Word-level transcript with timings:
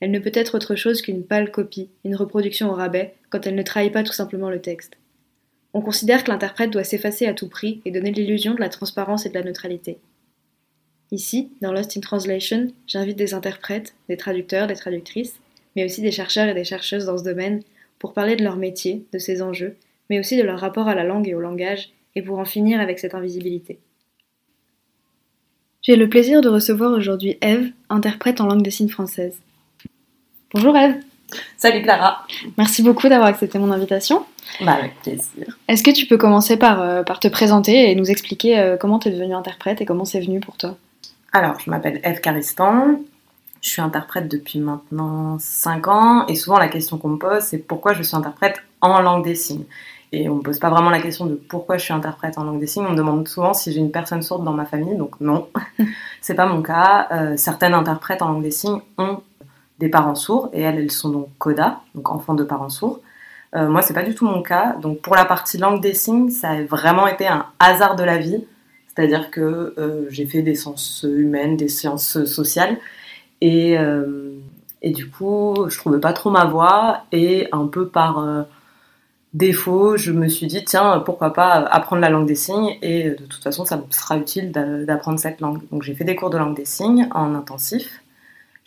Elle 0.00 0.10
ne 0.10 0.18
peut 0.18 0.30
être 0.34 0.54
autre 0.54 0.76
chose 0.76 1.02
qu'une 1.02 1.24
pâle 1.24 1.50
copie, 1.50 1.90
une 2.04 2.14
reproduction 2.14 2.70
au 2.70 2.74
rabais, 2.74 3.14
quand 3.30 3.46
elle 3.46 3.56
ne 3.56 3.62
trahit 3.62 3.92
pas 3.92 4.04
tout 4.04 4.12
simplement 4.12 4.50
le 4.50 4.60
texte. 4.60 4.96
On 5.74 5.80
considère 5.80 6.24
que 6.24 6.30
l'interprète 6.30 6.70
doit 6.70 6.84
s'effacer 6.84 7.26
à 7.26 7.34
tout 7.34 7.48
prix 7.48 7.80
et 7.84 7.90
donner 7.90 8.12
l'illusion 8.12 8.54
de 8.54 8.60
la 8.60 8.68
transparence 8.68 9.26
et 9.26 9.28
de 9.28 9.34
la 9.34 9.42
neutralité. 9.42 9.98
Ici, 11.10 11.50
dans 11.60 11.72
Lost 11.72 11.96
in 11.96 12.00
Translation, 12.00 12.68
j'invite 12.86 13.16
des 13.16 13.34
interprètes, 13.34 13.94
des 14.08 14.16
traducteurs, 14.16 14.66
des 14.66 14.76
traductrices, 14.76 15.40
mais 15.74 15.84
aussi 15.84 16.00
des 16.00 16.10
chercheurs 16.10 16.48
et 16.48 16.54
des 16.54 16.64
chercheuses 16.64 17.06
dans 17.06 17.18
ce 17.18 17.24
domaine, 17.24 17.62
pour 17.98 18.12
parler 18.12 18.36
de 18.36 18.44
leur 18.44 18.56
métier, 18.56 19.04
de 19.12 19.18
ses 19.18 19.42
enjeux, 19.42 19.76
mais 20.10 20.20
aussi 20.20 20.36
de 20.36 20.42
leur 20.42 20.60
rapport 20.60 20.88
à 20.88 20.94
la 20.94 21.04
langue 21.04 21.28
et 21.28 21.34
au 21.34 21.40
langage, 21.40 21.90
et 22.14 22.22
pour 22.22 22.38
en 22.38 22.44
finir 22.44 22.80
avec 22.80 22.98
cette 22.98 23.14
invisibilité. 23.14 23.78
J'ai 25.82 25.96
le 25.96 26.08
plaisir 26.08 26.40
de 26.40 26.48
recevoir 26.48 26.92
aujourd'hui 26.92 27.38
Eve, 27.40 27.70
interprète 27.88 28.40
en 28.40 28.46
langue 28.46 28.62
des 28.62 28.70
signes 28.70 28.88
française. 28.88 29.40
Bonjour 30.54 30.74
Eve. 30.78 30.94
Salut 31.58 31.82
Clara. 31.82 32.24
Merci 32.56 32.82
beaucoup 32.82 33.06
d'avoir 33.10 33.28
accepté 33.28 33.58
mon 33.58 33.70
invitation. 33.70 34.24
Bah, 34.62 34.76
avec 34.78 34.98
plaisir. 35.02 35.58
Est-ce 35.68 35.82
que 35.82 35.90
tu 35.90 36.06
peux 36.06 36.16
commencer 36.16 36.56
par, 36.56 36.80
euh, 36.80 37.02
par 37.02 37.20
te 37.20 37.28
présenter 37.28 37.90
et 37.90 37.94
nous 37.94 38.10
expliquer 38.10 38.58
euh, 38.58 38.78
comment 38.78 38.98
tu 38.98 39.08
es 39.08 39.10
devenue 39.10 39.34
interprète 39.34 39.82
et 39.82 39.84
comment 39.84 40.06
c'est 40.06 40.20
venu 40.20 40.40
pour 40.40 40.56
toi? 40.56 40.76
Alors, 41.34 41.60
je 41.60 41.68
m'appelle 41.68 42.00
Eve 42.02 42.22
Caristan. 42.22 42.98
Je 43.60 43.68
suis 43.68 43.82
interprète 43.82 44.26
depuis 44.26 44.58
maintenant 44.58 45.36
5 45.38 45.88
ans 45.88 46.26
et 46.28 46.34
souvent 46.34 46.58
la 46.58 46.68
question 46.68 46.96
qu'on 46.96 47.08
me 47.08 47.18
pose 47.18 47.42
c'est 47.42 47.58
pourquoi 47.58 47.92
je 47.92 48.02
suis 48.02 48.16
interprète 48.16 48.62
en 48.80 49.00
langue 49.02 49.24
des 49.24 49.34
signes? 49.34 49.66
Et 50.12 50.30
on 50.30 50.36
me 50.36 50.40
pose 50.40 50.58
pas 50.58 50.70
vraiment 50.70 50.88
la 50.88 51.02
question 51.02 51.26
de 51.26 51.34
pourquoi 51.34 51.76
je 51.76 51.84
suis 51.84 51.92
interprète 51.92 52.38
en 52.38 52.44
langue 52.44 52.60
des 52.60 52.66
signes. 52.66 52.86
On 52.86 52.92
me 52.92 52.96
demande 52.96 53.28
souvent 53.28 53.52
si 53.52 53.70
j'ai 53.70 53.80
une 53.80 53.90
personne 53.90 54.22
sourde 54.22 54.44
dans 54.44 54.54
ma 54.54 54.64
famille, 54.64 54.96
donc 54.96 55.20
non, 55.20 55.48
c'est 56.22 56.34
pas 56.34 56.46
mon 56.46 56.62
cas. 56.62 57.08
Euh, 57.12 57.36
certaines 57.36 57.74
interprètes 57.74 58.22
en 58.22 58.28
langue 58.28 58.42
des 58.42 58.50
signes 58.50 58.80
ont 58.96 59.20
des 59.78 59.88
parents 59.88 60.14
sourds 60.14 60.50
et 60.52 60.62
elles, 60.62 60.78
elles 60.78 60.90
sont 60.90 61.10
donc 61.10 61.28
CODA, 61.38 61.80
donc 61.94 62.10
enfants 62.10 62.34
de 62.34 62.44
parents 62.44 62.68
sourds. 62.68 63.00
Euh, 63.54 63.68
moi, 63.68 63.82
c'est 63.82 63.94
pas 63.94 64.02
du 64.02 64.14
tout 64.14 64.26
mon 64.26 64.42
cas. 64.42 64.74
Donc 64.74 65.00
pour 65.00 65.14
la 65.14 65.24
partie 65.24 65.58
langue 65.58 65.80
des 65.80 65.94
signes, 65.94 66.30
ça 66.30 66.50
a 66.50 66.62
vraiment 66.62 67.06
été 67.06 67.26
un 67.26 67.46
hasard 67.58 67.96
de 67.96 68.04
la 68.04 68.18
vie. 68.18 68.44
C'est-à-dire 68.88 69.30
que 69.30 69.74
euh, 69.78 70.06
j'ai 70.10 70.26
fait 70.26 70.42
des 70.42 70.56
sciences 70.56 71.06
humaines, 71.08 71.56
des 71.56 71.68
sciences 71.68 72.24
sociales, 72.24 72.76
et, 73.40 73.78
euh, 73.78 74.32
et 74.82 74.90
du 74.90 75.08
coup, 75.08 75.54
je 75.68 75.78
trouvais 75.78 76.00
pas 76.00 76.12
trop 76.12 76.30
ma 76.30 76.46
voix, 76.46 77.04
et 77.12 77.48
un 77.52 77.68
peu 77.68 77.86
par 77.88 78.46
défaut, 79.34 79.96
je 79.96 80.10
me 80.10 80.28
suis 80.28 80.48
dit, 80.48 80.64
tiens, 80.64 81.00
pourquoi 81.04 81.32
pas 81.32 81.52
apprendre 81.52 82.02
la 82.02 82.10
langue 82.10 82.26
des 82.26 82.34
signes, 82.34 82.76
et 82.82 83.10
de 83.10 83.24
toute 83.24 83.42
façon, 83.44 83.64
ça 83.64 83.76
me 83.76 83.82
sera 83.90 84.16
utile 84.16 84.50
d'a- 84.50 84.84
d'apprendre 84.84 85.20
cette 85.20 85.40
langue. 85.40 85.60
Donc 85.70 85.84
j'ai 85.84 85.94
fait 85.94 86.04
des 86.04 86.16
cours 86.16 86.30
de 86.30 86.38
langue 86.38 86.56
des 86.56 86.64
signes 86.64 87.08
en 87.12 87.36
intensif. 87.36 88.02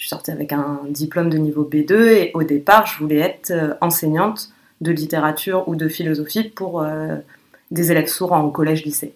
Je 0.02 0.08
suis 0.08 0.10
sortie 0.10 0.32
avec 0.32 0.52
un 0.52 0.80
diplôme 0.90 1.30
de 1.30 1.38
niveau 1.38 1.64
B2, 1.64 1.94
et 1.94 2.32
au 2.34 2.42
départ, 2.42 2.88
je 2.88 2.98
voulais 2.98 3.20
être 3.20 3.52
euh, 3.52 3.76
enseignante 3.82 4.50
de 4.82 4.92
littérature 4.92 5.70
ou 5.70 5.76
de 5.76 5.88
philosophie 5.88 6.50
pour 6.50 6.82
euh, 6.82 7.18
des 7.70 7.92
élèves 7.92 8.08
sourds 8.08 8.34
en 8.34 8.50
collège-lycée. 8.50 9.14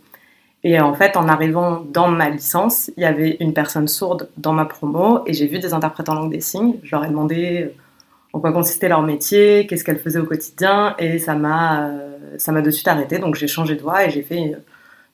Et 0.64 0.80
en 0.80 0.94
fait, 0.94 1.18
en 1.18 1.28
arrivant 1.28 1.84
dans 1.92 2.08
ma 2.10 2.30
licence, 2.30 2.92
il 2.98 3.02
y 3.02 3.06
avait 3.08 3.36
une 3.40 3.52
personne 3.52 3.88
sourde 3.88 4.30
dans 4.38 4.54
ma 4.54 4.66
promo 4.66 5.24
et 5.26 5.34
j'ai 5.34 5.48
vu 5.48 5.58
des 5.58 5.74
interprètes 5.74 6.08
en 6.08 6.14
langue 6.14 6.32
des 6.32 6.40
signes. 6.40 6.76
Je 6.84 6.92
leur 6.96 7.04
ai 7.04 7.08
demandé 7.08 7.64
euh, 7.64 7.74
en 8.34 8.40
quoi 8.40 8.52
consistait 8.52 8.88
leur 8.88 9.02
métier, 9.02 9.66
qu'est-ce 9.66 9.84
qu'elles 9.84 9.98
faisaient 9.98 10.20
au 10.20 10.26
quotidien 10.26 10.94
et 11.00 11.18
ça 11.18 11.34
m'a 11.34 11.90
ça 12.38 12.52
m'a 12.52 12.62
de 12.62 12.70
suite 12.70 12.88
arrêté. 12.88 13.18
Donc 13.18 13.34
j'ai 13.34 13.48
changé 13.48 13.74
de 13.74 13.82
voie 13.82 14.06
et 14.06 14.12
j'ai 14.12 14.22
fait 14.22 14.56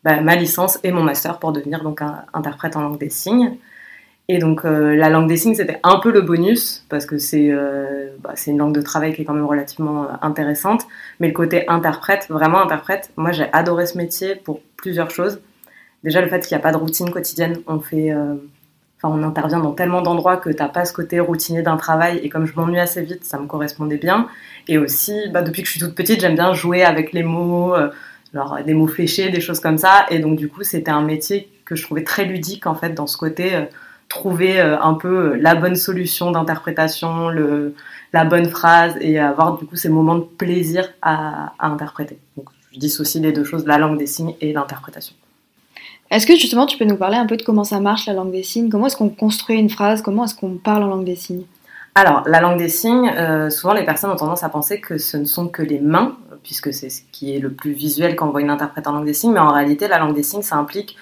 bah, 0.04 0.20
ma 0.20 0.36
licence 0.36 0.80
et 0.84 0.92
mon 0.92 1.04
master 1.04 1.40
pour 1.40 1.54
devenir 1.54 1.82
donc 1.82 2.02
un 2.02 2.26
interprète 2.34 2.76
en 2.76 2.82
langue 2.82 3.00
des 3.00 3.10
signes. 3.10 3.58
Et 4.34 4.38
donc 4.38 4.64
euh, 4.64 4.96
la 4.96 5.10
langue 5.10 5.28
des 5.28 5.36
signes 5.36 5.56
c'était 5.56 5.82
un 5.84 6.00
peu 6.00 6.10
le 6.10 6.22
bonus 6.22 6.86
parce 6.88 7.06
que 7.06 7.18
c'est 7.18 7.52
euh, 7.52 8.08
bah, 8.24 8.34
une 8.48 8.60
langue 8.60 8.74
de 8.74 8.82
travail 8.82 9.14
qui 9.14 9.24
est 9.24 9.26
quand 9.26 9.34
même 9.34 9.46
relativement 9.46 10.04
euh, 10.04 10.08
intéressante. 10.22 10.88
Mais 11.20 11.28
le 11.28 11.34
côté 11.34 11.68
interprète, 11.68 12.28
vraiment 12.30 12.62
interprète, 12.62 13.12
moi 13.18 13.34
j'ai 13.34 13.52
adoré 13.52 13.88
ce 13.88 13.98
métier 13.98 14.36
pour 14.36 14.62
plusieurs 14.78 15.12
choses. 15.12 15.42
Déjà 16.06 16.22
le 16.22 16.30
fait 16.30 16.40
qu'il 16.48 16.56
n'y 16.56 16.62
a 16.62 16.64
pas 16.64 16.72
de 16.72 16.78
routine 16.78 17.10
quotidienne, 17.10 17.58
on 17.68 17.82
fait, 17.82 18.14
enfin 18.14 19.14
on 19.14 19.22
intervient 19.22 19.60
dans 19.60 19.74
tellement 19.74 20.02
d'endroits 20.02 20.38
que 20.38 20.50
t'as 20.50 20.70
pas 20.70 20.86
ce 20.86 20.94
côté 20.94 21.20
routinier 21.20 21.62
d'un 21.62 21.76
travail 21.76 22.22
et 22.24 22.30
comme 22.30 22.46
je 22.46 22.56
m'ennuie 22.56 22.80
assez 22.80 23.02
vite, 23.02 23.26
ça 23.26 23.38
me 23.38 23.48
correspondait 23.48 23.98
bien. 23.98 24.30
Et 24.70 24.78
aussi, 24.78 25.14
bah, 25.34 25.42
depuis 25.42 25.62
que 25.62 25.68
je 25.68 25.74
suis 25.74 25.82
toute 25.82 25.94
petite, 25.94 26.22
j'aime 26.22 26.36
bien 26.36 26.54
jouer 26.54 26.84
avec 26.84 27.12
les 27.12 27.24
mots, 27.24 27.76
des 28.66 28.74
mots 28.74 28.88
fléchés, 28.88 29.30
des 29.30 29.42
choses 29.42 29.60
comme 29.60 29.78
ça. 29.78 30.06
Et 30.10 30.20
donc 30.20 30.38
du 30.38 30.48
coup 30.48 30.64
c'était 30.64 30.92
un 30.92 31.04
métier 31.04 31.50
que 31.66 31.76
je 31.76 31.84
trouvais 31.84 32.06
très 32.06 32.24
ludique 32.24 32.66
en 32.66 32.76
fait 32.76 32.94
dans 32.94 33.08
ce 33.08 33.18
côté. 33.18 33.68
Euh, 34.12 34.20
trouver 34.20 34.60
euh, 34.60 34.80
un 34.80 34.94
peu 34.94 35.36
la 35.36 35.56
bonne 35.56 35.76
solution 35.76 36.32
d'interprétation, 36.32 37.30
le, 37.30 37.74
la 38.14 38.26
bonne 38.26 38.50
phrase 38.50 38.96
et 39.02 39.20
avoir 39.20 39.58
du 39.58 39.66
coup 39.66 39.76
ces 39.76 39.90
moments 39.90 40.16
de 40.16 40.24
plaisir 40.24 40.88
à, 41.02 41.54
à 41.60 41.68
interpréter. 41.68 42.18
Donc 42.38 42.50
je 42.74 42.80
dissocie 42.80 43.22
les 43.22 43.32
deux 43.32 43.44
choses, 43.44 43.66
la 43.66 43.78
langue 43.78 43.98
des 43.98 44.08
signes 44.08 44.36
et 44.42 44.54
l'interprétation. 44.54 45.16
Est-ce 46.10 46.28
que 46.28 46.36
justement 46.36 46.66
tu 46.66 46.78
peux 46.78 46.86
nous 46.86 46.98
parler 46.98 47.18
un 47.18 47.26
peu 47.26 47.38
de 47.38 47.44
comment 47.44 47.64
ça 47.64 47.80
marche 47.80 48.06
la 48.08 48.14
langue 48.14 48.32
des 48.32 48.44
signes? 48.44 48.70
Comment 48.70 48.88
est-ce 48.88 48.98
qu'on 48.98 49.10
construit 49.10 49.58
une 49.58 49.70
phrase? 49.70 50.02
Comment 50.02 50.26
est-ce 50.26 50.36
qu'on 50.36 50.58
parle 50.58 50.84
en 50.84 50.88
langue 50.88 51.06
des 51.06 51.16
signes? 51.16 51.46
Alors, 51.94 52.24
la 52.26 52.40
langue 52.40 52.58
des 52.58 52.70
signes, 52.70 53.12
euh, 53.18 53.50
souvent 53.50 53.74
les 53.74 53.84
personnes 53.84 54.12
ont 54.12 54.16
tendance 54.16 54.44
à 54.44 54.50
penser 54.50 54.80
que 54.80 54.98
ce 54.98 55.18
ne 55.18 55.26
sont 55.26 55.50
que 55.50 55.62
les 55.62 55.80
mains, 55.80 56.16
puisque 56.42 56.74
c'est 56.74 56.90
ce 56.90 57.02
qui 57.12 57.36
est 57.36 57.40
le 57.40 57.52
plus 57.52 57.74
visuel 57.74 58.16
quand 58.16 58.28
on 58.28 58.32
voit 58.32 58.42
une 58.42 58.50
interprète 58.50 58.88
en 58.88 58.94
langue 58.94 59.06
des 59.06 59.14
signes, 59.14 59.34
mais 59.34 59.40
en 59.40 59.52
réalité, 59.52 59.90
la 59.90 60.00
langue 60.00 60.16
des 60.16 60.24
signes, 60.24 60.42
ça 60.42 60.56
implique 60.56 60.96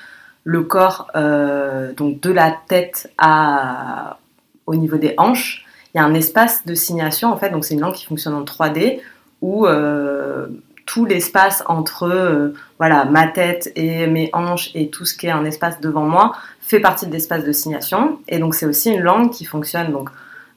le 0.43 0.63
corps, 0.63 1.07
euh, 1.15 1.93
donc 1.93 2.21
de 2.21 2.31
la 2.31 2.55
tête 2.67 3.11
à, 3.17 4.17
au 4.65 4.75
niveau 4.75 4.97
des 4.97 5.13
hanches. 5.17 5.65
Il 5.93 5.97
y 5.97 6.01
a 6.01 6.03
un 6.03 6.13
espace 6.13 6.65
de 6.65 6.75
signation, 6.75 7.31
en 7.31 7.37
fait, 7.37 7.49
donc 7.49 7.65
c'est 7.65 7.73
une 7.73 7.81
langue 7.81 7.95
qui 7.95 8.05
fonctionne 8.05 8.35
en 8.35 8.43
3D, 8.43 9.01
où 9.41 9.65
euh, 9.65 10.47
tout 10.85 11.05
l'espace 11.05 11.63
entre 11.67 12.03
euh, 12.03 12.53
voilà, 12.77 13.05
ma 13.05 13.27
tête 13.27 13.71
et 13.75 14.07
mes 14.07 14.29
hanches 14.33 14.71
et 14.75 14.89
tout 14.89 15.05
ce 15.05 15.15
qui 15.15 15.27
est 15.27 15.31
un 15.31 15.45
espace 15.45 15.79
devant 15.81 16.05
moi 16.05 16.33
fait 16.61 16.79
partie 16.79 17.07
de 17.07 17.11
l'espace 17.11 17.43
de 17.43 17.51
signation. 17.51 18.19
Et 18.27 18.39
donc 18.39 18.53
c'est 18.53 18.65
aussi 18.65 18.91
une 18.91 19.01
langue 19.01 19.31
qui 19.31 19.45
fonctionne 19.45 19.91
donc 19.91 20.09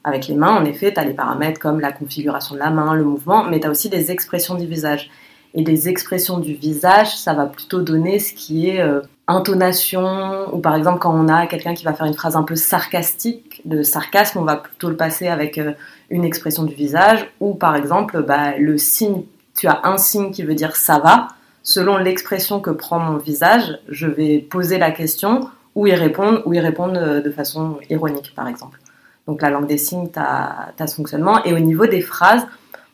avec 0.03 0.27
les 0.27 0.35
mains, 0.35 0.57
en 0.57 0.65
effet, 0.65 0.91
tu 0.91 0.99
as 0.99 1.05
les 1.05 1.13
paramètres 1.13 1.59
comme 1.59 1.79
la 1.79 1.93
configuration 1.93 2.55
de 2.55 2.59
la 2.59 2.71
main, 2.71 2.93
le 2.93 3.05
mouvement, 3.05 3.45
mais 3.45 3.61
tu 3.61 3.67
as 3.67 3.69
aussi 3.69 3.89
des 3.89 4.11
expressions 4.11 4.55
du 4.55 4.65
visage. 4.65 5.09
Et 5.53 5.63
les 5.63 5.87
expressions 5.87 6.39
du 6.39 6.55
visage, 6.55 7.15
ça 7.15 7.33
va 7.33 7.45
plutôt 7.45 7.81
donner 7.81 8.19
ce 8.19 8.33
qui 8.33 8.69
est 8.69 8.81
intonation, 9.27 10.53
ou 10.53 10.59
par 10.59 10.75
exemple 10.75 10.99
quand 10.99 11.13
on 11.13 11.29
a 11.29 11.47
quelqu'un 11.47 11.73
qui 11.73 11.85
va 11.85 11.93
faire 11.93 12.05
une 12.05 12.13
phrase 12.13 12.35
un 12.35 12.43
peu 12.43 12.55
sarcastique, 12.55 13.61
le 13.69 13.83
sarcasme, 13.83 14.39
on 14.39 14.43
va 14.43 14.57
plutôt 14.57 14.89
le 14.89 14.97
passer 14.97 15.27
avec 15.27 15.57
euh, 15.57 15.71
une 16.09 16.25
expression 16.25 16.63
du 16.63 16.75
visage, 16.75 17.25
ou 17.39 17.53
par 17.53 17.75
exemple 17.75 18.21
bah, 18.23 18.57
le 18.57 18.77
signe, 18.77 19.23
tu 19.57 19.67
as 19.67 19.81
un 19.85 19.97
signe 19.97 20.31
qui 20.31 20.43
veut 20.43 20.55
dire 20.55 20.75
ça 20.75 20.99
va, 20.99 21.29
selon 21.63 21.97
l'expression 21.97 22.59
que 22.59 22.69
prend 22.69 22.99
mon 22.99 23.17
visage, 23.17 23.79
je 23.87 24.07
vais 24.07 24.39
poser 24.39 24.77
la 24.77 24.91
question 24.91 25.49
ou 25.75 25.87
y 25.87 25.93
répondre, 25.93 26.41
ou 26.45 26.53
y 26.53 26.59
répondre 26.59 26.97
euh, 26.97 27.21
de 27.21 27.31
façon 27.31 27.77
ironique 27.89 28.33
par 28.35 28.47
exemple. 28.47 28.79
Donc 29.25 29.41
la 29.41 29.49
langue 29.49 29.67
des 29.67 29.77
signes, 29.77 30.09
tu 30.11 30.19
as, 30.19 30.73
ce 30.85 30.95
fonctionnement. 30.95 31.41
Et 31.45 31.53
au 31.53 31.59
niveau 31.59 31.85
des 31.85 32.01
phrases, 32.01 32.45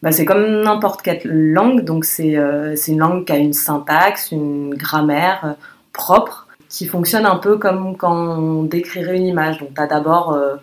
bah, 0.03 0.11
c'est 0.11 0.25
comme 0.25 0.61
n'importe 0.61 1.01
quelle 1.01 1.21
langue. 1.25 1.83
Donc 1.83 2.05
c'est 2.05 2.37
euh, 2.37 2.75
une 2.87 2.99
langue 2.99 3.25
qui 3.25 3.33
a 3.33 3.37
une 3.37 3.53
syntaxe, 3.53 4.31
une 4.31 4.75
grammaire 4.75 5.55
propre, 5.93 6.47
qui 6.69 6.85
fonctionne 6.85 7.25
un 7.25 7.37
peu 7.37 7.57
comme 7.57 7.97
quand 7.97 8.15
on 8.15 8.63
décrirait 8.63 9.17
une 9.17 9.27
image. 9.27 9.59
Donc 9.59 9.73
tu 9.73 9.81
as 9.81 9.87
d'abord 9.87 10.33
euh, 10.33 10.55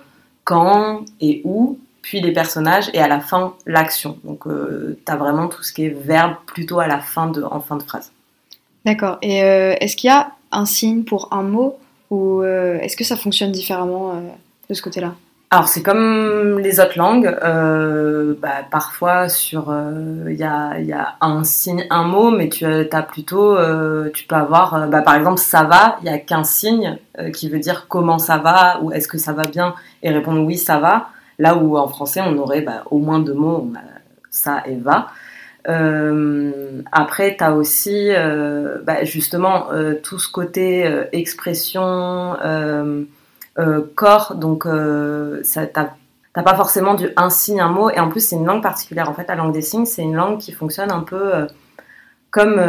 quand 0.45 1.05
et 1.21 1.43
où, 1.45 1.79
puis 2.03 2.21
les 2.21 2.33
personnages, 2.33 2.89
et 2.95 3.01
à 3.01 3.09
la 3.09 3.19
fin, 3.19 3.55
l'action. 3.67 4.19
Donc, 4.23 4.45
tu 4.47 5.13
as 5.13 5.17
vraiment 5.17 5.49
tout 5.49 5.65
ce 5.65 5.73
qui 5.73 5.87
est 5.87 5.89
verbe 5.89 6.35
plutôt 6.47 6.79
à 6.79 6.87
la 6.87 7.01
fin 7.01 7.27
de, 7.27 7.43
en 7.43 7.61
fin 7.61 7.77
de 7.77 7.83
phrase. 7.83 8.13
D'accord. 8.85 9.19
Et 9.23 9.39
est-ce 9.39 9.97
qu'il 9.97 10.07
y 10.07 10.13
a 10.13 10.31
un 10.53 10.67
signe 10.67 11.03
pour 11.03 11.33
un 11.33 11.43
mot, 11.43 11.77
ou 12.11 12.45
est-ce 12.45 12.97
que 12.97 13.03
ça 13.03 13.17
fonctionne 13.17 13.51
différemment 13.51 14.23
de 14.69 14.75
ce 14.75 14.83
côté-là? 14.83 15.15
Alors 15.51 15.69
c'est 15.69 15.83
comme 15.83 16.59
les 16.59 16.81
autres 16.81 16.99
langues, 16.99 17.33
euh, 17.45 18.35
bah, 18.43 18.67
parfois 18.69 19.29
sur 19.29 19.71
euh, 19.71 20.25
il 20.29 20.37
y, 20.37 20.43
a, 20.43 20.81
y, 20.81 20.93
a, 20.93 21.15
un 21.21 21.45
signe, 21.45 21.87
un 21.89 22.03
mot, 22.03 22.33
mais 22.33 22.49
tu 22.49 22.65
as 22.67 23.03
plutôt, 23.03 23.57
euh, 23.57 24.11
tu 24.13 24.27
peux 24.27 24.35
avoir, 24.35 24.89
bah, 24.89 25.03
par 25.03 25.15
exemple 25.15 25.39
ça 25.39 25.63
va, 25.63 25.99
il 26.03 26.07
y 26.07 26.13
a 26.13 26.19
qu'un 26.19 26.43
signe 26.43 26.99
qui 27.33 27.49
veut 27.49 27.61
dire 27.61 27.87
comment 27.89 28.19
ça 28.19 28.39
va 28.39 28.81
ou 28.83 28.91
est-ce 28.91 29.07
que 29.07 29.19
ça 29.19 29.33
va 29.33 29.47
bien 29.47 29.75
et 30.03 30.11
répondre 30.11 30.43
oui 30.45 30.59
ça 30.59 30.79
va. 30.79 31.11
Là 31.39 31.55
où 31.55 31.77
en 31.77 31.87
français 31.87 32.21
on 32.27 32.37
aurait 32.39 32.63
bah, 32.63 32.83
au 32.91 32.99
moins 32.99 33.21
deux 33.21 33.35
mots, 33.35 33.71
ça 34.31 34.65
et 34.67 34.75
va. 34.75 35.13
après, 36.91 37.37
tu 37.37 37.45
as 37.45 37.55
aussi 37.55 38.11
bah, 38.83 39.05
justement 39.05 39.69
tout 40.03 40.19
ce 40.19 40.29
côté 40.29 40.91
expression, 41.13 42.37
euh, 42.45 43.05
corps, 43.95 44.35
donc 44.35 44.67
euh, 44.67 45.41
ça 45.43 45.67
t'as 45.67 45.93
pas 46.43 46.55
forcément 46.55 46.95
du 46.95 47.09
un 47.17 47.31
signe, 47.31 47.61
un 47.61 47.71
mot, 47.71 47.91
et 47.91 47.99
en 47.99 48.09
plus 48.09 48.21
c'est 48.21 48.37
une 48.37 48.45
langue 48.45 48.63
particulière. 48.63 49.09
En 49.09 49.15
fait, 49.15 49.27
la 49.29 49.35
langue 49.35 49.53
des 49.53 49.63
signes, 49.63 49.87
c'est 49.87 50.03
une 50.03 50.15
langue 50.15 50.39
qui 50.39 50.53
fonctionne 50.53 50.93
un 50.93 51.01
peu 51.01 51.35
euh, 51.35 51.47
comme 52.31 52.61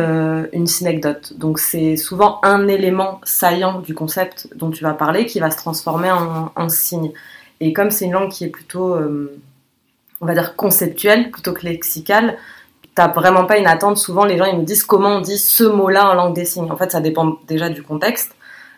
une 0.54 0.66
synecdote. 0.66 1.34
Donc 1.38 1.60
c'est 1.60 1.98
souvent 1.98 2.40
un 2.44 2.70
élément 2.70 3.20
saillant 3.26 3.82
du 3.82 3.94
concept 3.94 4.48
dont 4.56 4.70
tu 4.72 4.82
vas 4.82 4.94
parler 4.94 5.26
qui 5.26 5.42
va 5.42 5.52
se 5.52 5.58
transformer 5.58 6.10
en, 6.10 6.54
en 6.56 6.70
signe. 6.70 7.12
Et 7.60 7.74
comme 7.74 7.92
c'est 7.92 8.06
une 8.06 8.14
langue 8.14 8.30
qui 8.30 8.46
est 8.46 8.50
plutôt, 8.50 8.96
on 10.22 10.26
va 10.26 10.34
dire, 10.34 10.56
conceptuelle 10.56 11.32
plutôt 11.32 11.52
que 11.52 11.66
lexicale, 11.66 12.38
t'as 12.96 13.10
vraiment 13.10 13.44
pas 13.44 13.58
une 13.58 13.68
attente. 13.68 13.98
Souvent, 13.98 14.24
les 14.24 14.38
gens 14.38 14.46
ils 14.46 14.58
me 14.58 14.64
disent 14.64 14.86
comment 14.86 15.18
on 15.18 15.22
dit 15.22 15.38
ce 15.38 15.66
mot-là 15.66 16.12
en 16.12 16.14
langue 16.14 16.34
des 16.34 16.46
signes. 16.46 16.72
En 16.72 16.78
fait, 16.78 16.92
ça 16.94 17.02
dépend 17.02 17.38
déjà 17.46 17.68
du 17.68 17.84
contexte. 17.84 18.37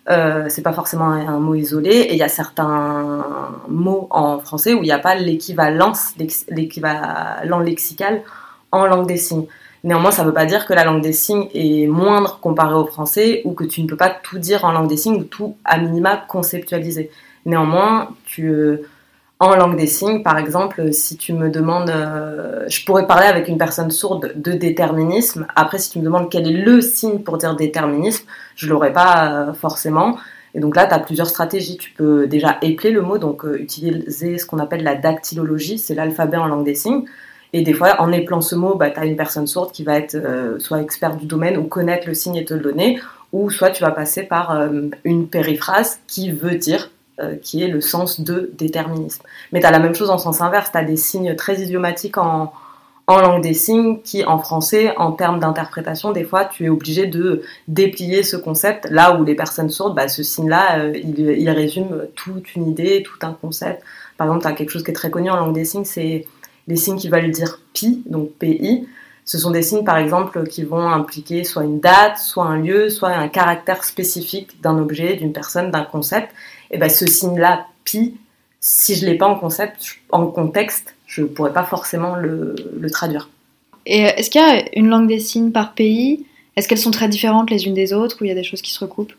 Euh, 0.10 0.46
c'est 0.50 0.64
pas 0.64 0.74
forcément 0.74 1.10
un, 1.12 1.40
mot 1.40 1.54
isolé 1.54 1.92
et 1.92 2.14
il 2.14 2.18
y 2.18 2.24
a 2.24 2.30
certains 2.30 3.24
mots 3.68 4.08
en 4.10 4.40
français 4.40 4.74
où 4.74 4.78
il 4.78 4.88
n'y 4.88 4.92
a 4.92 4.98
pas 4.98 5.14
l'équivalence, 5.14 6.14
l'équivalent 6.50 7.60
lexical 7.60 8.24
en 8.72 8.88
langue 8.88 9.08
des 9.08 9.18
signes. 9.18 9.46
Néanmoins, 9.84 10.10
ça 10.10 10.24
ne 10.24 10.28
veut 10.28 10.34
pas 10.34 10.46
dire 10.46 10.66
que 10.66 10.74
la 10.74 10.84
langue 10.84 11.02
des 11.02 11.14
signes 11.14 11.48
est 11.54 11.86
moindre 11.86 12.40
comparée 12.40 12.74
au 12.74 12.86
français 12.86 13.44
ou 13.46 13.54
que 13.54 13.64
tu 13.64 13.84
ne 13.84 13.88
peux 13.88 13.96
pas 13.96 14.10
tout 14.10 14.40
dire 14.40 14.66
en 14.66 14.72
langue 14.72 14.90
des 14.90 14.98
signes 14.98 15.22
ou 15.22 15.24
tout 15.26 15.56
à 15.64 15.78
minima 15.78 16.18
conceptualiser. 16.18 17.12
Néanmoins, 17.46 18.10
tu, 18.26 18.80
en 19.40 19.56
langue 19.56 19.78
des 19.78 19.88
signes, 19.88 20.22
par 20.22 20.38
exemple, 20.38 20.92
si 20.92 21.16
tu 21.16 21.32
me 21.32 21.50
demandes, 21.50 21.90
euh, 21.90 22.66
je 22.68 22.84
pourrais 22.84 23.08
parler 23.08 23.26
avec 23.26 23.48
une 23.48 23.58
personne 23.58 23.90
sourde 23.90 24.34
de 24.36 24.52
déterminisme. 24.52 25.48
Après, 25.56 25.80
si 25.80 25.90
tu 25.92 26.00
me 26.00 26.04
demandes 26.04 26.30
quel 26.30 26.46
est 26.46 26.62
le 26.62 26.82
signe 26.82 27.20
pour 27.20 27.38
dire 27.38 27.56
déterminisme, 27.56 28.26
je 28.56 28.68
l'aurais 28.68 28.92
pas 28.92 29.32
euh, 29.32 29.54
forcément. 29.54 30.18
Et 30.56 30.60
donc 30.60 30.76
là, 30.76 30.88
tu 30.88 30.94
as 30.94 31.00
plusieurs 31.00 31.28
stratégies. 31.28 31.78
Tu 31.78 31.92
peux 31.92 32.28
déjà 32.28 32.58
épeler 32.62 32.92
le 32.92 33.02
mot, 33.02 33.18
donc 33.18 33.46
euh, 33.46 33.58
utiliser 33.58 34.38
ce 34.38 34.46
qu'on 34.46 34.60
appelle 34.60 34.84
la 34.84 34.96
dactylologie, 34.96 35.80
c'est 35.80 35.96
l'alphabet 35.96 36.38
en 36.38 36.48
langue 36.48 36.66
des 36.66 36.76
signes. 36.76 37.06
Et 37.54 37.62
des 37.62 37.74
fois, 37.74 37.96
en 38.00 38.12
épelant 38.12 38.42
ce 38.42 38.56
mot, 38.56 38.76
bah, 38.76 38.90
tu 38.90 39.00
as 39.00 39.06
une 39.06 39.16
personne 39.16 39.48
sourde 39.48 39.72
qui 39.72 39.84
va 39.84 39.98
être 39.98 40.18
soit 40.60 40.82
experte 40.82 41.18
du 41.18 41.26
domaine 41.26 41.58
ou 41.58 41.64
connaître 41.64 42.08
le 42.08 42.14
signe 42.14 42.36
et 42.36 42.46
te 42.46 42.54
le 42.54 42.60
donner, 42.60 43.00
ou 43.32 43.50
soit 43.50 43.72
tu 43.72 43.84
vas 43.84 43.90
passer 43.90 44.22
par 44.22 44.70
une 45.04 45.28
périphrase 45.28 46.00
qui 46.06 46.32
veut 46.32 46.58
dire 46.58 46.92
euh, 47.20 47.36
qui 47.36 47.64
est 47.64 47.68
le 47.68 47.82
sens 47.82 48.22
de 48.22 48.52
déterminisme. 48.58 49.24
Mais 49.52 49.60
tu 49.60 49.66
as 49.66 49.72
la 49.72 49.80
même 49.80 49.96
chose 49.96 50.10
en 50.10 50.18
sens 50.18 50.42
inverse, 50.42 50.72
tu 50.72 50.78
as 50.78 50.84
des 50.84 50.98
signes 50.98 51.36
très 51.36 51.62
idiomatiques 51.62 52.18
en, 52.18 52.52
en 53.10 53.22
langue 53.22 53.42
des 53.42 53.56
signes 53.56 54.02
qui, 54.02 54.24
en 54.24 54.38
français, 54.38 54.94
en 54.98 55.12
termes 55.12 55.40
d'interprétation, 55.40 56.12
des 56.12 56.24
fois, 56.24 56.46
tu 56.46 56.66
es 56.66 56.70
obligé 56.70 57.08
de 57.08 57.42
déplier 57.68 58.22
ce 58.22 58.38
concept, 58.38 58.88
là 58.92 59.20
où 59.20 59.24
les 59.24 59.34
personnes 59.34 59.70
sourdes, 59.70 59.96
bah, 59.96 60.08
ce 60.08 60.22
signe-là, 60.22 60.80
euh, 60.80 60.94
il, 60.96 61.20
il, 61.20 61.50
résume 61.50 62.04
toute 62.16 62.56
une 62.56 62.68
idée, 62.68 63.04
tout 63.04 63.26
un 63.26 63.34
concept. 63.34 63.84
Par 64.18 64.28
exemple, 64.28 64.44
tu 64.44 64.48
as 64.48 64.54
quelque 64.54 64.70
chose 64.70 64.84
qui 64.84 64.92
est 64.92 64.94
très 64.94 65.10
connu 65.10 65.32
en 65.32 65.38
langue 65.38 65.56
des 65.56 65.66
signes, 65.66 65.86
c'est 65.86 66.28
les 66.68 66.76
signes 66.76 66.98
qui 66.98 67.10
veulent 67.10 67.32
dire 67.32 67.60
pi, 67.74 68.04
donc 68.06 68.30
PI. 68.34 68.88
Ce 69.26 69.40
sont 69.40 69.50
des 69.50 69.64
signes, 69.64 69.84
par 69.84 69.98
exemple, 69.98 70.48
qui 70.48 70.64
vont 70.64 70.88
impliquer 70.88 71.44
soit 71.44 71.64
une 71.64 71.80
date, 71.80 72.20
soit 72.20 72.46
un 72.46 72.60
lieu, 72.60 72.90
soit 72.90 73.10
un 73.10 73.28
caractère 73.28 73.84
spécifique 73.84 74.62
d'un 74.62 74.78
objet, 74.78 75.16
d'une 75.16 75.34
personne, 75.34 75.72
d'un 75.72 75.84
concept 75.84 76.30
et 76.72 76.78
ben 76.78 76.90
ce 76.90 77.08
signe-là, 77.08 77.66
pi, 77.84 78.16
si 78.60 78.96
je 78.96 79.06
l'ai 79.06 79.16
pas 79.16 79.28
en 79.28 79.36
concept, 79.36 79.98
en 80.12 80.28
contexte, 80.28 80.96
je 81.08 81.24
pourrais 81.24 81.54
pas 81.54 81.64
forcément 81.64 82.16
le, 82.16 82.56
traduire. 82.92 83.30
Et 83.86 84.06
euh, 84.06 84.12
est-ce 84.18 84.30
qu'il 84.30 84.42
y 84.42 84.44
a 84.44 84.64
une 84.74 84.90
langue 84.90 85.08
des 85.08 85.20
signes 85.20 85.52
par 85.52 85.74
pays? 85.74 86.26
Est-ce 86.56 86.68
qu'elles 86.68 86.78
sont 86.78 86.92
très 86.92 87.08
différentes 87.08 87.50
les 87.50 87.66
unes 87.66 87.74
des 87.74 87.94
autres 87.94 88.18
ou 88.22 88.26
il 88.26 88.28
y 88.28 88.32
a 88.32 88.36
des 88.36 88.44
choses 88.44 88.62
qui 88.62 88.72
se 88.72 88.80
recoupent? 88.80 89.14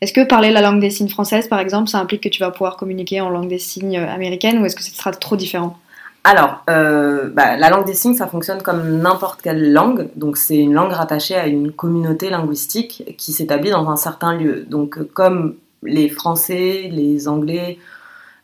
Est-ce 0.00 0.12
que 0.12 0.24
parler 0.24 0.50
la 0.50 0.60
langue 0.60 0.80
des 0.80 0.90
signes 0.90 1.08
française, 1.08 1.48
par 1.48 1.60
exemple, 1.60 1.88
ça 1.88 1.98
implique 1.98 2.22
que 2.22 2.28
tu 2.28 2.40
vas 2.40 2.50
pouvoir 2.50 2.76
communiquer 2.76 3.20
en 3.20 3.30
langue 3.30 3.48
des 3.48 3.58
signes 3.58 3.96
américaine 3.96 4.58
ou 4.58 4.64
est-ce 4.66 4.76
que 4.76 4.82
ce 4.82 4.94
sera 4.94 5.12
trop 5.12 5.36
différent? 5.36 5.78
Alors, 6.24 6.62
euh, 6.70 7.28
bah, 7.28 7.56
la 7.56 7.68
langue 7.68 7.84
des 7.84 7.94
signes, 7.94 8.14
ça 8.14 8.26
fonctionne 8.26 8.62
comme 8.62 8.98
n'importe 9.00 9.42
quelle 9.42 9.72
langue. 9.72 10.08
Donc, 10.16 10.38
c'est 10.38 10.56
une 10.56 10.72
langue 10.72 10.92
rattachée 10.92 11.34
à 11.34 11.46
une 11.46 11.70
communauté 11.70 12.30
linguistique 12.30 13.14
qui 13.18 13.32
s'établit 13.32 13.70
dans 13.70 13.90
un 13.90 13.96
certain 13.96 14.34
lieu. 14.34 14.64
Donc, 14.68 14.98
comme 15.12 15.56
les 15.84 16.08
Français, 16.08 16.88
les 16.90 17.28
Anglais, 17.28 17.78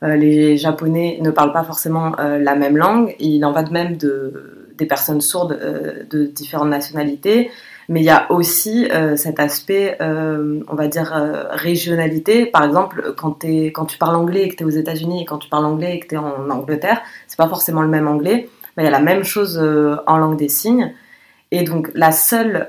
euh, 0.03 0.17
les 0.17 0.57
Japonais 0.57 1.19
ne 1.21 1.31
parlent 1.31 1.53
pas 1.53 1.65
forcément 1.65 2.19
euh, 2.19 2.39
la 2.39 2.55
même 2.55 2.77
langue. 2.77 3.15
Il 3.19 3.45
en 3.45 3.53
va 3.53 3.63
de 3.63 3.73
même 3.73 3.97
de, 3.97 4.71
des 4.79 4.87
personnes 4.87 5.21
sourdes 5.21 5.53
euh, 5.61 6.05
de 6.09 6.25
différentes 6.25 6.71
nationalités. 6.71 7.51
Mais 7.89 8.01
il 8.01 8.05
y 8.05 8.11
a 8.11 8.31
aussi 8.31 8.89
cet 9.17 9.41
aspect, 9.41 9.99
on 10.01 10.75
va 10.77 10.87
dire, 10.87 11.11
régionalité. 11.51 12.47
Par 12.47 12.63
exemple, 12.63 13.15
quand, 13.17 13.45
quand 13.45 13.85
tu 13.85 13.99
parles 13.99 14.15
anglais 14.15 14.45
et 14.45 14.49
que 14.49 14.55
tu 14.55 14.63
es 14.63 14.65
aux 14.65 14.71
États-Unis 14.71 15.23
et 15.23 15.25
quand 15.25 15.39
tu 15.39 15.49
parles 15.49 15.65
anglais 15.65 15.97
et 15.97 15.99
que 15.99 16.07
tu 16.07 16.15
es 16.15 16.19
en 16.19 16.49
Angleterre, 16.51 17.03
c'est 17.27 17.37
pas 17.37 17.49
forcément 17.49 17.83
le 17.83 17.89
même 17.89 18.07
anglais. 18.07 18.49
Mais 18.77 18.85
il 18.85 18.87
y 18.87 18.89
a 18.89 18.93
la 18.93 19.01
même 19.01 19.25
chose 19.25 19.61
en 20.07 20.19
langue 20.19 20.39
des 20.39 20.49
signes. 20.49 20.95
Et 21.51 21.65
donc, 21.65 21.91
la 21.95 22.13
seule 22.13 22.69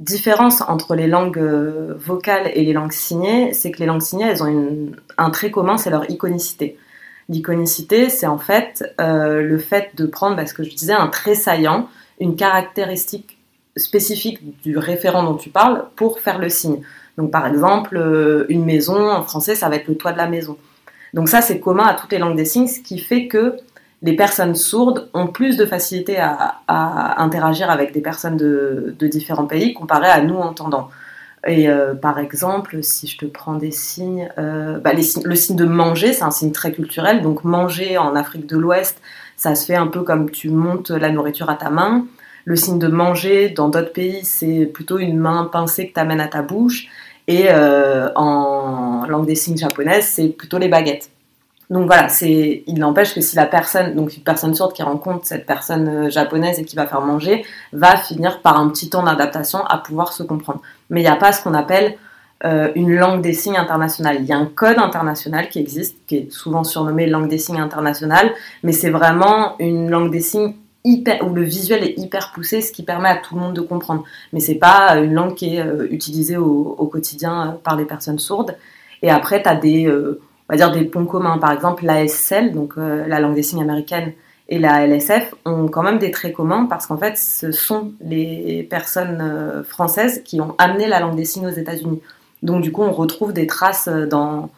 différence 0.00 0.62
entre 0.62 0.94
les 0.94 1.06
langues 1.06 1.38
euh, 1.38 1.94
vocales 1.98 2.50
et 2.54 2.64
les 2.64 2.72
langues 2.72 2.92
signées, 2.92 3.52
c'est 3.52 3.70
que 3.70 3.78
les 3.78 3.86
langues 3.86 4.00
signées, 4.00 4.26
elles 4.26 4.42
ont 4.42 4.90
un 5.18 5.30
trait 5.30 5.50
commun, 5.50 5.76
c'est 5.76 5.90
leur 5.90 6.10
iconicité. 6.10 6.78
L'iconicité, 7.28 8.08
c'est 8.08 8.26
en 8.26 8.38
fait 8.38 8.82
euh, 9.00 9.42
le 9.42 9.58
fait 9.58 9.90
de 9.94 10.06
prendre, 10.06 10.36
parce 10.36 10.52
que 10.52 10.64
je 10.64 10.70
disais, 10.70 10.94
un 10.94 11.08
trait 11.08 11.34
saillant, 11.34 11.88
une 12.18 12.34
caractéristique 12.34 13.38
spécifique 13.76 14.40
du 14.62 14.76
référent 14.78 15.22
dont 15.22 15.36
tu 15.36 15.50
parles 15.50 15.84
pour 15.96 16.20
faire 16.20 16.38
le 16.38 16.48
signe. 16.48 16.82
Donc 17.18 17.30
par 17.30 17.46
exemple, 17.46 17.96
euh, 17.96 18.46
une 18.48 18.64
maison, 18.64 19.10
en 19.10 19.22
français, 19.22 19.54
ça 19.54 19.68
va 19.68 19.76
être 19.76 19.86
le 19.86 19.96
toit 19.96 20.12
de 20.12 20.18
la 20.18 20.28
maison. 20.28 20.56
Donc 21.12 21.28
ça, 21.28 21.42
c'est 21.42 21.60
commun 21.60 21.84
à 21.84 21.94
toutes 21.94 22.12
les 22.12 22.18
langues 22.18 22.36
des 22.36 22.44
signes, 22.44 22.66
ce 22.66 22.80
qui 22.80 22.98
fait 22.98 23.26
que 23.26 23.56
les 24.02 24.16
personnes 24.16 24.54
sourdes 24.54 25.08
ont 25.12 25.26
plus 25.26 25.56
de 25.56 25.66
facilité 25.66 26.18
à, 26.18 26.60
interagir 27.22 27.70
avec 27.70 27.92
des 27.92 28.00
personnes 28.00 28.36
de, 28.36 28.94
différents 29.00 29.46
pays 29.46 29.74
comparé 29.74 30.08
à 30.08 30.22
nous 30.22 30.36
entendants. 30.36 30.90
Et 31.46 31.68
euh, 31.70 31.94
par 31.94 32.18
exemple, 32.18 32.82
si 32.82 33.06
je 33.06 33.16
te 33.16 33.24
prends 33.24 33.54
des 33.54 33.70
signes, 33.70 34.30
euh, 34.38 34.78
bah, 34.78 34.92
le 34.92 35.34
signe 35.34 35.56
de 35.56 35.64
manger, 35.64 36.12
c'est 36.12 36.22
un 36.22 36.30
signe 36.30 36.52
très 36.52 36.72
culturel. 36.72 37.22
Donc 37.22 37.44
manger 37.44 37.98
en 37.98 38.14
Afrique 38.14 38.46
de 38.46 38.56
l'Ouest, 38.56 39.00
ça 39.36 39.54
se 39.54 39.64
fait 39.64 39.76
un 39.76 39.86
peu 39.86 40.02
comme 40.02 40.30
tu 40.30 40.50
montes 40.50 40.90
la 40.90 41.10
nourriture 41.10 41.48
à 41.48 41.54
ta 41.54 41.70
main. 41.70 42.06
Le 42.44 42.56
signe 42.56 42.78
de 42.78 42.88
manger, 42.88 43.50
dans 43.50 43.68
d'autres 43.68 43.92
pays, 43.92 44.20
c'est 44.24 44.66
plutôt 44.66 44.98
une 44.98 45.18
main 45.18 45.48
pincée 45.50 45.88
que 45.88 45.94
tu 45.94 46.00
amènes 46.00 46.20
à 46.20 46.28
ta 46.28 46.42
bouche. 46.42 46.88
Et 47.26 47.46
euh, 47.48 48.10
en 48.16 49.06
langue 49.06 49.26
des 49.26 49.34
signes 49.34 49.56
japonaise, 49.56 50.06
c'est 50.06 50.28
plutôt 50.28 50.58
les 50.58 50.68
baguettes. 50.68 51.10
Donc 51.70 51.86
voilà, 51.86 52.08
c'est, 52.08 52.64
il 52.66 52.78
n'empêche 52.78 53.14
que 53.14 53.20
si 53.20 53.36
la 53.36 53.46
personne, 53.46 53.94
donc 53.94 54.16
une 54.16 54.24
personne 54.24 54.54
sourde 54.56 54.72
qui 54.72 54.82
rencontre 54.82 55.24
cette 55.24 55.46
personne 55.46 55.88
euh, 55.88 56.10
japonaise 56.10 56.58
et 56.58 56.64
qui 56.64 56.74
va 56.74 56.86
faire 56.86 57.00
manger, 57.00 57.44
va 57.72 57.96
finir 57.96 58.42
par 58.42 58.58
un 58.58 58.68
petit 58.70 58.90
temps 58.90 59.04
d'adaptation 59.04 59.64
à 59.64 59.78
pouvoir 59.78 60.12
se 60.12 60.24
comprendre. 60.24 60.60
Mais 60.90 61.00
il 61.00 61.04
n'y 61.04 61.10
a 61.10 61.16
pas 61.16 61.32
ce 61.32 61.44
qu'on 61.44 61.54
appelle 61.54 61.96
euh, 62.44 62.72
une 62.74 62.96
langue 62.96 63.22
des 63.22 63.34
signes 63.34 63.56
internationale. 63.56 64.16
Il 64.18 64.26
y 64.26 64.32
a 64.32 64.36
un 64.36 64.46
code 64.46 64.78
international 64.78 65.48
qui 65.48 65.60
existe, 65.60 65.96
qui 66.08 66.16
est 66.16 66.32
souvent 66.32 66.64
surnommé 66.64 67.06
langue 67.06 67.28
des 67.28 67.38
signes 67.38 67.60
internationale, 67.60 68.32
mais 68.64 68.72
c'est 68.72 68.90
vraiment 68.90 69.54
une 69.60 69.90
langue 69.90 70.10
des 70.10 70.20
signes 70.20 70.54
hyper, 70.82 71.24
où 71.24 71.32
le 71.34 71.42
visuel 71.42 71.84
est 71.84 71.96
hyper 71.98 72.32
poussé, 72.32 72.62
ce 72.62 72.72
qui 72.72 72.82
permet 72.82 73.10
à 73.10 73.16
tout 73.16 73.36
le 73.36 73.42
monde 73.42 73.54
de 73.54 73.60
comprendre. 73.60 74.02
Mais 74.32 74.40
c'est 74.40 74.56
pas 74.56 74.96
une 74.96 75.14
langue 75.14 75.36
qui 75.36 75.54
est 75.54 75.60
euh, 75.60 75.86
utilisée 75.90 76.36
au, 76.36 76.74
au, 76.76 76.86
quotidien 76.86 77.60
par 77.62 77.76
les 77.76 77.84
personnes 77.84 78.18
sourdes. 78.18 78.56
Et 79.02 79.10
après, 79.10 79.40
tu 79.40 79.48
as 79.48 79.54
des 79.54 79.86
on 80.50 80.56
va 80.56 80.56
dire 80.56 80.72
des 80.72 80.84
ponts 80.84 81.06
communs. 81.06 81.38
Par 81.38 81.52
exemple, 81.52 81.84
l'ASL, 81.84 82.52
donc 82.52 82.74
euh, 82.76 83.06
la 83.06 83.20
langue 83.20 83.36
des 83.36 83.42
signes 83.44 83.62
américaine, 83.62 84.12
et 84.48 84.58
la 84.58 84.84
LSF 84.84 85.32
ont 85.44 85.68
quand 85.68 85.84
même 85.84 85.98
des 85.98 86.10
traits 86.10 86.34
communs 86.34 86.66
parce 86.68 86.88
qu'en 86.88 86.96
fait, 86.96 87.16
ce 87.16 87.52
sont 87.52 87.92
les 88.00 88.66
personnes 88.68 89.20
euh, 89.20 89.62
françaises 89.62 90.22
qui 90.24 90.40
ont 90.40 90.56
amené 90.58 90.88
la 90.88 90.98
langue 90.98 91.14
des 91.14 91.24
signes 91.24 91.46
aux 91.46 91.50
États-Unis. 91.50 92.02
Donc 92.42 92.62
du 92.62 92.72
coup, 92.72 92.82
on 92.82 92.90
retrouve 92.90 93.32
des 93.32 93.46
traces 93.46 93.88
dans, 93.88 94.50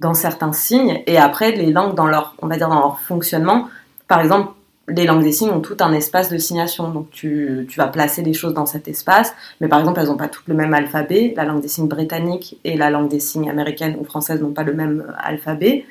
dans 0.00 0.14
certains 0.14 0.52
signes, 0.52 1.00
et 1.06 1.16
après 1.16 1.52
les 1.52 1.70
langues 1.70 1.94
dans 1.94 2.06
leur, 2.06 2.34
on 2.42 2.48
va 2.48 2.56
dire 2.56 2.68
dans 2.68 2.80
leur 2.80 2.98
fonctionnement. 2.98 3.68
Par 4.08 4.20
exemple, 4.20 4.50
les 4.88 5.04
langues 5.04 5.22
des 5.22 5.32
signes 5.32 5.50
ont 5.50 5.60
tout 5.60 5.76
un 5.80 5.92
espace 5.92 6.30
de 6.30 6.38
signation, 6.38 6.90
donc 6.90 7.10
tu, 7.10 7.66
tu 7.68 7.78
vas 7.78 7.88
placer 7.88 8.22
les 8.22 8.32
choses 8.32 8.54
dans 8.54 8.66
cet 8.66 8.86
espace, 8.86 9.34
mais 9.60 9.68
par 9.68 9.80
exemple 9.80 10.00
elles 10.00 10.06
n'ont 10.06 10.16
pas 10.16 10.28
toutes 10.28 10.46
le 10.46 10.54
même 10.54 10.74
alphabet. 10.74 11.34
La 11.36 11.44
langue 11.44 11.60
des 11.60 11.68
signes 11.68 11.88
britannique 11.88 12.58
et 12.64 12.76
la 12.76 12.90
langue 12.90 13.08
des 13.08 13.20
signes 13.20 13.50
américaine 13.50 13.96
ou 14.00 14.04
française 14.04 14.40
n'ont 14.40 14.52
pas 14.52 14.62
le 14.62 14.74
même 14.74 15.12
alphabet, 15.18 15.84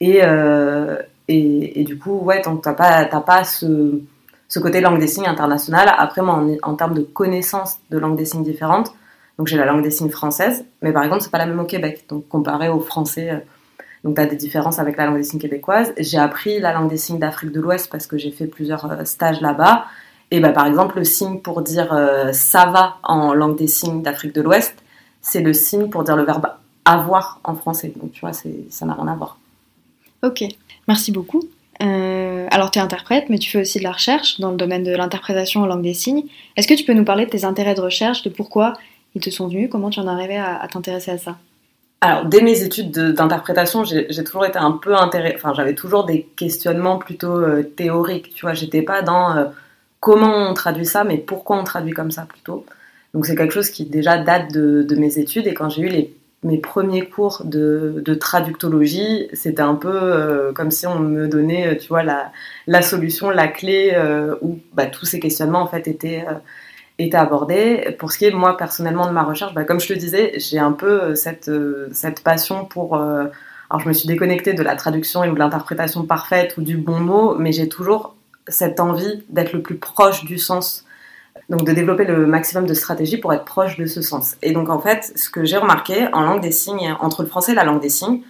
et, 0.00 0.20
euh, 0.22 0.96
et, 1.26 1.80
et, 1.80 1.84
du 1.84 1.98
coup 1.98 2.18
ouais, 2.18 2.40
donc 2.42 2.62
t'as 2.62 2.74
pas 2.74 3.04
t'as 3.06 3.20
pas 3.20 3.42
ce, 3.42 4.00
ce 4.46 4.58
côté 4.60 4.80
langue 4.80 5.00
des 5.00 5.08
signes 5.08 5.26
internationale. 5.26 5.92
Après 5.98 6.22
moi 6.22 6.44
en, 6.62 6.74
termes 6.74 6.94
de 6.94 7.02
connaissance 7.02 7.78
de 7.90 7.98
langues 7.98 8.16
des 8.16 8.24
signes 8.24 8.44
différentes, 8.44 8.92
donc 9.36 9.48
j'ai 9.48 9.56
la 9.56 9.66
langue 9.66 9.82
des 9.82 9.90
signes 9.90 10.10
française, 10.10 10.64
mais 10.82 10.92
par 10.92 11.02
exemple 11.02 11.22
c'est 11.22 11.32
pas 11.32 11.38
la 11.38 11.46
même 11.46 11.58
au 11.58 11.64
Québec, 11.64 12.04
donc 12.08 12.28
comparé 12.28 12.68
au 12.68 12.78
français. 12.80 13.42
Donc 14.04 14.16
tu 14.16 14.20
as 14.20 14.26
des 14.26 14.36
différences 14.36 14.78
avec 14.78 14.96
la 14.96 15.06
langue 15.06 15.16
des 15.16 15.24
signes 15.24 15.40
québécoise. 15.40 15.92
J'ai 15.98 16.18
appris 16.18 16.60
la 16.60 16.72
langue 16.72 16.88
des 16.88 16.96
signes 16.96 17.18
d'Afrique 17.18 17.52
de 17.52 17.60
l'Ouest 17.60 17.90
parce 17.90 18.06
que 18.06 18.16
j'ai 18.16 18.30
fait 18.30 18.46
plusieurs 18.46 18.90
euh, 18.90 19.04
stages 19.04 19.40
là-bas. 19.40 19.86
Et 20.30 20.40
bah, 20.40 20.50
par 20.50 20.66
exemple, 20.66 20.98
le 20.98 21.04
signe 21.04 21.40
pour 21.40 21.62
dire 21.62 21.92
euh, 21.92 22.32
ça 22.32 22.66
va 22.66 22.98
en 23.02 23.32
langue 23.34 23.56
des 23.56 23.66
signes 23.66 24.02
d'Afrique 24.02 24.34
de 24.34 24.42
l'Ouest, 24.42 24.74
c'est 25.20 25.40
le 25.40 25.52
signe 25.52 25.88
pour 25.88 26.04
dire 26.04 26.16
le 26.16 26.24
verbe 26.24 26.46
avoir 26.84 27.40
en 27.44 27.54
français. 27.54 27.92
Donc 27.96 28.12
tu 28.12 28.20
vois, 28.20 28.32
ça 28.32 28.86
n'a 28.86 28.94
rien 28.94 29.08
à 29.08 29.14
voir. 29.14 29.38
Ok, 30.22 30.44
merci 30.86 31.12
beaucoup. 31.12 31.42
Euh, 31.80 32.46
alors 32.50 32.70
tu 32.70 32.78
es 32.78 32.82
interprète, 32.82 33.26
mais 33.28 33.38
tu 33.38 33.50
fais 33.50 33.60
aussi 33.60 33.78
de 33.78 33.84
la 33.84 33.92
recherche 33.92 34.40
dans 34.40 34.50
le 34.50 34.56
domaine 34.56 34.82
de 34.82 34.90
l'interprétation 34.94 35.62
en 35.62 35.66
langue 35.66 35.82
des 35.82 35.94
signes. 35.94 36.24
Est-ce 36.56 36.66
que 36.66 36.74
tu 36.74 36.84
peux 36.84 36.94
nous 36.94 37.04
parler 37.04 37.24
de 37.24 37.30
tes 37.30 37.44
intérêts 37.44 37.74
de 37.74 37.80
recherche, 37.80 38.22
de 38.22 38.30
pourquoi 38.30 38.74
ils 39.14 39.20
te 39.20 39.30
sont 39.30 39.48
venus, 39.48 39.68
comment 39.70 39.90
tu 39.90 40.00
en 40.00 40.06
es 40.06 40.10
arrivé 40.10 40.36
à 40.36 40.66
t'intéresser 40.70 41.12
à 41.12 41.18
ça? 41.18 41.36
Alors, 42.00 42.26
dès 42.26 42.42
mes 42.42 42.62
études 42.62 42.92
d'interprétation, 42.92 43.82
j'ai 43.84 44.24
toujours 44.24 44.46
été 44.46 44.56
un 44.58 44.70
peu 44.72 44.94
intéressée. 44.94 45.34
Enfin, 45.36 45.52
j'avais 45.52 45.74
toujours 45.74 46.04
des 46.04 46.22
questionnements 46.36 46.98
plutôt 46.98 47.36
euh, 47.36 47.64
théoriques. 47.64 48.32
Tu 48.34 48.42
vois, 48.42 48.54
j'étais 48.54 48.82
pas 48.82 49.02
dans 49.02 49.36
euh, 49.36 49.46
comment 49.98 50.48
on 50.48 50.54
traduit 50.54 50.86
ça, 50.86 51.02
mais 51.02 51.18
pourquoi 51.18 51.58
on 51.58 51.64
traduit 51.64 51.92
comme 51.92 52.12
ça 52.12 52.22
plutôt. 52.22 52.64
Donc, 53.14 53.26
c'est 53.26 53.34
quelque 53.34 53.52
chose 53.52 53.70
qui 53.70 53.84
déjà 53.84 54.16
date 54.16 54.52
de, 54.52 54.84
de 54.84 54.94
mes 54.94 55.18
études. 55.18 55.48
Et 55.48 55.54
quand 55.54 55.70
j'ai 55.70 55.82
eu 55.82 55.88
les, 55.88 56.16
mes 56.44 56.58
premiers 56.58 57.08
cours 57.08 57.42
de, 57.44 58.00
de 58.04 58.14
traductologie, 58.14 59.28
c'était 59.32 59.62
un 59.62 59.74
peu 59.74 59.90
euh, 59.92 60.52
comme 60.52 60.70
si 60.70 60.86
on 60.86 61.00
me 61.00 61.26
donnait, 61.26 61.76
tu 61.78 61.88
vois, 61.88 62.04
la, 62.04 62.30
la 62.68 62.82
solution, 62.82 63.30
la 63.30 63.48
clé, 63.48 64.00
où 64.40 64.60
bah, 64.72 64.86
tous 64.86 65.04
ces 65.04 65.18
questionnements 65.18 65.62
en 65.62 65.66
fait 65.66 65.88
étaient 65.88 66.24
été 66.98 67.16
abordé. 67.16 67.96
Pour 67.98 68.12
ce 68.12 68.18
qui 68.18 68.24
est 68.24 68.30
moi 68.30 68.56
personnellement 68.56 69.06
de 69.06 69.12
ma 69.12 69.22
recherche, 69.22 69.54
bah, 69.54 69.64
comme 69.64 69.80
je 69.80 69.88
te 69.88 69.92
disais, 69.92 70.32
j'ai 70.36 70.58
un 70.58 70.72
peu 70.72 71.02
euh, 71.02 71.14
cette, 71.14 71.48
euh, 71.48 71.88
cette 71.92 72.22
passion 72.22 72.64
pour... 72.64 72.96
Euh, 72.96 73.26
alors 73.70 73.80
je 73.80 73.88
me 73.88 73.92
suis 73.92 74.08
déconnectée 74.08 74.54
de 74.54 74.62
la 74.62 74.76
traduction 74.76 75.22
et 75.24 75.30
de 75.30 75.38
l'interprétation 75.38 76.04
parfaite 76.04 76.56
ou 76.56 76.62
du 76.62 76.78
bon 76.78 77.00
mot, 77.00 77.34
mais 77.34 77.52
j'ai 77.52 77.68
toujours 77.68 78.16
cette 78.48 78.80
envie 78.80 79.22
d'être 79.28 79.52
le 79.52 79.60
plus 79.60 79.76
proche 79.76 80.24
du 80.24 80.38
sens. 80.38 80.86
Donc 81.50 81.64
de 81.64 81.72
développer 81.72 82.04
le 82.04 82.26
maximum 82.26 82.66
de 82.66 82.74
stratégies 82.74 83.18
pour 83.18 83.32
être 83.32 83.44
proche 83.44 83.76
de 83.76 83.86
ce 83.86 84.00
sens. 84.00 84.36
Et 84.42 84.52
donc 84.52 84.70
en 84.70 84.80
fait, 84.80 85.12
ce 85.16 85.28
que 85.28 85.44
j'ai 85.44 85.58
remarqué 85.58 86.08
en 86.12 86.22
langue 86.22 86.40
des 86.40 86.50
signes, 86.50 86.94
entre 87.00 87.22
le 87.22 87.28
français 87.28 87.52
et 87.52 87.54
la 87.54 87.64
langue 87.64 87.80
des 87.80 87.90
signes, 87.90 88.22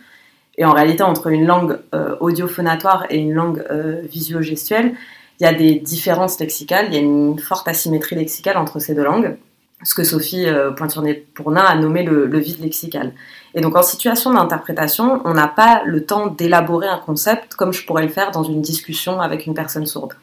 et 0.56 0.64
en 0.64 0.72
réalité 0.72 1.04
entre 1.04 1.28
une 1.28 1.46
langue 1.46 1.78
euh, 1.94 2.16
audiophonatoire 2.20 3.06
et 3.10 3.18
une 3.18 3.32
langue 3.32 3.64
euh, 3.70 4.02
visio-gestuelle, 4.02 4.94
il 5.40 5.44
y 5.44 5.46
a 5.46 5.52
des 5.52 5.76
différences 5.76 6.40
lexicales, 6.40 6.86
il 6.88 6.94
y 6.94 6.96
a 6.96 7.00
une 7.00 7.38
forte 7.38 7.68
asymétrie 7.68 8.16
lexicale 8.16 8.56
entre 8.56 8.80
ces 8.80 8.94
deux 8.94 9.04
langues, 9.04 9.36
ce 9.84 9.94
que 9.94 10.02
Sophie 10.02 10.46
euh, 10.46 10.72
Pointurné-Pournin 10.72 11.62
a 11.62 11.76
nommé 11.76 12.02
le, 12.02 12.26
vide 12.38 12.60
lexical. 12.60 13.12
Et 13.54 13.60
donc 13.60 13.76
en 13.76 13.82
situation 13.82 14.32
d'interprétation, 14.32 15.20
on 15.24 15.34
n'a 15.34 15.46
pas 15.46 15.82
le 15.84 16.04
temps 16.04 16.26
d'élaborer 16.26 16.88
un 16.88 16.98
concept 16.98 17.54
comme 17.54 17.72
je 17.72 17.86
pourrais 17.86 18.02
le 18.02 18.08
faire 18.08 18.32
dans 18.32 18.42
une 18.42 18.60
discussion 18.60 19.20
avec 19.20 19.46
une 19.46 19.54
personne 19.54 19.86
sourde. 19.86 20.14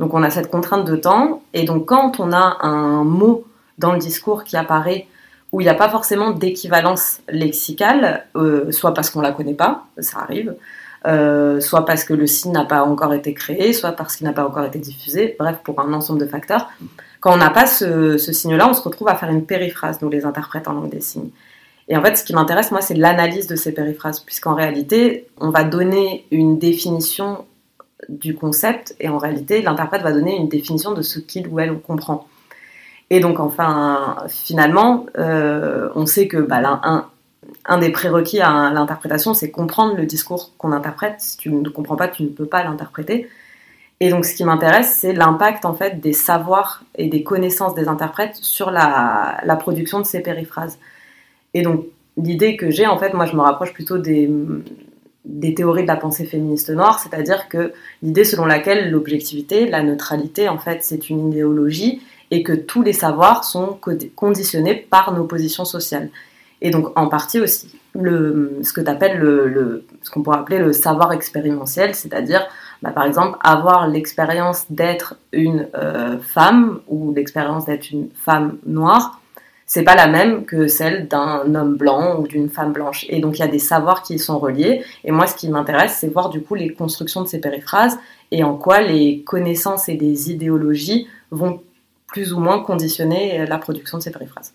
Donc 0.00 0.12
on 0.14 0.22
a 0.22 0.30
cette 0.30 0.50
contrainte 0.50 0.84
de 0.84 0.96
temps, 0.96 1.42
et 1.54 1.64
donc 1.64 1.86
quand 1.86 2.20
on 2.20 2.32
a 2.32 2.58
un 2.60 3.04
mot 3.04 3.46
dans 3.78 3.92
le 3.92 3.98
discours 3.98 4.44
qui 4.44 4.56
apparaît 4.56 5.06
où 5.52 5.60
il 5.60 5.64
n'y 5.64 5.70
a 5.70 5.74
pas 5.74 5.88
forcément 5.88 6.32
d'équivalence 6.32 7.20
lexicale, 7.28 8.26
euh, 8.34 8.70
soit 8.72 8.92
parce 8.92 9.10
qu'on 9.10 9.20
la 9.20 9.30
connaît 9.30 9.54
pas, 9.54 9.86
ça 9.98 10.18
arrive, 10.18 10.56
euh, 11.06 11.60
soit 11.60 11.84
parce 11.84 12.04
que 12.04 12.14
le 12.14 12.26
signe 12.26 12.52
n'a 12.52 12.64
pas 12.64 12.82
encore 12.82 13.14
été 13.14 13.32
créé, 13.32 13.72
soit 13.72 13.92
parce 13.92 14.16
qu'il 14.16 14.26
n'a 14.26 14.32
pas 14.32 14.46
encore 14.46 14.64
été 14.64 14.78
diffusé, 14.78 15.36
bref, 15.38 15.58
pour 15.62 15.80
un 15.80 15.92
ensemble 15.92 16.20
de 16.20 16.26
facteurs. 16.26 16.68
Quand 17.20 17.32
on 17.32 17.36
n'a 17.36 17.50
pas 17.50 17.66
ce, 17.66 18.18
signe-là, 18.18 18.68
on 18.68 18.74
se 18.74 18.82
retrouve 18.82 19.08
à 19.08 19.14
faire 19.14 19.30
une 19.30 19.46
périphrase, 19.46 20.00
nous 20.02 20.10
les 20.10 20.24
interprètes 20.24 20.68
en 20.68 20.72
langue 20.72 20.90
des 20.90 21.00
signes. 21.00 21.30
Et 21.88 21.96
en 21.96 22.02
fait, 22.02 22.16
ce 22.16 22.24
qui 22.24 22.34
m'intéresse, 22.34 22.72
moi, 22.72 22.80
c'est 22.80 22.94
l'analyse 22.94 23.46
de 23.46 23.54
ces 23.54 23.72
périphrases, 23.72 24.20
puisqu'en 24.20 24.54
réalité, 24.54 25.28
on 25.38 25.50
va 25.50 25.62
donner 25.62 26.26
une 26.32 26.58
définition 26.58 27.44
du 28.08 28.34
concept, 28.34 28.96
et 28.98 29.08
en 29.08 29.18
réalité, 29.18 29.62
l'interprète 29.62 30.02
va 30.02 30.12
donner 30.12 30.36
une 30.36 30.48
définition 30.48 30.92
de 30.92 31.02
ce 31.02 31.20
qu'il 31.20 31.46
ou 31.48 31.60
elle 31.60 31.78
comprend. 31.78 32.26
Et 33.10 33.20
donc, 33.20 33.38
enfin, 33.38 34.16
finalement, 34.28 35.06
euh, 35.18 35.88
on 35.94 36.06
sait 36.06 36.26
que 36.26 36.38
bah, 36.38 36.80
un, 36.82 37.06
un 37.66 37.78
des 37.78 37.90
prérequis 37.90 38.40
à 38.40 38.70
l'interprétation, 38.70 39.34
c'est 39.34 39.50
comprendre 39.50 39.96
le 39.96 40.06
discours 40.06 40.52
qu'on 40.56 40.72
interprète. 40.72 41.16
Si 41.18 41.36
tu 41.36 41.50
ne 41.50 41.68
comprends 41.68 41.96
pas, 41.96 42.08
tu 42.08 42.22
ne 42.22 42.28
peux 42.28 42.46
pas 42.46 42.62
l'interpréter. 42.62 43.28
Et 44.00 44.10
donc, 44.10 44.24
ce 44.24 44.34
qui 44.34 44.44
m'intéresse, 44.44 44.96
c'est 45.00 45.12
l'impact 45.12 45.64
en 45.64 45.74
fait 45.74 46.00
des 46.00 46.12
savoirs 46.12 46.84
et 46.96 47.08
des 47.08 47.22
connaissances 47.22 47.74
des 47.74 47.88
interprètes 47.88 48.36
sur 48.36 48.70
la, 48.70 49.58
production 49.58 50.00
de 50.00 50.04
ces 50.04 50.20
périphrases. 50.20 50.78
Et 51.54 51.62
donc, 51.62 51.86
l'idée 52.16 52.56
que 52.56 52.70
j'ai, 52.70 52.86
en 52.86 52.98
fait, 52.98 53.14
moi, 53.14 53.26
je 53.26 53.34
me 53.34 53.40
rapproche 53.40 53.72
plutôt 53.72 53.98
des, 53.98 54.30
des 55.24 55.54
théories 55.54 55.82
de 55.82 55.88
la 55.88 55.96
pensée 55.96 56.26
féministe 56.26 56.70
noire, 56.70 57.00
c'est-à-dire 57.00 57.48
que 57.48 57.72
l'idée 58.02 58.24
selon 58.24 58.44
laquelle 58.44 58.90
l'objectivité, 58.90 59.66
la 59.66 59.82
neutralité, 59.82 60.48
en 60.48 60.58
fait, 60.58 60.84
c'est 60.84 61.08
une 61.08 61.28
idéologie 61.28 62.02
et 62.30 62.42
que 62.42 62.52
tous 62.52 62.82
les 62.82 62.92
savoirs 62.92 63.44
sont 63.44 63.78
conditionnés 64.14 64.74
par 64.74 65.12
nos 65.12 65.24
positions 65.24 65.64
sociales. 65.64 66.10
Et 66.60 66.70
donc, 66.70 66.98
en 66.98 67.08
partie 67.08 67.40
aussi, 67.40 67.78
ce 67.94 68.72
que 68.72 68.80
tu 68.80 69.18
le, 69.18 69.84
ce 70.02 70.10
qu'on 70.10 70.22
pourrait 70.22 70.38
appeler 70.38 70.58
le 70.58 70.72
savoir 70.72 71.12
expérientiel, 71.12 71.94
c'est-à-dire, 71.94 72.46
bah, 72.82 72.90
par 72.90 73.04
exemple, 73.04 73.38
avoir 73.42 73.88
l'expérience 73.88 74.64
d'être 74.70 75.16
une 75.32 75.68
euh, 75.74 76.18
femme 76.18 76.80
ou 76.88 77.12
l'expérience 77.14 77.64
d'être 77.64 77.90
une 77.90 78.08
femme 78.14 78.58
noire, 78.66 79.20
c'est 79.68 79.82
pas 79.82 79.96
la 79.96 80.06
même 80.06 80.44
que 80.44 80.68
celle 80.68 81.08
d'un 81.08 81.54
homme 81.54 81.76
blanc 81.76 82.20
ou 82.20 82.28
d'une 82.28 82.48
femme 82.48 82.72
blanche. 82.72 83.04
Et 83.08 83.20
donc, 83.20 83.38
il 83.38 83.40
y 83.40 83.44
a 83.44 83.48
des 83.48 83.58
savoirs 83.58 84.02
qui 84.02 84.18
sont 84.18 84.38
reliés. 84.38 84.84
Et 85.04 85.10
moi, 85.10 85.26
ce 85.26 85.34
qui 85.34 85.48
m'intéresse, 85.48 85.96
c'est 85.98 86.08
voir 86.08 86.30
du 86.30 86.40
coup 86.40 86.54
les 86.54 86.72
constructions 86.72 87.22
de 87.22 87.26
ces 87.26 87.40
périphrases 87.40 87.98
et 88.30 88.44
en 88.44 88.56
quoi 88.56 88.80
les 88.80 89.22
connaissances 89.22 89.88
et 89.88 89.96
les 89.96 90.30
idéologies 90.30 91.08
vont 91.32 91.60
plus 92.06 92.32
ou 92.32 92.38
moins 92.38 92.60
conditionner 92.60 93.44
la 93.46 93.58
production 93.58 93.98
de 93.98 94.02
ces 94.04 94.12
périphrases. 94.12 94.54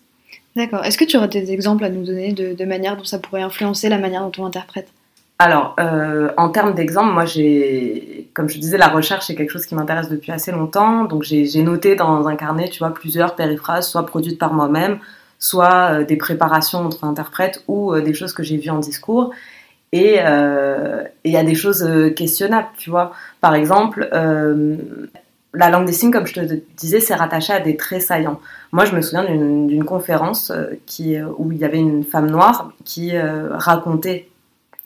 D'accord. 0.54 0.84
Est-ce 0.84 0.98
que 0.98 1.04
tu 1.04 1.16
aurais 1.16 1.28
des 1.28 1.50
exemples 1.52 1.84
à 1.84 1.88
nous 1.88 2.04
donner 2.04 2.32
de, 2.32 2.64
manière 2.64 2.96
dont 2.96 3.04
ça 3.04 3.18
pourrait 3.18 3.42
influencer 3.42 3.88
la 3.88 3.98
manière 3.98 4.22
dont 4.22 4.32
on 4.42 4.46
interprète 4.46 4.88
alors, 5.38 5.74
euh, 5.80 6.30
en 6.36 6.50
termes 6.50 6.72
d'exemples, 6.72 7.12
moi, 7.12 7.24
j'ai, 7.24 8.30
comme 8.32 8.48
je 8.48 8.58
disais, 8.60 8.78
la 8.78 8.86
recherche 8.86 9.26
c'est 9.26 9.34
quelque 9.34 9.50
chose 9.50 9.66
qui 9.66 9.74
m'intéresse 9.74 10.08
depuis 10.08 10.30
assez 10.30 10.52
longtemps. 10.52 11.02
Donc, 11.02 11.24
j'ai 11.24 11.62
noté 11.62 11.96
dans 11.96 12.28
un 12.28 12.36
carnet, 12.36 12.68
tu 12.68 12.78
vois, 12.78 12.94
plusieurs 12.94 13.34
périphrases, 13.34 13.88
soit 13.88 14.06
produites 14.06 14.38
par 14.38 14.52
moi-même, 14.52 15.00
soit 15.40 15.94
euh, 15.94 16.04
des 16.04 16.14
préparations 16.14 16.86
entre 16.86 17.02
interprètes 17.02 17.64
ou 17.66 17.92
euh, 17.92 18.02
des 18.02 18.14
choses 18.14 18.32
que 18.34 18.44
j'ai 18.44 18.56
vues 18.56 18.70
en 18.70 18.78
discours. 18.78 19.32
Et 19.90 20.18
il 20.20 21.32
y 21.32 21.36
a 21.36 21.42
des 21.42 21.54
choses 21.56 21.84
questionnables, 22.14 22.68
tu 22.78 22.90
vois. 22.90 23.12
Par 23.40 23.56
exemple, 23.56 24.08
la 25.54 25.68
langue 25.68 25.86
des 25.86 25.92
signes, 25.92 26.10
comme 26.10 26.26
je 26.26 26.34
te 26.34 26.62
disais, 26.76 27.00
c'est 27.00 27.14
rattaché 27.14 27.52
à 27.52 27.60
des 27.60 27.76
traits 27.76 28.02
saillants. 28.02 28.40
Moi, 28.72 28.84
je 28.84 28.96
me 28.96 29.02
souviens 29.02 29.24
d'une 29.24 29.84
conférence 29.84 30.50
euh, 30.50 30.78
euh, 31.00 31.32
où 31.36 31.52
il 31.52 31.58
y 31.58 31.64
avait 31.64 31.78
une 31.78 32.04
femme 32.04 32.30
noire 32.30 32.72
qui 32.84 33.14
euh, 33.14 33.48
racontait 33.56 34.28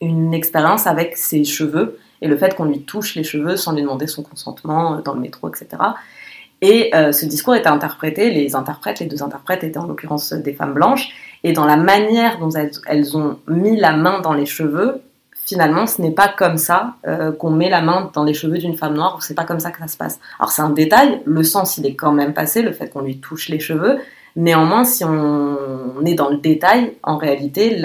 une 0.00 0.34
expérience 0.34 0.86
avec 0.86 1.16
ses 1.16 1.44
cheveux 1.44 1.98
et 2.20 2.28
le 2.28 2.36
fait 2.36 2.54
qu'on 2.54 2.64
lui 2.64 2.82
touche 2.82 3.14
les 3.14 3.24
cheveux 3.24 3.56
sans 3.56 3.72
lui 3.72 3.82
demander 3.82 4.06
son 4.06 4.22
consentement 4.22 5.00
dans 5.00 5.14
le 5.14 5.20
métro, 5.20 5.48
etc. 5.48 5.68
Et 6.62 6.90
ce 6.92 7.26
discours 7.26 7.54
était 7.54 7.68
interprété, 7.68 8.30
les 8.30 8.56
interprètes, 8.56 9.00
les 9.00 9.06
deux 9.06 9.22
interprètes 9.22 9.64
étaient 9.64 9.78
en 9.78 9.86
l'occurrence 9.86 10.32
des 10.32 10.52
femmes 10.54 10.72
blanches, 10.72 11.08
et 11.44 11.52
dans 11.52 11.66
la 11.66 11.76
manière 11.76 12.38
dont 12.38 12.50
elles 12.86 13.16
ont 13.16 13.38
mis 13.48 13.76
la 13.76 13.92
main 13.92 14.20
dans 14.20 14.32
les 14.32 14.46
cheveux, 14.46 15.02
finalement, 15.46 15.86
ce 15.86 16.02
n'est 16.02 16.10
pas 16.10 16.28
comme 16.28 16.58
ça 16.58 16.94
euh, 17.06 17.32
qu'on 17.32 17.50
met 17.50 17.70
la 17.70 17.80
main 17.80 18.10
dans 18.12 18.24
les 18.24 18.34
cheveux 18.34 18.58
d'une 18.58 18.76
femme 18.76 18.94
noire, 18.94 19.22
c'est 19.22 19.34
pas 19.34 19.44
comme 19.44 19.60
ça 19.60 19.70
que 19.70 19.78
ça 19.78 19.86
se 19.86 19.96
passe. 19.96 20.18
Alors 20.38 20.50
c'est 20.50 20.62
un 20.62 20.70
détail, 20.70 21.22
le 21.24 21.42
sens 21.44 21.78
il 21.78 21.86
est 21.86 21.94
quand 21.94 22.12
même 22.12 22.34
passé, 22.34 22.62
le 22.62 22.72
fait 22.72 22.88
qu'on 22.88 23.02
lui 23.02 23.18
touche 23.18 23.48
les 23.48 23.60
cheveux. 23.60 23.98
Néanmoins, 24.34 24.84
si 24.84 25.02
on, 25.02 26.04
est 26.04 26.14
dans 26.14 26.28
le 26.28 26.36
détail, 26.36 26.92
en 27.02 27.16
réalité, 27.16 27.80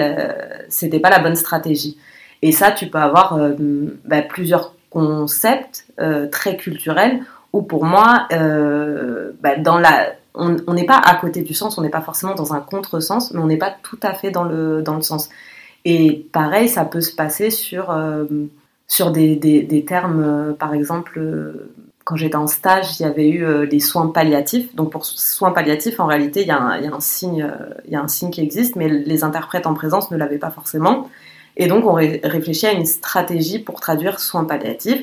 c'était 0.68 1.00
pas 1.00 1.08
la 1.08 1.20
bonne 1.20 1.36
stratégie. 1.36 1.96
Et 2.42 2.52
ça, 2.52 2.72
tu 2.72 2.88
peux 2.88 2.98
avoir 2.98 3.38
euh, 3.38 3.54
bah, 4.04 4.20
plusieurs 4.20 4.74
concepts 4.90 5.86
euh, 5.98 6.28
très 6.28 6.58
culturels 6.58 7.20
où 7.54 7.62
pour 7.62 7.86
moi, 7.86 8.26
bah, 8.30 9.56
dans 9.56 9.78
la, 9.78 10.08
on 10.34 10.74
n'est 10.74 10.84
pas 10.86 10.98
à 10.98 11.14
côté 11.16 11.42
du 11.42 11.54
sens, 11.54 11.78
on 11.78 11.82
n'est 11.82 11.90
pas 11.90 12.00
forcément 12.00 12.34
dans 12.34 12.52
un 12.52 12.60
contresens, 12.60 13.32
mais 13.32 13.40
on 13.40 13.46
n'est 13.46 13.58
pas 13.58 13.74
tout 13.82 13.98
à 14.02 14.12
fait 14.14 14.30
dans 14.30 14.44
le, 14.44 14.82
dans 14.82 14.96
le 14.96 15.02
sens. 15.02 15.28
Et 15.84 16.26
pareil, 16.32 16.68
ça 16.68 16.84
peut 16.84 17.00
se 17.00 17.14
passer 17.14 17.50
sur, 17.50 17.90
euh, 17.90 18.24
sur 18.86 19.10
des, 19.10 19.36
des, 19.36 19.84
termes, 19.84 20.22
euh, 20.22 20.52
par 20.52 20.74
exemple, 20.74 21.18
euh, 21.18 21.70
quand 22.04 22.16
j'étais 22.16 22.36
en 22.36 22.46
stage, 22.46 23.00
il 23.00 23.04
y 23.04 23.06
avait 23.06 23.28
eu 23.28 23.66
les 23.66 23.80
soins 23.80 24.08
palliatifs. 24.08 24.74
Donc 24.74 24.90
pour 24.90 25.04
soins 25.04 25.52
palliatifs, 25.52 26.00
en 26.00 26.06
réalité, 26.06 26.42
il 26.42 26.48
y 26.48 26.50
a 26.50 26.58
un, 26.60 27.00
signe, 27.00 27.48
y 27.88 27.94
a 27.94 28.00
un 28.00 28.08
signe 28.08 28.30
qui 28.30 28.40
existe, 28.40 28.74
mais 28.74 28.88
les 28.88 29.22
interprètes 29.22 29.68
en 29.68 29.74
présence 29.74 30.10
ne 30.10 30.16
l'avaient 30.16 30.38
pas 30.38 30.50
forcément. 30.50 31.08
Et 31.56 31.68
donc 31.68 31.86
on 31.86 31.92
réfléchit 31.92 32.66
à 32.66 32.72
une 32.72 32.86
stratégie 32.86 33.60
pour 33.60 33.80
traduire 33.80 34.18
soins 34.18 34.44
palliatifs. 34.44 35.02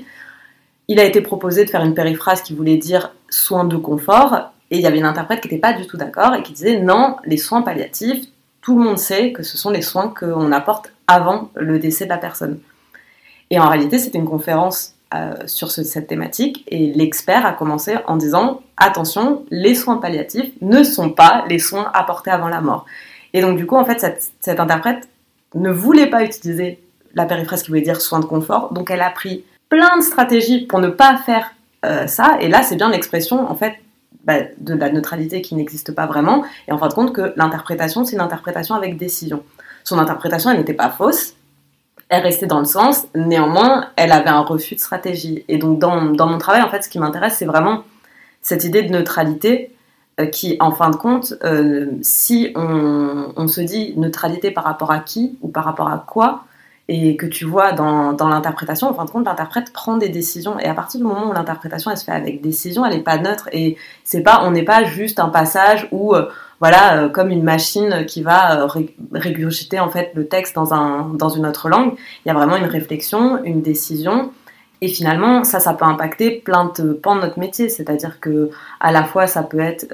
Il 0.89 1.00
a 1.00 1.05
été 1.05 1.21
proposé 1.21 1.63
de 1.63 1.69
faire 1.69 1.86
une 1.86 1.93
périphrase 1.93 2.41
qui 2.41 2.53
voulait 2.53 2.77
dire 2.77 3.13
soins 3.29 3.63
de 3.63 3.77
confort, 3.77 4.51
et 4.71 4.77
il 4.77 4.81
y 4.81 4.86
avait 4.86 5.00
une 5.00 5.05
interprète 5.05 5.39
qui 5.39 5.48
n'était 5.48 5.62
pas 5.62 5.74
du 5.74 5.88
tout 5.88 5.95
d'accord 5.95 6.36
et 6.36 6.43
qui 6.43 6.51
disait 6.51 6.81
non, 6.81 7.15
les 7.24 7.38
soins 7.38 7.62
palliatifs, 7.62 8.25
tout 8.61 8.77
le 8.77 8.83
monde 8.83 8.97
sait 8.97 9.31
que 9.31 9.43
ce 9.43 9.57
sont 9.57 9.69
les 9.69 9.81
soins 9.81 10.13
qu'on 10.17 10.51
apporte 10.51 10.91
avant 11.07 11.49
le 11.55 11.79
décès 11.79 12.05
de 12.05 12.09
la 12.09 12.17
personne. 12.17 12.59
Et 13.49 13.59
en 13.59 13.67
réalité, 13.67 13.97
c'était 13.97 14.19
une 14.19 14.29
conférence 14.29 14.93
euh, 15.15 15.33
sur 15.47 15.71
cette 15.71 16.05
thématique 16.05 16.63
et 16.67 16.93
l'expert 16.93 17.43
a 17.43 17.53
commencé 17.53 17.95
en 18.05 18.15
disant 18.15 18.61
attention, 18.77 19.43
les 19.49 19.73
soins 19.73 19.97
palliatifs 19.97 20.51
ne 20.61 20.83
sont 20.83 21.09
pas 21.09 21.45
les 21.49 21.57
soins 21.57 21.89
apportés 21.95 22.29
avant 22.29 22.47
la 22.47 22.61
mort. 22.61 22.85
Et 23.33 23.41
donc 23.41 23.57
du 23.57 23.65
coup, 23.65 23.75
en 23.75 23.85
fait, 23.85 23.99
cette, 24.39 24.59
interprète 24.59 25.09
ne 25.55 25.71
voulait 25.71 26.11
pas 26.11 26.23
utiliser 26.23 26.79
la 27.15 27.25
périphrase 27.25 27.63
qui 27.63 27.69
voulait 27.69 27.81
dire 27.81 28.01
soins 28.01 28.19
de 28.19 28.25
confort, 28.25 28.71
donc 28.71 28.91
elle 28.91 29.01
a 29.01 29.09
pris 29.09 29.43
plein 29.67 29.97
de 29.97 30.03
stratégies 30.03 30.67
pour 30.67 30.77
ne 30.77 30.89
pas 30.89 31.17
faire 31.17 31.55
euh, 31.85 32.05
ça. 32.05 32.37
Et 32.39 32.47
là, 32.47 32.61
c'est 32.61 32.75
bien 32.75 32.91
l'expression 32.91 33.49
en 33.49 33.55
fait 33.55 33.73
bah, 34.23 34.39
de 34.57 34.73
la 34.73 34.91
neutralité 34.91 35.41
qui 35.41 35.55
n'existe 35.55 35.93
pas 35.93 36.05
vraiment, 36.05 36.43
et 36.67 36.71
en 36.71 36.77
fin 36.77 36.88
de 36.88 36.93
compte 36.93 37.13
que 37.13 37.33
l'interprétation, 37.35 38.05
c'est 38.05 38.15
une 38.15 38.21
interprétation 38.21 38.75
avec 38.75 38.97
décision. 38.97 39.43
Son 39.83 39.97
interprétation, 39.97 40.51
elle 40.51 40.57
n'était 40.57 40.73
pas 40.73 40.89
fausse, 40.89 41.35
elle 42.09 42.23
restait 42.23 42.47
dans 42.47 42.59
le 42.59 42.65
sens, 42.65 43.07
néanmoins, 43.15 43.88
elle 43.95 44.11
avait 44.11 44.29
un 44.29 44.41
refus 44.41 44.75
de 44.75 44.79
stratégie. 44.79 45.45
Et 45.47 45.57
donc, 45.57 45.79
dans, 45.79 46.05
dans 46.05 46.27
mon 46.27 46.39
travail, 46.39 46.63
en 46.63 46.69
fait, 46.69 46.83
ce 46.83 46.89
qui 46.89 46.99
m'intéresse, 46.99 47.35
c'est 47.38 47.45
vraiment 47.45 47.83
cette 48.41 48.63
idée 48.63 48.81
de 48.81 48.91
neutralité 48.91 49.75
euh, 50.19 50.25
qui, 50.25 50.57
en 50.59 50.71
fin 50.71 50.89
de 50.89 50.95
compte, 50.95 51.35
euh, 51.43 51.88
si 52.01 52.51
on, 52.55 53.31
on, 53.35 53.47
se 53.47 53.61
dit 53.61 53.93
neutralité 53.95 54.49
par 54.49 54.63
rapport 54.63 54.91
à 54.91 54.99
qui 54.99 55.38
ou 55.41 55.49
par 55.49 55.63
rapport 55.63 55.88
à 55.88 56.03
quoi, 56.05 56.45
et 56.91 57.15
que 57.15 57.27
tu 57.27 57.46
vois 57.46 57.72
dans, 57.72 58.13
dans 58.13 58.27
l'interprétation, 58.27 58.89
en 58.89 58.96
fin 58.96 59.05
de 59.05 59.12
compte, 59.12 59.27
l'interprète 59.27 59.72
prend 59.72 59.98
des 59.98 60.10
décisions. 60.10 60.58
Et 60.58 60.65
à 60.65 60.74
partir 60.74 61.00
du 61.00 61.05
moment 61.05 61.29
où 61.29 61.34
l'interprétation 61.34 61.91
elle 61.91 61.98
se 61.98 62.03
fait 62.03 62.12
avec 62.12 62.41
décision, 62.41 62.84
elle 62.84 62.96
n'est 62.96 63.03
pas 63.03 63.19
neutre. 63.19 63.48
Et 63.51 63.77
c'est 64.03 64.24
pas, 64.24 64.41
on 64.43 64.50
n'est 64.50 64.63
pas 64.63 64.84
juste 64.84 65.19
un 65.19 65.29
passage 65.29 65.88
où, 65.91 66.15
euh, 66.15 66.29
voilà, 66.60 66.98
euh, 67.03 67.10
comme 67.10 67.29
une 67.29 67.43
machine 67.43 68.08
qui 68.08 68.24
va 68.24 68.63
euh, 68.63 68.67
régurgiter 69.13 69.79
en 69.79 69.91
fait 69.91 70.12
le 70.15 70.27
texte 70.27 70.55
dans, 70.55 70.74
un, 70.74 71.12
dans 71.13 71.29
une 71.29 71.46
autre 71.46 71.69
langue. 71.69 71.93
Il 72.25 72.29
y 72.29 72.31
a 72.31 72.34
vraiment 72.34 72.55
une 72.55 72.65
réflexion, 72.65 73.39
une 73.43 73.62
décision. 73.62 74.31
Et 74.81 74.88
finalement, 74.88 75.43
ça, 75.43 75.60
ça 75.60 75.74
peut 75.74 75.86
impacter 75.86 76.41
plein 76.43 76.72
de 76.75 76.93
pans 76.93 77.15
de 77.15 77.22
notre 77.22 77.38
métier. 77.38 77.69
C'est-à-dire 77.69 78.19
que, 78.19 78.50
à 78.79 78.91
la 78.91 79.03
fois, 79.03 79.27
ça 79.27 79.43
peut 79.43 79.60
être 79.60 79.86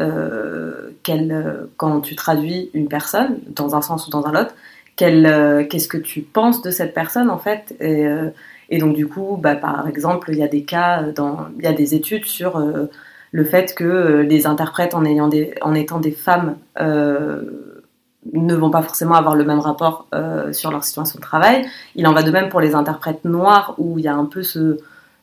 quand 1.76 2.00
tu 2.02 2.16
traduis 2.16 2.70
une 2.74 2.88
personne 2.88 3.40
dans 3.48 3.76
un 3.76 3.82
sens 3.82 4.08
ou 4.08 4.12
dans 4.12 4.26
un 4.28 4.40
autre, 4.40 4.54
euh, 5.02 5.66
qu'est-ce 5.66 5.88
que 5.88 5.98
tu 5.98 6.22
penses 6.22 6.62
de 6.62 6.72
cette 6.72 6.94
personne 6.94 7.30
en 7.30 7.38
fait 7.38 7.76
et, 7.80 8.06
euh, 8.08 8.30
donc 8.72 8.96
du 8.96 9.08
coup, 9.08 9.38
bah, 9.40 9.56
par 9.56 9.88
exemple, 9.88 10.30
il 10.32 10.40
y 10.40 10.44
a 10.44 10.48
des 10.48 10.64
cas, 10.64 11.04
dans, 11.04 11.48
il 11.60 11.66
y 11.66 11.68
a 11.68 11.74
des 11.74 11.94
études 11.94 12.26
sur 12.26 12.58
euh, 12.58 12.90
le 13.32 13.44
fait 13.44 13.76
que 13.76 14.22
les 14.28 14.48
interprètes 14.48 14.96
en, 14.96 15.04
étant 15.06 16.00
des 16.00 16.12
femmes 16.12 16.56
ne 16.80 18.56
vont 18.56 18.72
pas 18.72 18.82
forcément 18.82 19.16
avoir 19.16 19.36
le 19.36 19.44
même 19.44 19.60
rapport 19.60 20.08
sur 20.52 20.72
leur 20.72 20.84
situation 20.84 21.18
de 21.20 21.22
travail. 21.22 21.68
Il 21.96 22.08
en 22.08 22.14
va 22.14 22.24
de 22.24 22.32
même 22.32 22.50
pour 22.50 22.62
les 22.62 22.74
interprètes 22.76 23.26
noirs 23.26 23.76
où 23.78 24.00
il 24.00 24.06
y 24.06 24.08
a 24.08 24.16
un 24.16 24.26
peu 24.26 24.42
ce 24.42 24.78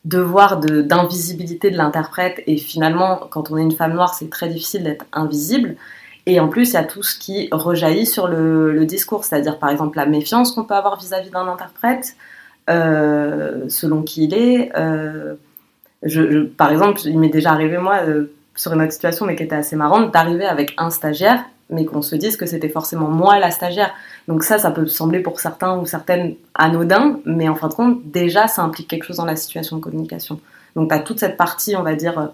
devoir 0.04 0.58
d'invisibilité 0.58 1.70
de 1.70 1.76
l'interprète 1.76 2.42
et 2.46 2.58
finalement 2.58 3.20
quand 3.30 3.50
on 3.50 3.56
est 3.56 3.62
une 3.62 3.72
femme 3.72 3.94
noire 3.94 4.14
c'est 4.14 4.28
très 4.28 4.48
difficile 4.48 4.82
d'être 4.82 5.04
invisible 5.12 5.76
et 6.26 6.38
en 6.38 6.48
plus, 6.48 6.70
il 6.70 6.74
y 6.74 6.76
a 6.76 6.84
tout 6.84 7.02
ce 7.02 7.18
qui 7.18 7.48
rejaillit 7.50 8.06
sur 8.06 8.28
le, 8.28 8.84
discours, 8.86 9.24
c'est-à-dire 9.24 9.58
par 9.58 9.70
exemple 9.70 9.96
la 9.96 10.06
méfiance 10.06 10.52
qu'on 10.52 10.64
peut 10.64 10.74
avoir 10.74 10.98
vis-à-vis 10.98 11.30
d'un 11.30 11.48
interprète, 11.48 12.16
euh, 12.70 13.68
selon 13.68 14.02
qui 14.02 14.24
il 14.24 14.34
est. 14.34 14.72
Euh, 14.76 15.34
par 16.56 16.70
exemple, 16.70 17.00
il 17.04 17.18
m'est 17.18 17.28
déjà 17.28 17.50
arrivé, 17.50 17.78
moi, 17.78 18.00
euh, 18.06 18.32
sur 18.54 18.72
une 18.72 18.82
autre 18.82 18.92
situation, 18.92 19.26
mais 19.26 19.34
qui 19.34 19.42
était 19.42 19.56
assez 19.56 19.76
marrante, 19.76 20.12
d'arriver 20.12 20.44
avec 20.44 20.74
un 20.78 20.90
stagiaire, 20.90 21.44
mais 21.70 21.84
qu'on 21.84 22.02
se 22.02 22.14
dise 22.14 22.36
que 22.36 22.46
c'était 22.46 22.68
forcément 22.68 23.08
moi 23.08 23.38
la 23.38 23.50
stagiaire. 23.50 23.92
Donc 24.28 24.44
ça, 24.44 24.58
ça 24.58 24.70
peut 24.70 24.86
sembler 24.86 25.20
pour 25.20 25.40
certains 25.40 25.76
ou 25.78 25.86
certaines 25.86 26.36
anodin, 26.54 27.18
mais 27.24 27.48
en 27.48 27.56
fin 27.56 27.68
de 27.68 27.74
compte, 27.74 28.00
déjà, 28.04 28.46
ça 28.46 28.62
implique 28.62 28.88
quelque 28.88 29.04
chose 29.04 29.16
dans 29.16 29.24
la 29.24 29.36
situation 29.36 29.76
de 29.76 29.82
communication. 29.82 30.38
Donc 30.76 30.88
tu 30.88 30.94
as 30.94 31.00
toute 31.00 31.18
cette 31.18 31.36
partie, 31.36 31.74
on 31.74 31.82
va 31.82 31.94
dire 31.94 32.30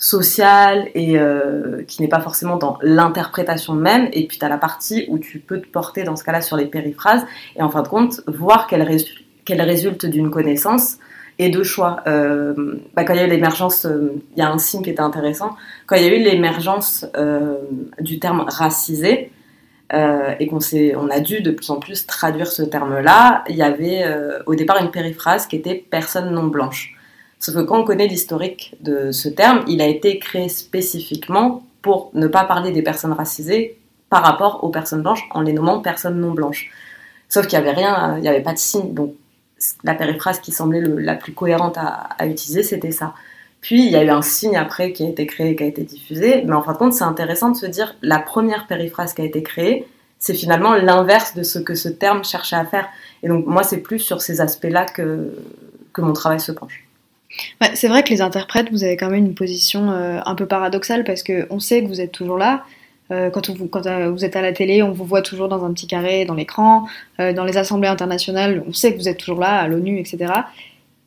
social 0.00 0.88
et 0.94 1.18
euh, 1.18 1.82
qui 1.86 2.00
n'est 2.00 2.08
pas 2.08 2.20
forcément 2.20 2.56
dans 2.56 2.78
l'interprétation 2.80 3.74
même. 3.74 4.08
Et 4.12 4.26
puis 4.26 4.38
tu 4.38 4.44
as 4.44 4.48
la 4.48 4.56
partie 4.56 5.04
où 5.08 5.18
tu 5.18 5.38
peux 5.38 5.60
te 5.60 5.68
porter 5.68 6.02
dans 6.02 6.16
ce 6.16 6.24
cas-là 6.24 6.40
sur 6.40 6.56
les 6.56 6.64
périphrases 6.64 7.24
et 7.54 7.62
en 7.62 7.68
fin 7.68 7.82
de 7.82 7.88
compte 7.88 8.22
voir 8.26 8.66
qu'elle 8.66 8.82
résulte 8.82 10.06
d'une 10.06 10.30
connaissance 10.30 10.96
et 11.38 11.50
de 11.50 11.62
choix. 11.62 12.00
Euh, 12.06 12.80
bah, 12.94 13.04
quand 13.04 13.12
il 13.12 13.18
y 13.18 13.22
a 13.22 13.26
eu 13.26 13.30
l'émergence, 13.30 13.84
euh, 13.84 14.14
il 14.34 14.38
y 14.38 14.42
a 14.42 14.50
un 14.50 14.58
signe 14.58 14.82
qui 14.82 14.90
était 14.90 15.00
intéressant, 15.00 15.54
quand 15.86 15.96
il 15.96 16.02
y 16.02 16.06
a 16.06 16.16
eu 16.16 16.22
l'émergence 16.22 17.06
du 18.00 18.18
terme 18.18 18.46
racisé, 18.48 19.30
et 19.92 20.46
qu'on 20.46 20.60
on 20.96 21.10
a 21.10 21.18
dû 21.18 21.40
de 21.40 21.50
plus 21.50 21.68
en 21.70 21.80
plus 21.80 22.06
traduire 22.06 22.46
ce 22.46 22.62
terme-là, 22.62 23.42
il 23.48 23.56
y 23.56 23.62
avait 23.62 24.04
au 24.46 24.54
départ 24.54 24.80
une 24.80 24.92
périphrase 24.92 25.48
qui 25.48 25.56
était 25.56 25.74
personne 25.90 26.32
non 26.32 26.46
blanche. 26.46 26.94
Sauf 27.40 27.54
que 27.54 27.60
quand 27.62 27.80
on 27.80 27.84
connaît 27.84 28.06
l'historique 28.06 28.76
de 28.80 29.12
ce 29.12 29.30
terme, 29.30 29.64
il 29.66 29.80
a 29.80 29.86
été 29.86 30.18
créé 30.18 30.50
spécifiquement 30.50 31.62
pour 31.80 32.10
ne 32.12 32.26
pas 32.26 32.44
parler 32.44 32.70
des 32.70 32.82
personnes 32.82 33.14
racisées 33.14 33.78
par 34.10 34.22
rapport 34.22 34.62
aux 34.62 34.68
personnes 34.68 35.00
blanches 35.00 35.26
en 35.30 35.40
les 35.40 35.54
nommant 35.54 35.80
personnes 35.80 36.20
non 36.20 36.32
blanches. 36.32 36.70
Sauf 37.30 37.46
qu'il 37.46 37.58
n'y 37.58 37.66
avait 37.66 37.74
rien, 37.74 38.16
il 38.18 38.20
n'y 38.20 38.28
avait 38.28 38.42
pas 38.42 38.52
de 38.52 38.58
signe. 38.58 38.92
Donc 38.92 39.14
la 39.84 39.94
périphrase 39.94 40.38
qui 40.40 40.52
semblait 40.52 40.82
la 40.82 41.14
plus 41.14 41.32
cohérente 41.32 41.78
à, 41.78 42.26
utiliser, 42.26 42.62
c'était 42.62 42.90
ça. 42.90 43.14
Puis 43.62 43.86
il 43.86 43.90
y 43.90 43.96
a 43.96 44.04
eu 44.04 44.10
un 44.10 44.22
signe 44.22 44.56
après 44.56 44.92
qui 44.92 45.04
a 45.06 45.08
été 45.08 45.26
créé, 45.26 45.56
qui 45.56 45.62
a 45.62 45.66
été 45.66 45.82
diffusé. 45.82 46.42
Mais 46.44 46.52
en 46.52 46.62
fin 46.62 46.72
de 46.72 46.78
compte, 46.78 46.92
c'est 46.92 47.04
intéressant 47.04 47.50
de 47.50 47.56
se 47.56 47.66
dire 47.66 47.96
la 48.02 48.18
première 48.18 48.66
périphrase 48.66 49.14
qui 49.14 49.22
a 49.22 49.24
été 49.24 49.42
créée, 49.42 49.86
c'est 50.18 50.34
finalement 50.34 50.74
l'inverse 50.74 51.34
de 51.34 51.42
ce 51.42 51.58
que 51.58 51.74
ce 51.74 51.88
terme 51.88 52.22
cherchait 52.22 52.56
à 52.56 52.66
faire. 52.66 52.86
Et 53.22 53.28
donc 53.28 53.46
moi, 53.46 53.62
c'est 53.62 53.78
plus 53.78 54.00
sur 54.00 54.20
ces 54.20 54.42
aspects-là 54.42 54.84
que, 54.84 55.32
que 55.94 56.02
mon 56.02 56.12
travail 56.12 56.40
se 56.40 56.52
penche 56.52 56.84
c'est 57.74 57.88
vrai 57.88 58.02
que 58.02 58.10
les 58.10 58.22
interprètes, 58.22 58.70
vous 58.70 58.84
avez 58.84 58.96
quand 58.96 59.10
même 59.10 59.26
une 59.26 59.34
position 59.34 59.90
euh, 59.90 60.18
un 60.24 60.34
peu 60.34 60.46
paradoxale 60.46 61.04
parce 61.04 61.22
qu'on 61.22 61.60
sait 61.60 61.82
que 61.82 61.88
vous 61.88 62.00
êtes 62.00 62.12
toujours 62.12 62.38
là. 62.38 62.64
Euh, 63.12 63.30
quand, 63.30 63.50
euh, 63.50 64.10
vous 64.10 64.24
êtes 64.24 64.36
à 64.36 64.42
la 64.42 64.52
télé, 64.52 64.82
on 64.82 64.92
vous 64.92 65.04
voit 65.04 65.22
toujours 65.22 65.48
dans 65.48 65.64
un 65.64 65.72
petit 65.72 65.86
carré, 65.86 66.24
dans 66.24 66.34
l'écran. 66.34 66.86
dans 67.18 67.44
les 67.44 67.56
assemblées 67.56 67.88
internationales, 67.88 68.62
on 68.66 68.72
sait 68.72 68.92
que 68.92 68.98
vous 68.98 69.08
êtes 69.08 69.18
toujours 69.18 69.40
là, 69.40 69.60
à 69.60 69.68
l'ONU, 69.68 69.98
etc. 69.98 70.32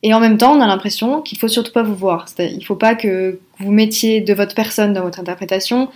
Et 0.02 0.12
en 0.12 0.20
même 0.20 0.36
temps, 0.36 0.52
on 0.52 0.60
a 0.60 0.66
l'impression 0.66 1.22
qu'il 1.22 1.38
faut 1.38 1.48
surtout 1.48 1.72
pas 1.72 1.82
vous 1.82 1.94
voir. 1.94 2.26
Il 2.38 2.58
ne 2.58 2.64
faut 2.64 2.76
pas 2.76 2.94
que 2.94 3.38
vous 3.58 3.72
mettiez 3.72 4.20
de 4.20 4.34
votre 4.34 4.54
personne 4.54 4.92
dans 4.92 5.02
votre 5.02 5.18
interprétation. 5.18 5.88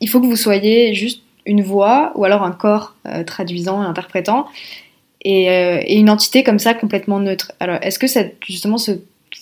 Il 0.00 0.08
faut 0.08 0.20
que 0.20 0.26
vous 0.26 0.36
soyez 0.36 0.94
juste 0.94 1.22
une 1.46 1.62
voix 1.62 2.12
ou 2.14 2.24
alors 2.24 2.44
un 2.44 2.52
corps 2.52 2.94
traduisant 3.26 3.82
et 3.82 3.86
interprétant. 3.86 4.46
Et, 5.22 5.98
une 5.98 6.10
entité 6.10 6.44
comme 6.44 6.60
ça 6.60 6.74
complètement 6.74 7.18
neutre. 7.18 7.50
Alors, 7.58 7.78
est-ce 7.82 7.98
que 7.98 8.06
justement 8.46 8.78
ce 8.78 8.92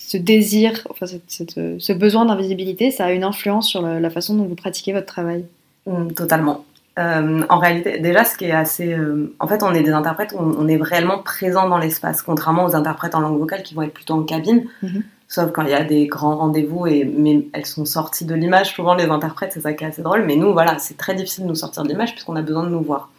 ce 0.08 0.16
désir, 0.16 0.72
enfin, 0.88 1.04
ce 1.04 1.92
besoin 1.92 2.24
d'invisibilité, 2.24 2.90
ça 2.90 3.04
a 3.04 3.12
une 3.12 3.24
influence 3.24 3.68
sur 3.68 3.82
la, 3.82 4.08
façon 4.08 4.36
dont 4.36 4.44
vous 4.44 4.54
pratiquez 4.54 4.94
votre 4.94 5.04
travail 5.04 5.44
mm, 5.86 6.12
Totalement. 6.12 6.64
Euh, 6.98 7.42
en 7.50 7.58
réalité, 7.58 7.98
déjà, 7.98 8.24
ce 8.24 8.38
qui 8.38 8.46
est 8.46 8.52
assez. 8.52 8.94
Euh, 8.94 9.34
en 9.38 9.46
fait, 9.46 9.62
on 9.62 9.74
est 9.74 9.82
des 9.82 9.90
interprètes 9.90 10.34
on, 10.34 10.66
est 10.66 10.82
réellement 10.82 11.18
présent 11.18 11.68
dans 11.68 11.76
l'espace, 11.76 12.22
contrairement 12.22 12.64
aux 12.64 12.74
interprètes 12.74 13.14
en 13.14 13.20
langue 13.20 13.38
vocale 13.38 13.62
qui 13.62 13.74
vont 13.74 13.82
être 13.82 13.92
plutôt 13.92 14.14
en 14.14 14.22
cabine. 14.22 14.64
Mhm. 14.82 15.02
Sauf 15.28 15.52
quand 15.52 15.62
il 15.64 15.68
y 15.68 15.74
a 15.74 15.84
des 15.84 16.06
grands 16.06 16.38
rendez-vous, 16.38 16.86
et, 16.86 17.04
mais 17.04 17.46
elles 17.52 17.66
sont 17.66 17.84
sorties 17.84 18.24
de 18.24 18.34
l'image, 18.34 18.72
souvent 18.74 18.94
les 18.94 19.10
interprètes, 19.10 19.52
c'est 19.52 19.60
ça 19.60 19.74
qui 19.74 19.84
est 19.84 19.88
assez 19.88 20.00
drôle. 20.00 20.24
Mais 20.24 20.36
nous, 20.36 20.54
voilà, 20.54 20.78
c'est 20.78 20.96
très 20.96 21.14
difficile 21.14 21.44
de 21.44 21.50
nous 21.50 21.54
sortir 21.54 21.82
de 21.82 21.88
l'image 21.88 22.12
puisqu'on 22.12 22.36
a 22.36 22.42
besoin 22.42 22.64
de 22.64 22.70
nous 22.70 22.80
voir. 22.80 23.10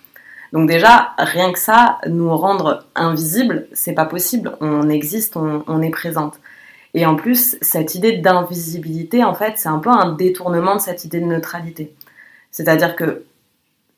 Donc 0.53 0.67
déjà, 0.67 1.11
rien 1.19 1.53
que 1.53 1.59
ça, 1.59 1.99
nous 2.07 2.35
rendre 2.35 2.83
invisibles, 2.95 3.67
c'est 3.73 3.93
pas 3.93 4.05
possible. 4.05 4.53
On 4.59 4.89
existe, 4.89 5.37
on, 5.37 5.63
on 5.67 5.83
est 5.83 5.91
présente. 5.91 6.39
Et 6.93 7.05
en 7.05 7.15
plus, 7.15 7.57
cette 7.61 7.95
idée 7.95 8.17
d'invisibilité, 8.17 9.23
en 9.23 9.33
fait, 9.33 9.53
c'est 9.57 9.69
un 9.69 9.79
peu 9.79 9.89
un 9.89 10.13
détournement 10.13 10.75
de 10.75 10.81
cette 10.81 11.05
idée 11.05 11.19
de 11.19 11.25
neutralité. 11.25 11.93
C'est-à-dire 12.51 12.95
que 12.95 13.25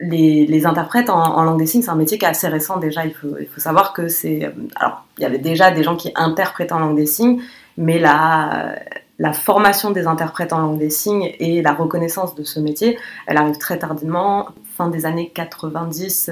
les, 0.01 0.65
interprètes 0.65 1.09
en, 1.09 1.43
langue 1.43 1.59
des 1.59 1.67
signes, 1.67 1.83
c'est 1.83 1.91
un 1.91 1.95
métier 1.95 2.17
qui 2.17 2.25
est 2.25 2.29
assez 2.29 2.47
récent 2.47 2.77
déjà. 2.77 3.05
Il 3.05 3.13
faut, 3.13 3.61
savoir 3.61 3.93
que 3.93 4.07
c'est. 4.07 4.51
Alors, 4.75 5.05
il 5.17 5.23
y 5.23 5.25
avait 5.25 5.37
déjà 5.37 5.71
des 5.71 5.83
gens 5.83 5.95
qui 5.95 6.11
interprétaient 6.15 6.73
en 6.73 6.79
langue 6.79 6.97
des 6.97 7.05
signes, 7.05 7.41
mais 7.77 7.99
la, 7.99 8.75
la 9.19 9.31
formation 9.31 9.91
des 9.91 10.07
interprètes 10.07 10.51
en 10.53 10.59
langue 10.59 10.79
des 10.79 10.89
signes 10.89 11.31
et 11.39 11.61
la 11.61 11.73
reconnaissance 11.73 12.35
de 12.35 12.43
ce 12.43 12.59
métier, 12.59 12.97
elle 13.27 13.37
arrive 13.37 13.57
très 13.57 13.79
tardivement, 13.79 14.49
fin 14.75 14.89
des 14.89 15.05
années 15.05 15.31
90. 15.33 16.31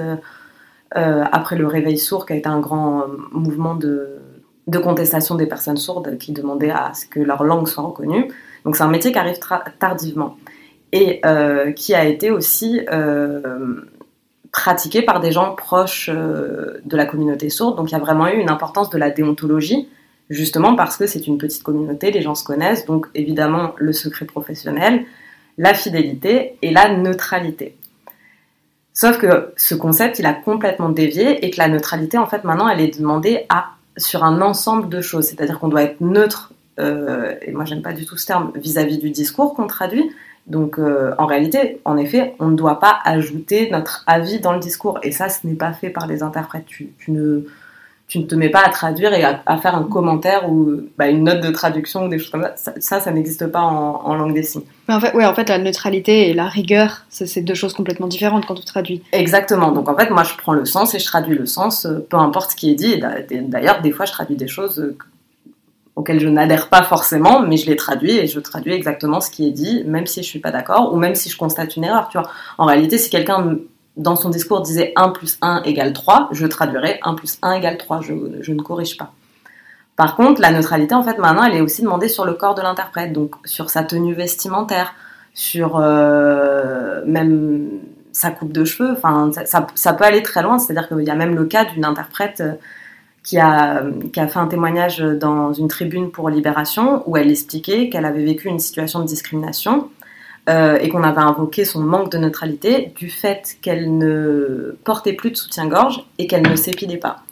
après 0.94 1.56
le 1.56 1.68
réveil 1.68 1.98
sourd, 1.98 2.26
qui 2.26 2.34
a 2.34 2.36
été 2.36 2.50
un 2.50 2.60
grand 2.60 3.04
mouvement 3.32 3.76
de, 3.76 4.20
de 4.70 4.78
contestation 4.78 5.36
des 5.36 5.48
personnes 5.48 5.78
sourdes 5.78 6.18
qui 6.18 6.32
demandaient 6.32 6.72
à 6.72 6.94
ce 6.94 7.06
que 7.06 7.20
leur 7.20 7.44
langue 7.44 7.68
soit 7.68 7.84
reconnue. 7.84 8.32
Donc 8.64 8.76
c'est 8.76 8.84
un 8.84 8.90
métier 8.90 9.12
qui 9.12 9.18
arrive 9.18 9.40
tardivement 9.80 10.38
et 10.92 11.20
euh, 11.26 11.72
qui 11.72 11.96
a 11.96 12.06
été 12.06 12.32
aussi 12.32 12.82
euh, 12.92 13.82
pratiqué 14.52 15.02
par 15.02 15.20
des 15.20 15.32
gens 15.32 15.56
proches 15.56 16.10
euh, 16.14 16.80
de 16.86 16.98
la 16.98 17.06
communauté 17.06 17.50
sourde. 17.50 17.78
Donc 17.78 17.90
il 17.90 17.94
y 17.94 17.98
a 17.98 18.00
vraiment 18.00 18.28
eu 18.28 18.38
une 18.38 18.50
importance 18.50 18.90
de 18.90 18.98
la 18.98 19.10
déontologie, 19.10 19.90
justement 20.30 20.76
parce 20.76 20.98
que 20.98 21.08
c'est 21.08 21.26
une 21.26 21.38
petite 21.38 21.64
communauté, 21.64 22.12
les 22.12 22.22
gens 22.22 22.36
se 22.36 22.44
connaissent, 22.44 22.86
donc 22.86 23.08
évidemment 23.16 23.74
le 23.78 23.94
secret 23.94 24.26
professionnel, 24.26 25.06
la 25.58 25.74
fidélité 25.74 26.58
et 26.62 26.72
la 26.72 26.96
neutralité. 26.96 27.76
Sauf 28.94 29.18
que 29.18 29.54
ce 29.56 29.76
concept, 29.76 30.20
il 30.20 30.26
a 30.26 30.34
complètement 30.34 30.90
dévié 30.90 31.46
et 31.46 31.52
que 31.52 31.58
la 31.58 31.70
neutralité, 31.70 32.18
en 32.18 32.26
fait, 32.26 32.44
maintenant, 32.44 32.68
elle 32.68 32.82
est 32.82 33.00
demandée 33.00 33.46
à 33.48 33.72
sur 34.00 34.24
un 34.24 34.42
ensemble 34.42 34.90
de 34.90 35.02
choses. 35.02 35.26
C'est-à-dire 35.26 35.60
qu'on 35.60 35.68
doit 35.68 35.84
être 35.84 36.02
neutre, 36.02 36.54
euh, 36.80 37.36
et 37.42 37.52
moi 37.52 37.66
j'aime 37.66 37.82
pas 37.82 37.94
du 37.94 38.06
tout 38.06 38.18
ce 38.18 38.26
terme, 38.26 38.52
vis-à-vis 38.56 38.98
du 38.98 39.12
discours 39.12 39.54
qu'on 39.54 39.68
traduit. 39.68 40.10
Donc 40.48 40.80
euh, 40.80 41.14
en 41.18 41.26
réalité, 41.26 41.80
en 41.86 41.98
effet, 41.98 42.36
on 42.40 42.48
ne 42.48 42.56
doit 42.56 42.80
pas 42.80 43.00
ajouter 43.04 43.70
notre 43.70 44.04
avis 44.08 44.40
dans 44.40 44.54
le 44.54 44.60
discours. 44.60 45.00
Et 45.04 45.12
ça, 45.12 45.30
ce 45.30 45.46
n'est 45.46 45.54
pas 45.54 45.74
fait 45.74 45.90
par 45.90 46.08
les 46.08 46.24
interprètes. 46.24 46.66
Tu 48.10 48.18
ne 48.18 48.24
te 48.24 48.34
mets 48.34 48.50
pas 48.50 48.64
à 48.66 48.70
traduire 48.70 49.14
et 49.14 49.24
à, 49.24 49.58
faire 49.58 49.76
un 49.76 49.84
commentaire 49.84 50.50
ou 50.50 50.82
bah, 50.98 51.08
une 51.08 51.26
note 51.26 51.42
de 51.42 51.52
traduction 51.52 52.06
ou 52.06 52.10
des 52.10 52.18
choses 52.18 52.32
comme 52.32 52.48
ça. 52.56 52.74
Ça, 52.80 53.00
ça, 53.00 53.12
n'existe 53.12 53.46
pas 53.48 53.62
en, 53.62 54.16
langue 54.16 54.34
des 54.34 54.42
signes. 54.42 54.64
Mais 54.88 54.96
en 54.96 55.00
fait, 55.00 55.14
ouais, 55.14 55.26
en 55.26 55.36
fait, 55.36 55.48
la 55.48 55.60
neutralité 55.60 56.28
et 56.28 56.34
la 56.34 56.48
rigueur, 56.48 57.06
c'est 57.10 57.42
deux 57.42 57.54
choses 57.54 57.74
complètement 57.74 58.08
différentes 58.08 58.48
quand 58.48 58.60
on 58.60 58.64
traduit. 58.64 59.04
Exactement. 59.12 59.72
Donc 59.72 59.88
en 59.88 59.96
fait, 59.96 60.10
moi, 60.10 60.24
je 60.24 60.34
prends 60.36 60.54
le 60.54 60.66
sens 60.66 60.96
et 60.96 61.00
je 61.00 61.06
traduis 61.06 61.38
le 61.38 61.46
sens, 61.46 61.86
euh, 61.86 62.00
peu 62.10 62.18
importe 62.18 62.52
ce 62.52 62.56
qui 62.56 62.72
est 62.72 62.76
dit. 62.76 63.00
D'ailleurs, 63.30 63.84
des 63.84 63.92
fois, 63.92 64.06
je 64.06 64.12
traduis 64.12 64.36
des 64.36 64.48
choses 64.48 64.80
euh, 64.80 64.98
auxquelles 65.96 66.20
je 66.20 66.30
n'adhère 66.30 66.70
pas 66.70 66.82
forcément, 66.82 67.42
mais 67.42 67.58
je 67.58 67.68
les 67.68 67.76
traduis 67.76 68.18
et 68.18 68.26
je 68.26 68.40
traduis 68.40 68.74
exactement 68.74 69.22
ce 69.22 69.30
qui 69.30 69.48
est 69.48 69.52
dit, 69.52 69.84
même 69.86 70.08
si 70.08 70.24
je 70.24 70.28
suis 70.28 70.40
pas 70.40 70.50
d'accord 70.50 70.96
ou 70.96 70.98
même 70.98 71.14
si 71.14 71.30
je 71.30 71.38
constate 71.38 71.76
une 71.76 71.84
erreur. 71.84 72.10
Tu 72.10 72.18
vois. 72.18 72.28
En 72.58 72.66
réalité, 72.66 72.98
si 72.98 73.12
quelqu'un 73.12 73.60
dans 74.00 74.16
son 74.16 74.30
discours 74.30 74.62
disait 74.62 74.94
1 74.96 75.10
plus 75.10 75.38
1 75.42 75.64
égale 75.64 75.92
3, 75.92 76.30
je 76.32 76.48
traduirais 76.48 77.00
1 77.04 77.14
plus 77.16 77.38
1 77.42 77.52
égale 77.54 77.78
3, 77.78 78.00
je, 78.02 78.52
ne 78.52 78.62
corrige 78.62 78.98
pas. 78.98 79.12
Par 79.98 80.16
contre, 80.16 80.40
la 80.42 80.52
neutralité, 80.52 80.96
en 80.96 81.04
fait, 81.04 81.18
maintenant, 81.18 81.44
elle 81.44 81.56
est 81.56 81.62
aussi 81.62 81.82
demandée 81.82 82.08
sur 82.08 82.24
le 82.24 82.34
corps 82.34 82.56
de 82.56 82.62
l'interprète, 82.62 83.12
donc 83.12 83.36
sur 83.44 83.70
sa 83.70 83.84
tenue 83.84 84.14
vestimentaire, 84.14 84.96
sur 85.34 85.78
euh, 85.78 87.02
même 87.06 87.68
sa 88.14 88.32
coupe 88.32 88.54
de 88.54 88.64
cheveux, 88.64 88.96
ça, 89.76 89.94
peut 89.94 90.04
aller 90.06 90.24
très 90.24 90.42
loin, 90.42 90.60
c'est-à-dire 90.60 90.88
qu'il 90.88 91.06
y 91.06 91.12
a 91.12 91.16
même 91.16 91.36
le 91.36 91.46
cas 91.46 91.66
d'une 91.66 91.84
interprète 91.84 92.42
euh, 92.42 92.54
qui 93.22 93.38
a 93.38 93.84
fait 94.14 94.40
un 94.40 94.48
témoignage 94.48 95.00
dans 95.00 95.52
une 95.52 95.68
tribune 95.68 96.10
pour 96.10 96.30
Libération, 96.30 97.04
où 97.06 97.18
elle 97.18 97.30
expliquait 97.30 97.90
qu'elle 97.90 98.06
avait 98.06 98.24
vécu 98.24 98.48
une 98.48 98.60
situation 98.60 99.02
de 99.02 99.06
discrimination, 99.06 99.90
euh, 100.48 100.78
et 100.80 100.90
qu'on 100.90 101.04
avait 101.04 101.22
invoqué 101.22 101.66
son 101.66 101.82
manque 101.82 102.12
de 102.12 102.18
neutralité 102.18 102.94
du 102.96 103.10
fait 103.10 103.58
qu'elle 103.62 103.98
ne 103.98 104.78
portait 104.84 105.14
plus 105.14 105.32
de 105.32 105.36
soutien-gorge 105.36 106.06
et 106.18 106.28
qu'elle 106.28 106.50
ne 106.50 106.56
s'épilait 106.56 106.98
pas. 106.98 107.24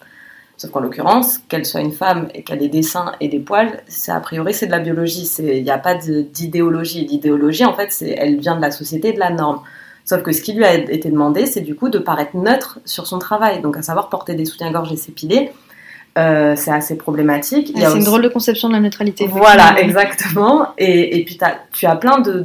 Sauf 0.58 0.72
qu'en 0.72 0.80
l'occurrence, 0.80 1.38
qu'elle 1.50 1.66
soit 1.66 1.82
une 1.82 1.92
femme 1.92 2.30
et 2.34 2.44
qu'elle 2.44 2.64
ait 2.64 2.68
des 2.68 2.82
seins 2.82 3.12
et 3.20 3.28
des 3.28 3.40
poils, 3.40 3.84
c'est 3.88 4.12
a 4.12 4.20
priori 4.20 4.56
c'est 4.56 4.66
de 4.66 4.72
la 4.72 4.80
biologie. 4.80 5.30
Il 5.40 5.64
n'y 5.64 5.70
a 5.70 5.78
pas 5.78 5.94
d'idéologie. 5.94 7.06
L'idéologie, 7.06 7.64
en 7.64 7.74
fait, 7.74 7.96
elle 8.18 8.38
vient 8.40 8.56
de 8.56 8.62
la 8.62 8.72
société, 8.72 9.14
de 9.14 9.20
la 9.20 9.30
norme. 9.30 9.62
Sauf 10.04 10.24
que 10.24 10.32
ce 10.32 10.42
qui 10.42 10.54
lui 10.54 10.66
a 10.66 10.74
été 10.74 11.12
demandé, 11.12 11.46
c'est 11.46 11.62
du 11.62 11.76
coup 11.76 11.90
de 11.90 12.00
paraître 12.00 12.36
neutre 12.36 12.80
sur 12.86 13.06
son 13.06 13.20
travail, 13.20 13.62
donc 13.62 13.78
à 13.78 13.84
savoir 13.84 14.10
porter 14.10 14.34
des 14.34 14.46
soutiens-gorge 14.46 14.92
et 14.92 14.96
s'épiler. 14.96 15.52
Euh, 16.18 16.56
c'est 16.56 16.72
assez 16.72 16.98
problématique. 16.98 17.72
c'est 17.76 17.98
une 17.98 18.04
drôle 18.04 18.24
de 18.24 18.28
conception 18.28 18.70
de 18.70 18.74
la 18.74 18.80
neutralité. 18.80 19.28
Voilà, 19.28 19.80
exactement. 19.80 20.70
Et, 20.78 21.24
puis 21.26 21.38
tu 21.72 21.86
as 21.86 21.96
plein 21.96 22.20
de, 22.20 22.40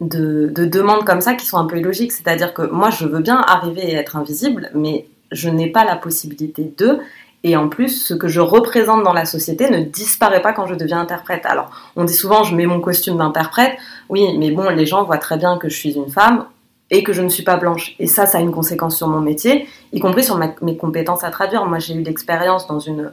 de, 0.00 0.64
demandes 0.66 1.04
comme 1.04 1.22
ça 1.22 1.34
qui 1.34 1.46
sont 1.46 1.56
un 1.56 1.66
peu 1.66 1.78
illogiques. 1.78 2.12
C'est-à-dire 2.12 2.52
que 2.52 2.62
moi, 2.62 2.90
je 2.90 3.06
veux 3.06 3.20
bien 3.20 3.40
arriver 3.40 3.82
et 3.82 3.94
être 3.94 4.16
invisible, 4.16 4.70
mais 4.74 5.06
je 5.32 5.48
n'ai 5.48 5.68
pas 5.68 5.84
la 5.84 5.96
possibilité 5.96 6.72
de. 6.76 6.98
Et 7.42 7.56
en 7.56 7.70
plus, 7.70 8.04
ce 8.04 8.12
que 8.12 8.28
je 8.28 8.40
représente 8.40 9.02
dans 9.02 9.14
la 9.14 9.24
société 9.24 9.70
ne 9.70 9.80
disparaît 9.80 10.42
pas 10.42 10.52
quand 10.52 10.66
je 10.66 10.74
deviens 10.74 11.00
interprète. 11.00 11.46
Alors, 11.46 11.70
on 11.96 12.04
dit 12.04 12.12
souvent, 12.12 12.44
je 12.44 12.54
mets 12.54 12.66
mon 12.66 12.80
costume 12.80 13.16
d'interprète. 13.16 13.78
Oui, 14.10 14.36
mais 14.38 14.50
bon, 14.50 14.68
les 14.68 14.84
gens 14.84 15.04
voient 15.04 15.16
très 15.16 15.38
bien 15.38 15.56
que 15.56 15.70
je 15.70 15.76
suis 15.76 15.92
une 15.92 16.10
femme 16.10 16.44
et 16.90 17.02
que 17.02 17.12
je 17.12 17.22
ne 17.22 17.28
suis 17.28 17.44
pas 17.44 17.56
blanche. 17.56 17.94
Et 17.98 18.06
ça, 18.06 18.26
ça 18.26 18.38
a 18.38 18.40
une 18.40 18.52
conséquence 18.52 18.96
sur 18.96 19.08
mon 19.08 19.20
métier, 19.20 19.68
y 19.92 20.00
compris 20.00 20.24
sur 20.24 20.38
mes 20.62 20.76
compétences 20.76 21.24
à 21.24 21.30
traduire. 21.30 21.64
Moi, 21.66 21.78
j'ai 21.78 21.94
eu 21.94 22.02
l'expérience 22.02 22.66
dans 22.66 22.80
une 22.80 23.10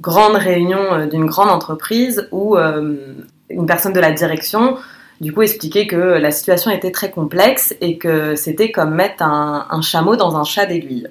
grande 0.00 0.36
réunion 0.36 0.80
euh, 0.92 1.06
d'une 1.06 1.26
grande 1.26 1.50
entreprise 1.50 2.28
où 2.32 2.56
euh, 2.56 3.14
une 3.50 3.66
personne 3.66 3.92
de 3.92 4.00
la 4.00 4.12
direction, 4.12 4.76
du 5.20 5.32
coup, 5.32 5.42
expliquait 5.42 5.86
que 5.86 5.96
la 5.96 6.30
situation 6.30 6.70
était 6.70 6.90
très 6.90 7.10
complexe 7.10 7.74
et 7.80 7.98
que 7.98 8.34
c'était 8.34 8.70
comme 8.70 8.94
mettre 8.94 9.22
un, 9.22 9.80
chameau 9.82 10.16
dans 10.16 10.36
un 10.36 10.44
chat 10.44 10.66
d'aiguille. 10.66 11.08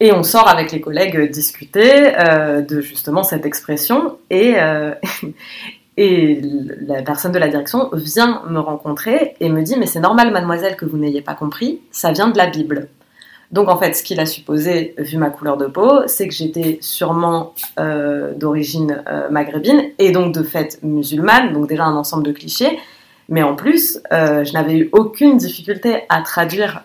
Et 0.00 0.12
on 0.12 0.22
sort 0.22 0.48
avec 0.48 0.72
les 0.72 0.80
collègues 0.80 1.30
discuter 1.30 2.12
euh, 2.18 2.60
de 2.60 2.80
justement 2.80 3.22
cette 3.22 3.46
expression 3.46 4.18
et, 4.28 4.56
Et 5.96 6.40
la 6.86 7.02
personne 7.02 7.32
de 7.32 7.38
la 7.38 7.48
direction 7.48 7.88
vient 7.92 8.42
me 8.48 8.58
rencontrer 8.58 9.36
et 9.40 9.48
me 9.48 9.62
dit 9.62 9.76
Mais 9.78 9.86
c'est 9.86 10.00
normal, 10.00 10.32
mademoiselle, 10.32 10.76
que 10.76 10.84
vous 10.84 10.98
n'ayez 10.98 11.22
pas 11.22 11.34
compris, 11.34 11.80
ça 11.90 12.12
vient 12.12 12.28
de 12.28 12.36
la 12.36 12.46
Bible. 12.46 12.88
Donc 13.52 13.68
en 13.68 13.76
fait, 13.76 13.94
ce 13.94 14.02
qu'il 14.02 14.18
a 14.18 14.26
supposé, 14.26 14.94
vu 14.98 15.16
ma 15.16 15.30
couleur 15.30 15.56
de 15.56 15.66
peau, 15.66 16.08
c'est 16.08 16.26
que 16.26 16.34
j'étais 16.34 16.78
sûrement 16.80 17.54
euh, 17.78 18.34
d'origine 18.34 19.04
euh, 19.08 19.28
maghrébine 19.30 19.90
et 19.98 20.10
donc 20.10 20.34
de 20.34 20.42
fait 20.42 20.80
musulmane, 20.82 21.52
donc 21.52 21.68
déjà 21.68 21.84
un 21.84 21.94
ensemble 21.94 22.24
de 22.24 22.32
clichés. 22.32 22.78
Mais 23.28 23.44
en 23.44 23.54
plus, 23.54 24.00
euh, 24.12 24.44
je 24.44 24.52
n'avais 24.52 24.76
eu 24.76 24.88
aucune 24.92 25.36
difficulté 25.36 26.02
à 26.08 26.22
traduire 26.22 26.82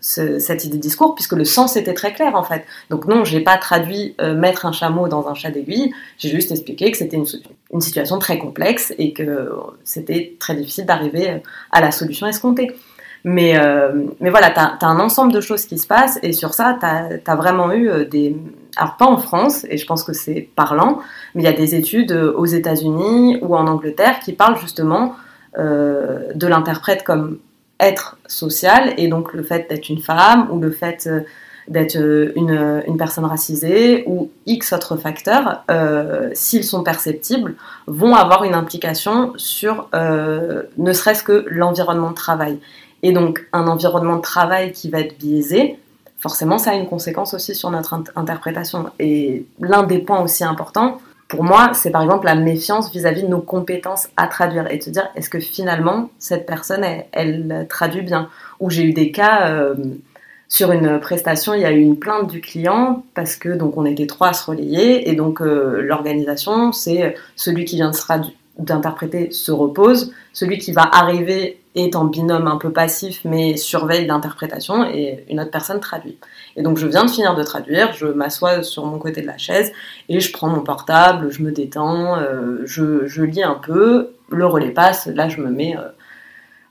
cette 0.00 0.64
idée 0.64 0.76
de 0.76 0.82
discours, 0.82 1.14
puisque 1.14 1.34
le 1.34 1.44
sens 1.44 1.76
était 1.76 1.94
très 1.94 2.12
clair 2.12 2.34
en 2.34 2.42
fait. 2.42 2.64
Donc 2.88 3.06
non, 3.06 3.24
j'ai 3.24 3.40
pas 3.40 3.58
traduit 3.58 4.14
euh, 4.20 4.34
mettre 4.34 4.66
un 4.66 4.72
chameau 4.72 5.08
dans 5.08 5.28
un 5.28 5.34
chat 5.34 5.50
d'aiguille, 5.50 5.92
j'ai 6.18 6.30
juste 6.30 6.50
expliqué 6.50 6.90
que 6.90 6.96
c'était 6.96 7.16
une, 7.16 7.80
situation 7.80 8.18
très 8.18 8.38
complexe 8.38 8.94
et 8.98 9.12
que 9.12 9.50
c'était 9.84 10.36
très 10.38 10.54
difficile 10.54 10.86
d'arriver 10.86 11.30
euh, 11.30 11.38
à 11.70 11.80
la 11.80 11.90
solution 11.90 12.26
escomptée. 12.26 12.72
Mais, 13.22 13.58
euh, 13.58 14.06
mais 14.20 14.30
voilà, 14.30 14.50
tu 14.50 14.58
as, 14.58 14.88
un 14.88 14.98
ensemble 14.98 15.32
de 15.32 15.42
choses 15.42 15.66
qui 15.66 15.78
se 15.78 15.86
passent 15.86 16.18
et 16.22 16.32
sur 16.32 16.54
ça, 16.54 16.78
tu 16.80 16.86
as, 16.86 17.36
vraiment 17.36 17.70
eu 17.70 18.06
des... 18.06 18.34
Alors 18.76 18.96
pas 18.96 19.04
en 19.04 19.18
France, 19.18 19.66
et 19.68 19.76
je 19.76 19.84
pense 19.84 20.04
que 20.04 20.14
c'est 20.14 20.48
parlant, 20.56 21.00
mais 21.34 21.42
il 21.42 21.44
y 21.44 21.48
a 21.48 21.52
des 21.52 21.74
études 21.74 22.12
aux 22.12 22.46
États-Unis 22.46 23.38
ou 23.42 23.54
en 23.54 23.66
Angleterre 23.66 24.20
qui 24.20 24.32
parlent 24.32 24.58
justement 24.58 25.16
de 25.58 26.46
l'interprète 26.46 27.02
comme 27.02 27.40
être 27.80 28.18
social 28.26 28.94
et 28.96 29.08
donc 29.08 29.32
le 29.32 29.42
fait 29.42 29.68
d'être 29.68 29.88
une 29.88 30.00
femme 30.00 30.48
ou 30.50 30.60
le 30.60 30.70
fait 30.70 31.06
euh, 31.06 31.20
d'être 31.68 31.96
euh, 31.96 32.32
une, 32.36 32.82
une, 32.86 32.96
personne 32.96 33.24
racisée 33.24 34.04
ou 34.06 34.30
X 34.46 34.72
autres 34.72 34.96
facteurs, 34.96 35.64
euh, 35.70 36.30
s'ils 36.32 36.64
sont 36.64 36.82
perceptibles, 36.82 37.54
vont 37.86 38.14
avoir 38.14 38.44
une 38.44 38.54
implication 38.54 39.32
sur 39.36 39.88
ne 39.92 40.92
serait-ce 40.92 41.22
que 41.22 41.44
l'environnement 41.48 42.10
de 42.10 42.16
travail. 42.16 42.58
Et 43.02 43.12
donc 43.12 43.46
un 43.52 43.66
environnement 43.66 44.16
de 44.16 44.22
travail 44.22 44.72
qui 44.72 44.90
va 44.90 45.00
être 45.00 45.18
biaisé, 45.18 45.78
forcément 46.18 46.58
ça 46.58 46.72
a 46.72 46.74
une 46.74 46.88
conséquence 46.88 47.34
aussi 47.34 47.54
sur 47.54 47.70
notre 47.70 47.94
interprétation. 48.16 48.90
Et 48.98 49.46
l'un 49.60 49.84
des 49.84 49.98
points 49.98 50.20
aussi 50.20 50.44
importants, 50.44 51.00
pour 51.30 51.44
moi, 51.44 51.70
c'est 51.74 51.90
par 51.90 52.02
exemple 52.02 52.26
la 52.26 52.34
méfiance 52.34 52.92
vis-à-vis 52.92 53.22
de 53.22 53.28
nos 53.28 53.40
compétences 53.40 54.08
à 54.16 54.26
traduire 54.26 54.70
et 54.70 54.78
de 54.78 54.82
se 54.82 54.90
dire 54.90 55.08
est-ce 55.14 55.30
que 55.30 55.38
finalement 55.38 56.10
cette 56.18 56.44
personne 56.44 56.84
elle, 57.12 57.66
traduit 57.70 58.02
bien? 58.02 58.28
Ou 58.58 58.68
j'ai 58.68 58.82
eu 58.82 58.92
des 58.92 59.12
cas 59.12 59.48
euh, 59.48 59.74
sur 60.48 60.72
une 60.72 60.98
prestation, 60.98 61.54
il 61.54 61.60
y 61.60 61.64
a 61.64 61.70
eu 61.70 61.78
une 61.78 61.96
plainte 61.96 62.28
du 62.28 62.40
client 62.40 63.04
parce 63.14 63.36
que 63.36 63.50
donc 63.50 63.76
on 63.78 63.84
était 63.86 64.08
trois 64.08 64.30
à 64.30 64.32
se 64.32 64.44
relayer 64.44 65.08
et 65.08 65.14
donc 65.14 65.40
euh, 65.40 65.80
l'organisation 65.80 66.72
c'est 66.72 67.14
celui 67.36 67.64
qui 67.64 67.76
vient 67.76 67.92
d'interpréter 68.64 69.30
se 69.30 69.52
repose, 69.52 70.12
celui 70.32 70.58
qui 70.58 70.72
va 70.72 70.82
arriver 70.82 71.60
est 71.74 71.94
en 71.94 72.04
binôme 72.04 72.48
un 72.48 72.56
peu 72.56 72.72
passif 72.72 73.20
mais 73.24 73.56
surveille 73.56 74.06
l'interprétation 74.06 74.84
et 74.84 75.24
une 75.28 75.40
autre 75.40 75.50
personne 75.50 75.80
traduit. 75.80 76.18
Et 76.56 76.62
donc 76.62 76.78
je 76.78 76.86
viens 76.86 77.04
de 77.04 77.10
finir 77.10 77.34
de 77.34 77.42
traduire, 77.42 77.92
je 77.92 78.06
m'assois 78.06 78.62
sur 78.62 78.86
mon 78.86 78.98
côté 78.98 79.22
de 79.22 79.26
la 79.26 79.38
chaise 79.38 79.72
et 80.08 80.20
je 80.20 80.32
prends 80.32 80.48
mon 80.48 80.60
portable, 80.60 81.30
je 81.30 81.42
me 81.42 81.52
détends, 81.52 82.18
euh, 82.18 82.62
je, 82.64 83.22
lis 83.22 83.42
un 83.42 83.54
peu, 83.54 84.14
le 84.30 84.46
relais 84.46 84.70
passe, 84.70 85.06
là 85.06 85.28
je 85.28 85.40
me 85.40 85.50
mets 85.50 85.76
euh, 85.76 85.88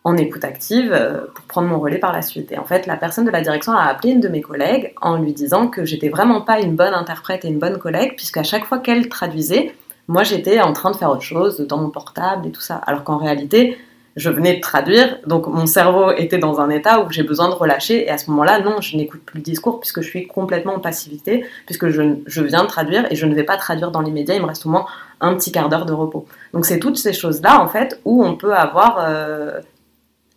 en 0.03 0.17
écoute 0.17 0.43
active 0.43 0.91
euh, 0.93 1.21
pour 1.33 1.45
prendre 1.45 1.67
mon 1.67 1.79
relais 1.79 1.97
par 1.97 2.13
la 2.13 2.21
suite. 2.21 2.51
Et 2.51 2.57
en 2.57 2.65
fait, 2.65 2.87
la 2.87 2.95
personne 2.95 3.25
de 3.25 3.31
la 3.31 3.41
direction 3.41 3.73
a 3.73 3.83
appelé 3.83 4.11
une 4.11 4.21
de 4.21 4.29
mes 4.29 4.41
collègues 4.41 4.93
en 5.01 5.17
lui 5.17 5.33
disant 5.33 5.67
que 5.67 5.85
j'étais 5.85 6.09
vraiment 6.09 6.41
pas 6.41 6.59
une 6.59 6.75
bonne 6.75 6.93
interprète 6.93 7.45
et 7.45 7.49
une 7.49 7.59
bonne 7.59 7.77
collègue, 7.77 8.15
puisqu'à 8.15 8.43
chaque 8.43 8.65
fois 8.65 8.79
qu'elle 8.79 9.09
traduisait, 9.09 9.73
moi 10.09 10.23
j'étais 10.23 10.59
en 10.59 10.73
train 10.73 10.89
de 10.89 10.95
faire 10.97 11.11
autre 11.11 11.21
chose 11.21 11.61
dans 11.61 11.77
mon 11.77 11.91
portable 11.91 12.47
et 12.47 12.51
tout 12.51 12.61
ça. 12.61 12.75
Alors 12.75 13.03
qu'en 13.03 13.17
réalité, 13.17 13.77
je 14.15 14.31
venais 14.31 14.55
de 14.55 14.59
traduire, 14.59 15.19
donc 15.27 15.45
mon 15.45 15.67
cerveau 15.67 16.11
était 16.11 16.39
dans 16.39 16.59
un 16.59 16.71
état 16.71 17.01
où 17.01 17.11
j'ai 17.11 17.21
besoin 17.21 17.47
de 17.47 17.53
relâcher, 17.53 18.05
et 18.05 18.09
à 18.09 18.17
ce 18.17 18.31
moment-là, 18.31 18.59
non, 18.59 18.81
je 18.81 18.97
n'écoute 18.97 19.21
plus 19.23 19.37
le 19.37 19.43
discours 19.43 19.79
puisque 19.79 20.01
je 20.01 20.09
suis 20.09 20.25
complètement 20.25 20.73
en 20.73 20.79
passivité, 20.79 21.45
puisque 21.67 21.89
je, 21.89 22.41
viens 22.41 22.63
de 22.63 22.67
traduire 22.67 23.05
et 23.11 23.15
je 23.15 23.27
ne 23.27 23.35
vais 23.35 23.43
pas 23.43 23.55
traduire 23.55 23.91
dans 23.91 24.01
l'immédiat, 24.01 24.33
il 24.33 24.41
me 24.41 24.47
reste 24.47 24.65
au 24.65 24.69
moins 24.69 24.87
un 25.21 25.35
petit 25.35 25.51
quart 25.51 25.69
d'heure 25.69 25.85
de 25.85 25.93
repos. 25.93 26.25
Donc 26.53 26.65
c'est 26.65 26.79
toutes 26.79 26.97
ces 26.97 27.13
choses-là, 27.13 27.61
en 27.61 27.67
fait, 27.67 28.01
où 28.03 28.23
on 28.25 28.35
peut 28.35 28.55
avoir 28.55 28.97
euh, 28.99 29.59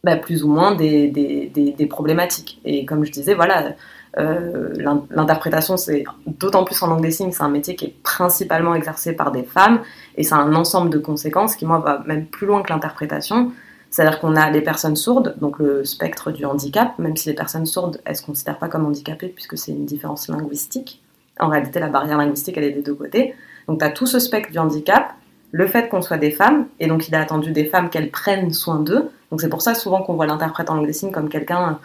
bah, 0.05 0.17
plus 0.17 0.45
ou 0.45 0.49
moins 0.49 0.75
des, 0.75 1.87
problématiques. 1.89 2.61
Et 2.67 2.85
comme 2.85 3.07
je 3.07 3.11
disais, 3.11 3.33
voilà, 3.33 3.73
euh, 4.19 4.75
l'interprétation, 5.11 5.77
c'est 5.77 6.05
d'autant 6.27 6.65
plus 6.65 6.81
en 6.83 6.89
langue 6.89 7.03
des 7.03 7.11
signes, 7.11 7.33
c'est 7.33 7.43
un 7.43 7.49
métier 7.49 7.77
qui 7.77 7.87
est 7.87 7.95
principalement 8.03 8.75
exercé 8.75 9.15
par 9.15 9.33
des 9.33 9.43
femmes, 9.43 9.81
et 10.17 10.23
c'est 10.23 10.35
un 10.35 10.55
ensemble 10.55 10.91
de 10.91 10.99
conséquences 10.99 11.57
qui, 11.57 11.65
moi, 11.65 11.79
va 11.79 12.03
même 12.07 12.27
plus 12.27 12.47
loin 12.47 12.63
que 12.63 12.73
l'interprétation. 12.73 13.53
C'est-à-dire 13.91 14.21
qu'on 14.21 14.37
a 14.37 14.51
les 14.51 14.63
personnes 14.63 14.97
sourdes, 14.97 15.35
donc 15.39 15.59
le 15.59 15.85
spectre 15.85 16.31
du 16.31 16.47
handicap, 16.47 16.99
même 16.99 17.15
si 17.15 17.29
les 17.29 17.35
personnes 17.35 17.67
sourdes, 17.67 18.01
elles 18.07 18.13
ne 18.13 18.17
se 18.17 18.23
considèrent 18.25 18.59
pas 18.59 18.69
comme 18.69 18.87
handicapées 18.87 19.29
puisque 19.29 19.59
c'est 19.59 19.71
une 19.71 19.85
différence 19.85 20.29
linguistique. 20.29 21.03
En 21.39 21.49
réalité, 21.49 21.79
la 21.79 21.89
barrière 21.89 22.17
linguistique, 22.17 22.57
elle 22.57 22.65
est 22.65 22.71
des 22.73 22.81
deux 22.81 22.95
côtés. 22.95 23.35
Donc 23.69 23.81
tu 23.81 23.85
as 23.85 23.91
tout 23.91 24.07
ce 24.07 24.19
spectre 24.19 24.51
du 24.51 24.59
handicap, 24.59 25.13
le 25.51 25.67
fait 25.67 25.91
qu'on 25.91 26.01
soit 26.01 26.17
des 26.17 26.31
femmes, 26.31 26.69
et 26.81 26.87
donc 26.87 27.09
il 27.09 27.15
a 27.15 27.21
attendu 27.21 27.53
des 27.53 27.67
femmes 27.67 27.91
qu'elles 27.91 28.11
prennent 28.11 28.55
soin 28.55 28.81
d'eux. 28.81 29.11
Donc 29.31 29.43
c'est 29.43 29.51
pour 29.51 29.61
ça 29.61 29.75
souvent 29.75 30.03
qu'on 30.03 30.15
voit 30.15 30.27
l'interprète 30.27 30.71
en 30.71 30.77
langue 30.77 30.87
des 30.87 30.95
signes 30.95 31.13
comme 31.13 31.29
quelqu'un 31.29 31.79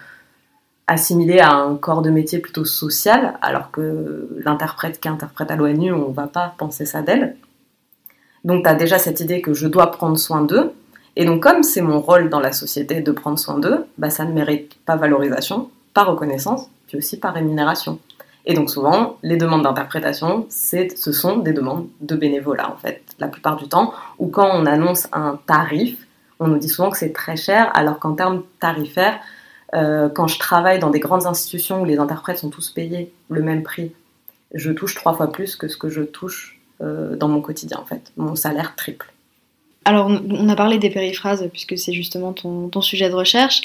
assimilé 0.88 1.40
à 1.40 1.54
un 1.54 1.76
corps 1.76 2.02
de 2.02 2.10
métier 2.10 2.40
plutôt 2.40 2.66
social, 2.66 3.38
alors 3.42 3.72
que 3.72 4.30
l'interprète 4.44 5.00
qui 5.00 5.10
interprète 5.10 5.52
à 5.52 5.56
l'ONU, 5.56 5.92
on 5.92 6.10
ne 6.10 6.14
va 6.14 6.28
pas 6.28 6.56
penser 6.58 6.86
ça 6.86 7.02
d'elle. 7.02 7.36
Donc 8.46 8.64
tu 8.64 8.70
as 8.70 8.76
déjà 8.76 8.98
cette 8.98 9.20
idée 9.20 9.42
que 9.42 9.54
je 9.54 9.68
dois 9.68 9.92
prendre 9.92 10.18
soin 10.18 10.42
d'eux, 10.42 10.72
et 11.20 11.26
donc, 11.26 11.42
comme 11.42 11.64
c'est 11.64 11.82
mon 11.82 12.00
rôle 12.00 12.30
dans 12.30 12.40
la 12.40 12.52
société 12.52 13.02
de 13.02 13.12
prendre 13.12 13.40
soin 13.40 13.58
d'eux, 13.58 13.88
bah, 13.98 14.12
ça 14.12 14.24
ne 14.24 14.32
mérite 14.32 14.78
pas 14.86 14.96
valorisation, 14.98 15.72
pas 15.96 16.04
reconnaissance, 16.04 16.70
puis 16.86 16.96
aussi 16.96 17.20
pas 17.20 17.32
rémunération. 17.32 17.98
Et 18.46 18.54
donc, 18.54 18.70
souvent, 18.70 19.18
les 19.24 19.36
demandes 19.36 19.64
d'interprétation, 19.64 20.46
ce 20.48 21.12
sont 21.12 21.38
des 21.38 21.54
demandes 21.54 21.88
de 22.02 22.16
bénévolat, 22.16 22.72
en 22.72 22.78
fait, 22.78 23.02
la 23.18 23.30
plupart 23.30 23.56
du 23.56 23.68
temps, 23.68 23.94
ou 24.20 24.28
quand 24.28 24.48
on 24.54 24.68
annonce 24.68 25.08
un 25.12 25.40
tarif, 25.48 26.08
on 26.40 26.50
nous 26.50 26.60
dit 26.60 26.70
souvent 26.70 26.92
que 26.92 27.00
c'est 27.00 27.14
très 27.14 27.36
cher, 27.36 27.72
alors 27.74 27.98
qu'en 27.98 28.14
termes 28.14 28.44
tarifaires, 28.60 29.20
euh, 29.76 30.10
quand 30.10 30.28
je 30.28 30.40
travaille 30.40 30.80
dans 30.80 30.90
des 30.90 31.00
grandes 31.00 31.26
institutions 31.26 31.82
où 31.82 31.86
les 31.86 32.00
interprètes 32.00 32.38
sont 32.38 32.50
tous 32.50 32.70
payés 32.70 33.12
le 33.30 33.42
même 33.42 33.64
prix, 33.64 33.92
je 34.54 34.72
touche 34.72 34.96
trois 34.96 35.14
fois 35.14 35.32
plus 35.32 35.56
que 35.56 35.68
ce 35.68 35.78
que 35.78 35.90
je 35.90 36.02
touche 36.02 36.60
euh, 36.82 37.16
dans 37.16 37.28
mon 37.28 37.42
quotidien, 37.42 37.78
en 37.80 37.86
fait. 37.86 38.12
Mon 38.16 38.36
salaire 38.36 38.76
triple. 38.76 39.12
Alors, 39.84 40.08
on 40.08 40.50
a 40.50 40.56
parlé 40.56 40.80
des 40.80 40.90
périphrases, 40.90 41.48
puisque 41.52 41.78
c'est 41.78 41.94
justement 41.94 42.34
ton, 42.34 42.82
sujet 42.82 43.10
de 43.10 43.14
recherche. 43.14 43.62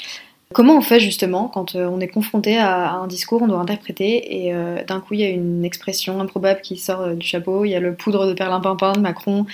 Comment 0.53 0.77
on 0.77 0.81
fait 0.81 0.99
justement 0.99 1.47
quand 1.47 1.75
euh, 1.75 1.87
on 1.87 1.99
est 1.99 2.07
confronté 2.07 2.57
à, 2.57 2.91
un 2.93 3.07
discours, 3.07 3.41
on 3.41 3.47
doit 3.47 3.59
interpréter, 3.59 4.47
et 4.47 4.53
d'un 4.85 4.99
coup 4.99 5.15
il 5.15 5.19
y 5.19 5.23
a 5.23 5.29
une 5.29 5.65
expression 5.65 6.19
improbable 6.21 6.61
qui 6.61 6.77
sort 6.77 7.15
du 7.15 7.25
chapeau, 7.25 7.65
il 7.65 7.71
y 7.71 7.75
a 7.75 7.79
le 7.79 7.93
poudre 7.95 8.27
de 8.27 8.33
perlimpinpin 8.33 8.93
de 8.93 8.99
Macron, 8.99 9.45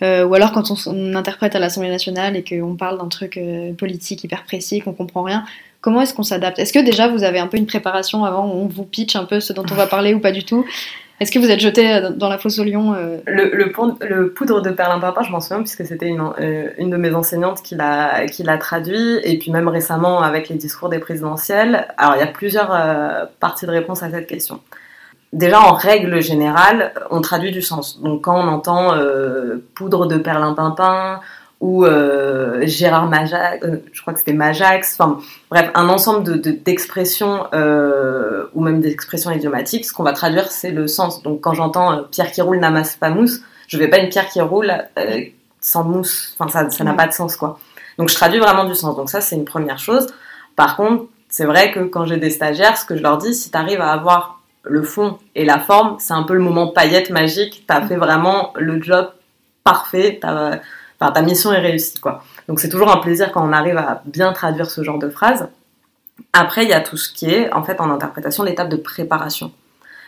ou 0.00 0.34
alors 0.34 0.52
quand 0.52 0.64
on, 0.86 1.14
interprète 1.14 1.54
à 1.54 1.58
l'Assemblée 1.58 1.90
nationale 1.90 2.36
et 2.36 2.42
qu'on 2.42 2.74
parle 2.74 2.98
d'un 2.98 3.08
truc 3.08 3.38
politique 3.78 4.24
hyper 4.24 4.44
précis, 4.44 4.80
qu'on 4.80 4.94
comprend 4.94 5.22
rien, 5.22 5.44
comment 5.86 6.00
est-ce 6.00 6.14
qu'on 6.14 6.24
s'adapte? 6.24 6.58
Est-ce 6.58 6.72
que 6.72 6.84
déjà 6.84 7.06
vous 7.06 7.22
avez 7.22 7.38
un 7.38 7.46
peu 7.46 7.58
une 7.58 7.66
préparation 7.66 8.24
avant, 8.24 8.44
on 8.44 8.66
vous 8.66 8.82
pitch 8.82 9.14
un 9.14 9.24
peu 9.24 9.38
ce 9.38 9.52
dont 9.52 9.62
on 9.70 9.76
va 9.76 9.86
parler 9.86 10.14
ou 10.14 10.18
pas 10.18 10.32
du 10.32 10.42
tout? 10.44 10.66
Est-ce 11.20 11.30
que 11.30 11.38
vous 11.38 11.48
êtes 11.48 11.60
jeté 11.60 11.94
euh, 11.94 12.10
dans 12.10 12.28
la 12.28 12.38
fosse 12.38 12.58
au 12.58 12.64
lion 12.64 12.92
euh? 12.94 13.18
Le, 13.24 13.70
poudre 13.70 14.62
de 14.62 14.70
perlimpinpin, 14.70 15.22
je 15.22 15.30
m'en 15.30 15.38
souviens 15.38 15.58
puisque 15.58 15.86
c'était 15.86 16.08
une, 16.08 16.28
euh, 16.40 16.70
une, 16.78 16.90
de 16.90 16.96
mes 16.96 17.14
enseignantes 17.14 17.62
qui 17.62 17.76
l'a, 17.76 18.26
qui 18.26 18.42
l'a 18.42 18.58
traduit, 18.58 19.20
et 19.22 19.38
puis 19.38 19.52
même 19.52 19.68
récemment 19.68 20.22
avec 20.22 20.48
les 20.48 20.56
discours 20.56 20.88
des 20.88 20.98
présidentielles. 20.98 21.86
Alors 21.98 22.16
il 22.16 22.18
y 22.18 22.24
a 22.24 22.32
plusieurs 22.32 22.76
parties 23.38 23.66
de 23.66 23.70
réponse 23.70 24.02
à 24.02 24.10
cette 24.10 24.26
question. 24.26 24.58
Déjà, 25.32 25.60
en 25.60 25.74
règle 25.74 26.20
générale, 26.20 26.94
on 27.12 27.20
traduit 27.20 27.52
du 27.52 27.62
sens. 27.62 28.02
Donc 28.02 28.22
quand 28.22 28.34
on 28.36 28.48
entend 28.48 28.92
poudre 29.76 30.06
de 30.06 30.16
perlimpinpin 30.16 31.20
ou 31.60 31.84
euh, 31.84 32.60
Gérard 32.66 33.08
Majax, 33.08 33.64
euh, 33.64 33.76
je 33.92 34.00
crois 34.02 34.12
que 34.12 34.18
c'était 34.18 34.34
Majax, 34.34 34.96
enfin 34.98 35.18
bref, 35.50 35.70
un 35.74 35.88
ensemble 35.88 36.40
d'expressions 36.40 37.44
de, 37.44 37.48
euh, 37.54 38.46
ou 38.54 38.62
même 38.62 38.80
d'expressions 38.80 39.30
idiomatiques, 39.30 39.86
ce 39.86 39.92
qu'on 39.92 40.02
va 40.02 40.12
traduire 40.12 40.50
c'est 40.50 40.70
le 40.70 40.86
sens. 40.86 41.22
Donc 41.22 41.40
quand 41.40 41.54
j'entends 41.54 42.04
pierre 42.10 42.30
qui 42.30 42.42
roule 42.42 42.58
n'amasse 42.58 42.96
pas 42.96 43.10
mousse, 43.10 43.40
je 43.68 43.78
vais 43.78 43.88
pas 43.88 43.98
une 43.98 44.10
pierre 44.10 44.28
qui 44.28 44.40
roule 44.40 44.72
sans 45.60 45.84
mousse, 45.84 46.36
enfin 46.38 46.68
ça 46.70 46.84
n'a 46.84 46.94
pas 46.94 47.06
de 47.06 47.12
sens 47.12 47.36
quoi. 47.36 47.58
Donc 47.98 48.10
je 48.10 48.14
traduis 48.14 48.38
vraiment 48.38 48.64
du 48.64 48.74
sens, 48.74 48.94
donc 48.94 49.08
ça 49.08 49.22
c'est 49.22 49.36
une 49.36 49.46
première 49.46 49.78
chose. 49.78 50.06
Par 50.56 50.76
contre, 50.76 51.06
c'est 51.28 51.46
vrai 51.46 51.72
que 51.72 51.80
quand 51.80 52.04
j'ai 52.04 52.18
des 52.18 52.30
stagiaires, 52.30 52.76
ce 52.76 52.84
que 52.84 52.96
je 52.96 53.02
leur 53.02 53.16
dis, 53.16 53.34
si 53.34 53.50
tu 53.50 53.56
arrives 53.56 53.80
à 53.80 53.92
avoir 53.92 54.40
le 54.62 54.82
fond 54.82 55.18
et 55.34 55.44
la 55.44 55.58
forme, 55.58 55.96
c'est 55.98 56.12
un 56.12 56.24
peu 56.24 56.34
le 56.34 56.40
moment 56.40 56.68
paillette 56.68 57.10
magique, 57.10 57.64
tu 57.66 57.74
as 57.74 57.80
fait 57.82 57.96
vraiment 57.96 58.52
le 58.56 58.82
job 58.82 59.10
parfait, 59.64 60.20
Enfin, 60.98 61.12
ta 61.12 61.22
mission 61.22 61.52
est 61.52 61.60
réussie, 61.60 61.98
quoi. 62.00 62.22
Donc 62.48 62.60
c'est 62.60 62.68
toujours 62.68 62.90
un 62.90 62.98
plaisir 62.98 63.32
quand 63.32 63.46
on 63.46 63.52
arrive 63.52 63.76
à 63.76 64.02
bien 64.06 64.32
traduire 64.32 64.70
ce 64.70 64.82
genre 64.82 64.98
de 64.98 65.08
phrase. 65.08 65.48
Après, 66.32 66.64
il 66.64 66.70
y 66.70 66.72
a 66.72 66.80
tout 66.80 66.96
ce 66.96 67.12
qui 67.12 67.30
est, 67.30 67.52
en 67.52 67.62
fait, 67.62 67.80
en 67.80 67.90
interprétation, 67.90 68.42
l'étape 68.42 68.68
de 68.68 68.76
préparation. 68.76 69.52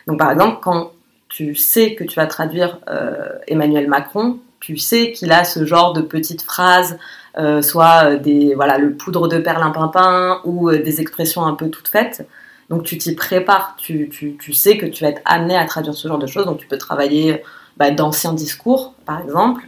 Donc 0.06 0.18
par 0.18 0.30
exemple, 0.30 0.58
quand 0.62 0.92
tu 1.28 1.54
sais 1.54 1.94
que 1.94 2.04
tu 2.04 2.16
vas 2.16 2.26
traduire 2.26 2.78
euh, 2.88 3.28
Emmanuel 3.46 3.88
Macron, 3.88 4.38
tu 4.60 4.76
sais 4.78 5.12
qu'il 5.12 5.30
a 5.32 5.44
ce 5.44 5.64
genre 5.66 5.92
de 5.92 6.00
petites 6.00 6.42
phrases, 6.42 6.98
euh, 7.36 7.62
soit 7.62 8.16
des 8.16 8.54
voilà 8.54 8.78
le 8.78 8.94
poudre 8.94 9.28
de 9.28 9.38
perlimpinpin 9.38 10.40
ou 10.44 10.70
euh, 10.70 10.82
des 10.82 11.00
expressions 11.00 11.44
un 11.44 11.54
peu 11.54 11.68
toutes 11.68 11.88
faites. 11.88 12.26
Donc 12.70 12.82
tu 12.82 12.98
t'y 12.98 13.14
prépares, 13.14 13.76
tu, 13.78 14.08
tu, 14.08 14.36
tu, 14.36 14.52
sais 14.52 14.76
que 14.76 14.86
tu 14.86 15.04
vas 15.04 15.10
être 15.10 15.22
amené 15.24 15.56
à 15.56 15.64
traduire 15.64 15.94
ce 15.94 16.08
genre 16.08 16.18
de 16.18 16.26
choses. 16.26 16.46
Donc 16.46 16.58
tu 16.58 16.66
peux 16.66 16.78
travailler 16.78 17.42
bah, 17.76 17.90
d'anciens 17.90 18.32
discours, 18.32 18.94
par 19.06 19.20
exemple. 19.20 19.62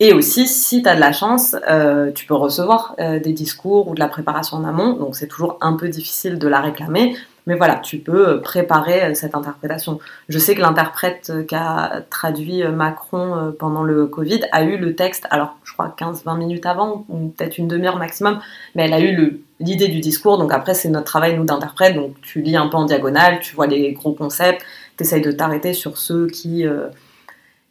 Et 0.00 0.12
aussi, 0.12 0.48
si 0.48 0.82
tu 0.82 0.88
as 0.88 0.96
de 0.96 1.00
la 1.00 1.12
chance, 1.12 1.54
euh, 1.70 2.10
tu 2.10 2.26
peux 2.26 2.34
recevoir 2.34 2.96
euh, 2.98 3.20
des 3.20 3.32
discours 3.32 3.88
ou 3.88 3.94
de 3.94 4.00
la 4.00 4.08
préparation 4.08 4.56
en 4.56 4.64
amont. 4.64 4.94
Donc 4.94 5.14
c'est 5.14 5.28
toujours 5.28 5.56
un 5.60 5.74
peu 5.74 5.88
difficile 5.88 6.38
de 6.38 6.48
la 6.48 6.60
réclamer. 6.60 7.16
Mais 7.46 7.54
voilà, 7.54 7.76
tu 7.76 7.98
peux 7.98 8.40
préparer 8.40 9.04
euh, 9.04 9.14
cette 9.14 9.36
interprétation. 9.36 10.00
Je 10.28 10.38
sais 10.38 10.56
que 10.56 10.60
l'interprète 10.60 11.32
qui 11.46 11.54
a 11.54 12.02
traduit 12.10 12.64
Macron 12.64 13.54
pendant 13.56 13.84
le 13.84 14.06
Covid 14.06 14.40
a 14.50 14.64
eu 14.64 14.78
le 14.78 14.96
texte, 14.96 15.28
alors 15.30 15.56
je 15.62 15.72
crois 15.72 15.94
15-20 15.96 16.38
minutes 16.38 16.66
avant, 16.66 17.04
ou 17.08 17.28
peut-être 17.28 17.58
une 17.58 17.68
demi-heure 17.68 17.96
maximum, 17.96 18.40
mais 18.74 18.86
elle 18.86 18.94
a 18.94 19.00
eu 19.00 19.42
l'idée 19.60 19.88
du 19.88 20.00
discours. 20.00 20.38
Donc 20.38 20.52
après, 20.52 20.74
c'est 20.74 20.88
notre 20.88 21.06
travail, 21.06 21.36
nous, 21.36 21.44
d'interprète. 21.44 21.94
Donc 21.94 22.20
tu 22.20 22.42
lis 22.42 22.56
un 22.56 22.66
peu 22.66 22.78
en 22.78 22.84
diagonale, 22.84 23.38
tu 23.40 23.54
vois 23.54 23.68
les 23.68 23.92
gros 23.92 24.12
concepts, 24.12 24.64
tu 24.96 25.04
essayes 25.04 25.22
de 25.22 25.30
t'arrêter 25.30 25.72
sur 25.72 25.98
ceux 25.98 26.26
qui 26.26 26.66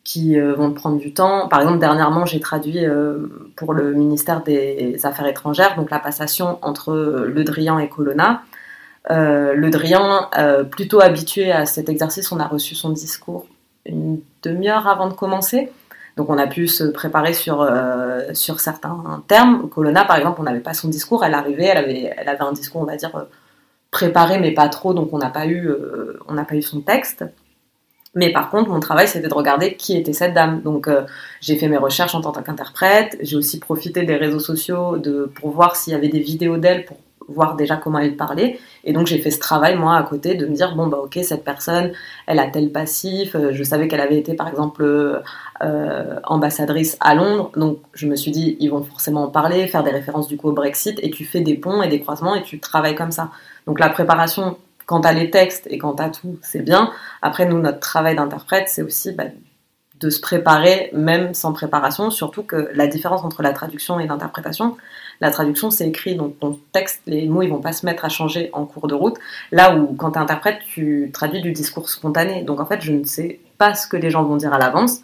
qui 0.04 0.38
euh, 0.38 0.54
vont 0.54 0.72
prendre 0.74 0.98
du 0.98 1.14
temps. 1.14 1.48
Par 1.48 1.62
exemple, 1.62 1.80
dernièrement, 1.80 2.26
j'ai 2.26 2.40
traduit 2.40 2.86
euh, 2.86 3.52
pour 3.56 3.74
le 3.74 3.94
ministère 3.94 4.44
des 4.44 5.00
Affaires 5.06 5.28
étrangères, 5.28 5.76
donc 5.76 5.90
la 5.92 6.00
passation 6.00 6.60
entre 6.62 6.94
Le 6.94 7.44
Drian 7.44 7.80
et 7.80 7.88
Colonna. 7.88 8.42
Euh, 9.12 9.54
le 9.54 9.70
Drian, 9.70 10.30
plutôt 10.72 11.02
habitué 11.02 11.52
à 11.52 11.66
cet 11.66 11.90
exercice, 11.90 12.32
on 12.32 12.40
a 12.40 12.48
reçu 12.48 12.76
son 12.76 12.90
discours 12.90 13.46
une 13.86 14.22
demi-heure 14.44 14.88
avant 14.88 15.08
de 15.08 15.14
commencer. 15.14 15.72
Donc 16.16 16.30
on 16.30 16.38
a 16.38 16.48
pu 16.48 16.68
se 16.68 16.84
préparer 16.84 17.34
sur, 17.34 17.68
sur 18.34 18.60
certains 18.60 19.24
termes. 19.28 19.68
Colonna, 19.70 20.06
par 20.06 20.18
exemple, 20.18 20.40
on 20.40 20.44
n'avait 20.44 20.60
pas 20.60 20.74
son 20.74 20.88
discours, 20.88 21.26
elle 21.26 21.34
arrivait, 21.34 21.66
elle 21.66 21.78
avait, 21.78 22.14
elle 22.16 22.30
avait 22.30 22.44
un 22.44 22.54
discours, 22.54 22.82
on 22.82 22.86
va 22.86 22.96
dire, 22.96 23.26
préparé, 23.92 24.40
mais 24.40 24.52
pas 24.52 24.70
trop, 24.70 24.94
donc 24.94 25.10
on 25.12 25.18
n'a 25.18 25.30
pas, 25.30 25.48
eu, 25.48 25.70
on 26.30 26.36
pas 26.36 26.56
eu 26.56 26.62
son 26.62 26.82
texte. 26.82 27.26
Mais 28.16 28.32
par 28.32 28.50
contre, 28.50 28.70
mon 28.70 28.80
travail, 28.80 29.08
c'était 29.08 29.28
de 29.28 29.34
regarder 29.34 29.76
qui 29.76 29.98
était 29.98 30.14
cette 30.14 30.34
dame. 30.34 30.62
Donc, 30.62 30.88
euh, 30.88 31.04
j'ai 31.42 31.56
fait 31.56 31.68
mes 31.68 31.78
recherches 31.78 32.14
en 32.14 32.22
tant 32.22 32.32
qu'interprète. 32.32 33.18
J'ai 33.22 33.36
aussi 33.36 33.60
profité 33.60 34.04
des 34.04 34.16
réseaux 34.16 34.40
sociaux 34.40 34.98
pour 35.36 35.52
voir 35.52 35.76
s'il 35.76 35.94
y 35.94 35.96
avait 35.96 36.10
des 36.10 36.20
vidéos 36.20 36.58
d'elle 36.58 36.86
pour 36.86 36.98
voir 37.28 37.56
déjà 37.56 37.78
comment 37.78 38.00
elle 38.00 38.16
parlait. 38.16 38.60
Et 38.84 38.94
donc, 38.94 39.08
j'ai 39.08 39.18
fait 39.18 39.32
ce 39.32 39.40
travail, 39.40 39.78
moi, 39.78 39.96
à 39.96 40.04
côté, 40.04 40.36
de 40.36 40.46
me 40.46 40.54
dire, 40.54 40.76
bon, 40.76 40.88
bah, 40.88 41.00
ok, 41.04 41.20
cette 41.24 41.44
personne, 41.44 41.92
elle 42.28 42.38
a 42.38 42.48
tel 42.48 42.72
passif. 42.72 43.36
Euh, 43.36 43.52
je 43.52 43.64
savais 43.64 43.88
qu'elle 43.88 44.02
avait 44.02 44.18
été, 44.18 44.36
par 44.36 44.48
exemple, 44.48 44.84
euh, 45.64 46.20
ambassadrice 46.26 46.98
à 47.00 47.16
Londres. 47.16 47.52
Donc, 47.56 47.80
je 47.94 48.08
me 48.08 48.16
suis 48.16 48.32
dit, 48.32 48.58
ils 48.60 48.70
vont 48.70 48.84
forcément 48.84 49.24
en 49.24 49.30
parler, 49.30 49.66
faire 49.68 49.84
des 49.84 49.92
références 49.92 50.28
du 50.28 50.38
coup 50.38 50.50
au 50.50 50.54
Brexit. 50.54 51.00
Et 51.02 51.10
tu 51.10 51.26
fais 51.26 51.42
des 51.42 51.56
ponts 51.56 51.82
et 51.82 51.88
des 51.88 52.02
croisements 52.02 52.36
et 52.36 52.44
tu 52.44 52.60
travailles 52.60 52.96
comme 52.96 53.12
ça. 53.12 53.32
Donc, 53.66 53.80
la 53.80 53.90
préparation 53.90 54.58
quand 54.86 55.02
tu 55.02 55.08
as 55.08 55.14
les 55.14 55.30
textes 55.30 55.68
et 55.70 55.78
quand 55.78 55.96
tu 55.96 56.04
as 56.04 56.10
tout, 56.10 56.38
c'est 56.42 56.62
bien. 56.62 56.92
Après, 57.22 57.46
nous, 57.46 57.60
notre 57.60 57.80
travail 57.80 58.16
d'interprète, 58.16 58.70
c'est 58.70 58.82
aussi 58.82 59.12
bah, 59.12 59.26
de 60.00 60.10
se 60.10 60.20
préparer, 60.20 60.90
même 60.94 61.34
sans 61.34 61.54
préparation, 61.54 62.12
surtout 62.12 62.44
que 62.44 62.70
la 62.74 62.88
différence 62.88 63.24
entre 63.24 63.42
la 63.42 63.54
traduction 63.54 64.00
et 64.00 64.08
l'interprétation, 64.08 64.78
la 65.22 65.32
traduction, 65.32 65.72
c'est 65.72 65.88
écrit, 65.88 66.16
donc 66.16 66.40
ton 66.40 66.60
texte, 66.74 67.02
les 67.06 67.28
mots, 67.28 67.44
ils 67.44 67.50
vont 67.50 67.62
pas 67.62 67.72
se 67.72 67.86
mettre 67.86 68.04
à 68.04 68.10
changer 68.10 68.50
en 68.52 68.66
cours 68.66 68.88
de 68.88 68.96
route. 68.96 69.16
Là 69.52 69.76
où, 69.76 69.94
quand 69.94 70.12
tu 70.12 70.20
interprètes, 70.20 70.60
tu 70.66 71.12
traduis 71.14 71.42
du 71.42 71.54
discours 71.54 71.90
spontané. 71.90 72.44
Donc, 72.44 72.60
en 72.60 72.66
fait, 72.66 72.82
je 72.82 72.92
ne 72.92 73.04
sais 73.04 73.40
pas 73.58 73.74
ce 73.74 73.88
que 73.88 73.96
les 73.96 74.10
gens 74.10 74.24
vont 74.24 74.36
dire 74.36 74.54
à 74.54 74.58
l'avance. 74.58 75.02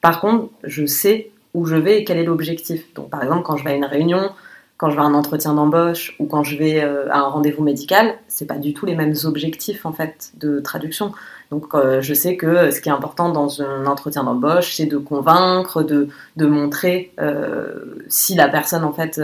Par 0.00 0.20
contre, 0.20 0.50
je 0.62 0.86
sais 0.86 1.30
où 1.54 1.66
je 1.66 1.74
vais 1.74 2.00
et 2.00 2.04
quel 2.04 2.18
est 2.18 2.24
l'objectif. 2.24 2.94
Donc, 2.94 3.10
par 3.10 3.22
exemple, 3.22 3.42
quand 3.42 3.56
je 3.56 3.64
vais 3.64 3.70
à 3.70 3.74
une 3.74 3.84
réunion, 3.84 4.30
quand 4.76 4.90
je 4.90 4.96
vais 4.96 5.02
à 5.02 5.04
un 5.04 5.14
entretien 5.14 5.54
d'embauche 5.54 6.14
ou 6.18 6.26
quand 6.26 6.42
je 6.42 6.56
vais 6.56 6.82
euh, 6.82 7.10
à 7.10 7.20
un 7.20 7.28
rendez-vous 7.28 7.62
médical, 7.62 8.14
c'est 8.28 8.46
pas 8.46 8.58
du 8.58 8.74
tout 8.74 8.84
les 8.84 8.94
mêmes 8.94 9.14
objectifs 9.24 9.86
en 9.86 9.92
fait 9.92 10.32
de 10.36 10.60
traduction. 10.60 11.12
Donc 11.50 11.74
euh, 11.74 12.02
je 12.02 12.12
sais 12.12 12.36
que 12.36 12.70
ce 12.70 12.80
qui 12.80 12.88
est 12.88 12.92
important 12.92 13.30
dans 13.30 13.62
un 13.62 13.86
entretien 13.86 14.24
d'embauche, 14.24 14.74
c'est 14.74 14.86
de 14.86 14.98
convaincre, 14.98 15.82
de, 15.82 16.08
de 16.36 16.46
montrer 16.46 17.12
euh, 17.20 18.04
si 18.08 18.34
la 18.34 18.48
personne 18.48 18.84
en 18.84 18.92
fait, 18.92 19.20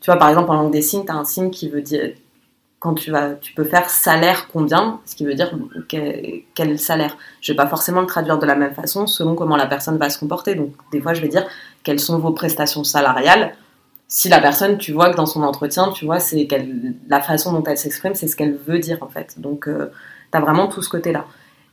tu 0.00 0.10
vois 0.10 0.18
par 0.18 0.30
exemple 0.30 0.50
en 0.50 0.54
langue 0.54 0.72
des 0.72 0.82
signes, 0.82 1.04
tu 1.04 1.12
as 1.12 1.16
un 1.16 1.24
signe 1.24 1.50
qui 1.50 1.68
veut 1.68 1.82
dire 1.82 2.10
quand 2.80 2.94
tu 2.94 3.10
vas, 3.10 3.30
tu 3.34 3.54
peux 3.54 3.64
faire 3.64 3.90
salaire 3.90 4.48
combien, 4.52 5.00
ce 5.04 5.16
qui 5.16 5.24
veut 5.24 5.34
dire 5.34 5.52
quel, 5.88 6.42
quel, 6.54 6.78
salaire. 6.78 7.16
Je 7.40 7.52
vais 7.52 7.56
pas 7.56 7.66
forcément 7.66 8.00
le 8.00 8.06
traduire 8.06 8.38
de 8.38 8.46
la 8.46 8.54
même 8.54 8.72
façon 8.72 9.08
selon 9.08 9.34
comment 9.34 9.56
la 9.56 9.66
personne 9.66 9.96
va 9.96 10.10
se 10.10 10.18
comporter. 10.18 10.54
Donc 10.54 10.72
des 10.92 11.00
fois 11.00 11.14
je 11.14 11.20
vais 11.20 11.28
dire 11.28 11.46
quelles 11.84 12.00
sont 12.00 12.18
vos 12.18 12.32
prestations 12.32 12.82
salariales 12.84 13.54
si 14.08 14.30
la 14.30 14.40
personne, 14.40 14.78
tu 14.78 14.92
vois 14.92 15.10
que 15.10 15.16
dans 15.16 15.26
son 15.26 15.42
entretien, 15.42 15.90
tu 15.90 16.06
vois, 16.06 16.18
c'est 16.18 16.48
la 17.08 17.20
façon 17.20 17.52
dont 17.52 17.62
elle 17.64 17.76
s'exprime, 17.76 18.14
c'est 18.14 18.26
ce 18.26 18.36
qu'elle 18.36 18.56
veut 18.56 18.78
dire 18.78 18.98
en 19.02 19.08
fait. 19.08 19.38
Donc, 19.38 19.68
euh, 19.68 19.92
tu 20.32 20.38
as 20.38 20.40
vraiment 20.40 20.66
tout 20.66 20.80
ce 20.80 20.88
côté-là. 20.88 21.26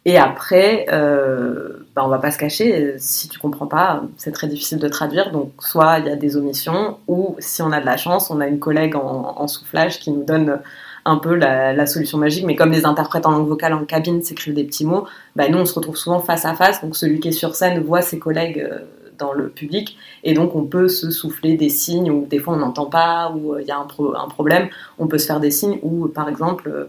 Et 0.03 0.19
après, 0.19 0.85
euh, 0.91 1.87
bah, 1.95 2.03
on 2.05 2.09
va 2.09 2.19
pas 2.19 2.29
se 2.29 2.37
cacher, 2.37 2.95
si 2.99 3.29
tu 3.29 3.39
comprends 3.39 3.67
pas, 3.67 4.03
c'est 4.17 4.31
très 4.31 4.47
difficile 4.47 4.77
de 4.79 4.87
traduire. 4.89 5.31
Donc, 5.31 5.53
soit 5.59 5.99
il 5.99 6.05
y 6.05 6.09
a 6.09 6.15
des 6.17 6.35
omissions, 6.37 6.99
ou 7.07 7.37
si 7.39 7.61
on 7.61 7.71
a 7.71 7.79
de 7.79 7.85
la 7.85 7.97
chance, 7.97 8.29
on 8.29 8.39
a 8.41 8.47
une 8.47 8.59
collègue 8.59 8.95
en, 8.95 9.47
soufflage 9.47 9.99
qui 9.99 10.11
nous 10.11 10.23
donne 10.23 10.59
un 11.05 11.17
peu 11.17 11.35
la, 11.35 11.85
solution 11.87 12.17
magique. 12.17 12.45
Mais 12.45 12.55
comme 12.55 12.71
les 12.71 12.85
interprètes 12.85 13.25
en 13.25 13.31
langue 13.31 13.47
vocale 13.47 13.73
en 13.73 13.85
cabine 13.85 14.21
s'écrivent 14.21 14.53
des 14.53 14.65
petits 14.65 14.85
mots, 14.85 15.07
bah, 15.35 15.47
nous 15.49 15.57
on 15.57 15.65
se 15.65 15.73
retrouve 15.73 15.97
souvent 15.97 16.19
face 16.19 16.45
à 16.45 16.53
face. 16.53 16.81
Donc, 16.81 16.97
celui 16.97 17.19
qui 17.21 17.29
est 17.29 17.31
sur 17.31 17.55
scène 17.55 17.81
voit 17.81 18.01
ses 18.01 18.19
collègues. 18.19 18.59
Euh, 18.59 18.79
dans 19.17 19.33
le 19.33 19.49
public. 19.49 19.97
Et 20.23 20.33
donc, 20.33 20.55
on 20.55 20.63
peut 20.63 20.87
se 20.87 21.11
souffler 21.11 21.55
des 21.55 21.69
signes 21.69 22.11
où 22.11 22.25
des 22.25 22.39
fois 22.39 22.53
on 22.53 22.57
n'entend 22.57 22.85
pas, 22.85 23.31
ou 23.31 23.53
euh, 23.53 23.61
il 23.61 23.67
y 23.67 23.71
a 23.71 23.77
un, 23.77 23.87
un, 24.15 24.27
problème. 24.27 24.69
On 24.97 25.07
peut 25.07 25.17
se 25.17 25.25
faire 25.25 25.39
des 25.39 25.51
signes 25.51 25.79
où, 25.81 26.07
par 26.07 26.29
exemple, 26.29 26.69
euh, 26.69 26.85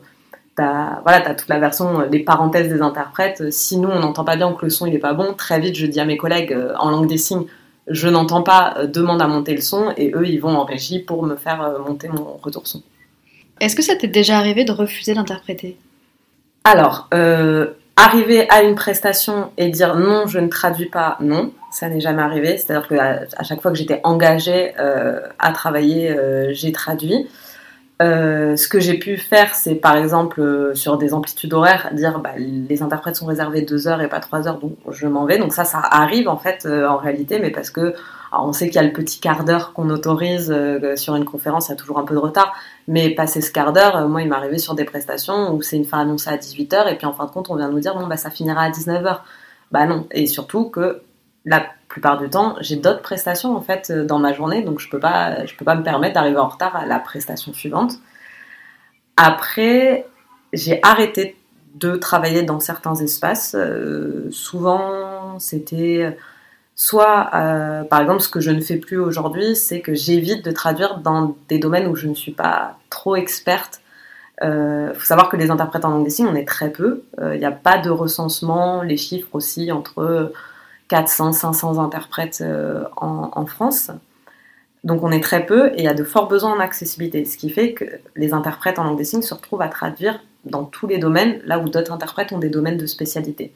tu 0.57 0.63
as, 0.63 1.01
voilà, 1.03 1.29
as 1.29 1.35
toute 1.35 1.49
la 1.49 1.59
version, 1.59 2.01
les 2.01 2.21
euh, 2.21 2.25
parenthèses 2.25 2.69
des 2.69 2.83
interprètes. 2.83 3.51
Si 3.53 3.79
nous, 3.79 3.89
on 3.89 4.01
n'entend 4.01 4.25
pas 4.25 4.37
bien 4.37 4.53
que 4.53 4.65
le 4.65 4.71
son 4.71 4.87
il 4.87 4.95
est 4.95 4.99
pas 4.99 5.15
bon, 5.15 5.35
très 5.35 5.61
vite, 5.61 5.77
je 5.77 5.87
dis 5.87 6.01
à 6.01 6.05
mes 6.05 6.17
collègues 6.17 6.57
en 6.79 6.91
langue 6.91 7.09
des 7.09 7.19
signes, 7.19 7.47
je 7.89 8.09
n'entends 8.09 8.43
pas, 8.43 8.87
demande 8.87 9.23
à 9.23 9.29
monter 9.29 9.55
le 9.55 9.61
son, 9.61 9.93
et 9.97 10.13
eux, 10.15 10.27
ils 10.27 10.41
vont 10.41 10.57
en 10.57 10.65
régie 10.65 10.99
pour 10.99 11.25
me 11.25 11.37
faire 11.37 11.79
monter 11.87 12.09
mon 12.09 12.37
retour 12.43 12.67
son. 12.67 12.83
Est-ce 13.61 13.77
que 13.77 13.83
ça 13.83 13.95
t'est 13.95 14.09
déjà 14.09 14.39
arrivé 14.39 14.65
de 14.65 14.73
refuser 14.73 15.15
d'interpréter? 15.15 15.77
Alors, 16.65 17.09
arriver 17.97 18.49
à 18.51 18.63
une 18.63 18.75
prestation 18.75 19.51
et 19.57 19.69
dire 19.69 19.97
non, 19.97 20.27
je 20.27 20.39
ne 20.39 20.49
traduis 20.49 20.89
pas, 20.89 21.17
non, 21.21 21.51
ça 21.77 21.91
n'est 21.91 22.01
jamais 22.01 22.23
arrivé. 22.23 22.57
C'est-à-dire 22.57 22.89
qu'à 22.89 23.21
à 23.37 23.43
chaque 23.45 23.61
fois 23.61 23.71
que 23.71 23.77
j'étais 23.77 24.01
engagée 24.03 24.73
euh, 24.79 25.21
à 25.39 25.53
travailler, 25.53 26.11
euh, 26.11 26.49
j'ai 26.53 26.73
traduit. 26.73 27.29
Euh, 28.03 28.57
ce 28.57 28.67
que 28.69 28.81
j'ai 28.81 28.99
pu 28.99 29.17
faire, 29.19 29.55
c'est 29.55 29.75
par 29.75 29.97
exemple 29.97 30.73
sur 30.75 30.97
des 30.97 31.13
amplitudes 31.13 31.53
horaires, 31.53 31.91
dire 31.93 32.19
bah, 32.19 32.33
les 32.37 32.83
interprètes 32.83 33.17
sont 33.17 33.27
réservés 33.27 33.63
2 33.63 33.89
heures 33.89 34.03
et 34.03 34.09
pas 34.09 34.21
3 34.21 34.49
heures, 34.49 34.59
donc 34.59 34.73
je 34.91 35.07
m'en 35.07 35.27
vais. 35.27 35.39
Donc 35.39 35.53
ça, 35.53 35.65
ça 35.65 35.79
arrive 35.79 36.29
en 36.29 36.37
fait 36.39 36.67
en 36.67 36.97
réalité, 36.97 37.39
mais 37.39 37.51
parce 37.51 37.71
que 37.71 37.95
on 38.33 38.53
sait 38.53 38.67
qu'il 38.67 38.77
y 38.77 38.79
a 38.79 38.83
le 38.83 38.93
petit 38.93 39.19
quart 39.21 39.45
d'heure 39.45 39.73
qu'on 39.73 39.89
autorise 39.89 40.55
sur 40.97 41.17
une 41.17 41.25
conférence, 41.25 41.69
il 41.69 41.71
y 41.71 41.73
a 41.73 41.77
toujours 41.77 41.99
un 41.99 42.05
peu 42.05 42.15
de 42.15 42.21
retard. 42.21 42.55
Mais 42.89 43.11
passer 43.11 43.41
ce 43.41 43.51
quart 43.51 43.73
d'heure, 43.73 44.09
moi, 44.09 44.21
il 44.23 44.29
m'est 44.29 44.37
arrivé 44.37 44.59
sur 44.59 44.75
des 44.75 44.85
prestations 44.85 45.55
où 45.55 45.63
c'est 45.63 45.77
une 45.77 45.87
fin 45.87 46.01
annoncée 46.01 46.31
à 46.31 46.37
18h 46.37 46.93
et 46.93 46.97
puis 46.97 47.07
en 47.07 47.15
fin 47.15 47.25
de 47.25 47.31
compte, 47.31 47.49
on 47.51 47.57
vient 47.57 47.71
nous 47.71 47.81
dire 47.81 47.95
bon, 47.97 48.07
bah 48.07 48.19
ça 48.19 48.31
finira 48.31 48.63
à 48.63 48.71
19h. 48.71 49.21
Bah 49.73 49.87
non. 49.87 50.07
Et 50.11 50.27
surtout 50.27 50.69
que 50.69 51.03
la 51.47 51.65
plupart 51.89 52.19
du 52.19 52.29
temps, 52.29 52.57
j'ai 52.61 52.77
d'autres 52.77 53.01
prestations 53.01 53.57
en 53.57 53.63
fait 53.63 53.91
euh, 53.91 54.05
dans 54.05 54.19
ma 54.19 54.33
journée, 54.33 54.63
donc 54.63 54.81
je 54.81 54.91
peux 54.91 54.99
pas, 54.99 55.47
je 55.47 55.55
peux 55.55 55.65
pas 55.65 55.77
me 55.77 55.85
permettre 55.85 56.15
d'arriver 56.15 56.39
en 56.39 56.49
retard 56.49 56.77
à 56.77 56.85
la 56.85 56.99
prestation 56.99 57.55
suivante. 57.55 57.95
Après, 59.17 60.07
j'ai 60.53 60.81
arrêté 60.83 61.37
de 61.77 61.97
travailler 61.97 62.43
dans 62.43 62.61
certains 62.61 62.97
espaces. 62.97 63.55
Euh, 63.57 64.29
souvent, 64.31 65.39
c'était 65.39 66.19
soit, 66.75 67.31
euh, 67.35 67.85
par 67.85 68.01
exemple, 68.01 68.21
ce 68.21 68.29
que 68.29 68.41
je 68.41 68.51
ne 68.51 68.61
fais 68.61 68.77
plus 68.77 68.99
aujourd'hui, 68.99 69.55
c'est 69.55 69.81
que 69.81 69.95
j'évite 69.95 70.45
de 70.45 70.51
traduire 70.51 70.99
dans 70.99 71.37
des 71.49 71.59
domaines 71.59 71.87
où 71.87 71.95
je 71.95 72.09
ne 72.09 72.15
suis 72.15 72.33
pas 72.33 72.77
trop 72.91 73.17
experte. 73.17 73.81
Il 74.43 74.93
faut 74.95 75.07
savoir 75.07 75.31
que 75.31 75.37
les 75.39 75.51
interprètes 75.51 75.87
en 75.87 75.91
langue 75.91 76.05
des 76.05 76.11
signes, 76.11 76.27
on 76.27 76.35
est 76.35 76.47
très 76.47 76.69
peu. 76.69 77.05
Il 77.23 77.39
n'y 77.39 77.47
a 77.47 77.53
pas 77.53 77.79
de 77.79 77.89
recensement, 77.89 78.83
les 78.83 78.99
chiffres 78.99 79.31
aussi 79.33 79.73
entre 79.73 80.31
400, 80.89 81.33
500 81.33 81.79
interprètes 81.79 82.39
euh, 82.43 82.85
en, 82.97 83.47
France. 83.47 83.91
Donc 84.85 85.03
on 85.03 85.11
est 85.11 85.23
très 85.23 85.47
peu 85.47 85.69
et 85.73 85.79
il 85.79 85.85
y 85.85 85.89
a 85.89 85.95
de 85.95 86.05
forts 86.05 86.29
besoins 86.29 86.53
en 86.53 86.61
accessibilité, 86.61 87.25
ce 87.25 87.37
qui 87.37 87.51
fait 87.51 87.73
que 87.73 87.85
les 88.15 88.33
interprètes 88.33 88.79
en 88.79 88.85
langue 88.85 88.99
des 88.99 89.05
signes 89.05 89.23
se 89.23 89.35
retrouvent 89.35 89.63
à 89.63 89.69
traduire 89.69 90.21
dans 90.45 90.65
tous 90.65 90.87
les 90.87 90.99
domaines, 90.99 91.41
là 91.45 91.59
où 91.59 91.69
d'autres 91.69 91.93
interprètes 91.93 92.33
ont 92.33 92.39
des 92.39 92.51
domaines 92.51 92.77
de 92.77 92.87
spécialité. 92.87 93.53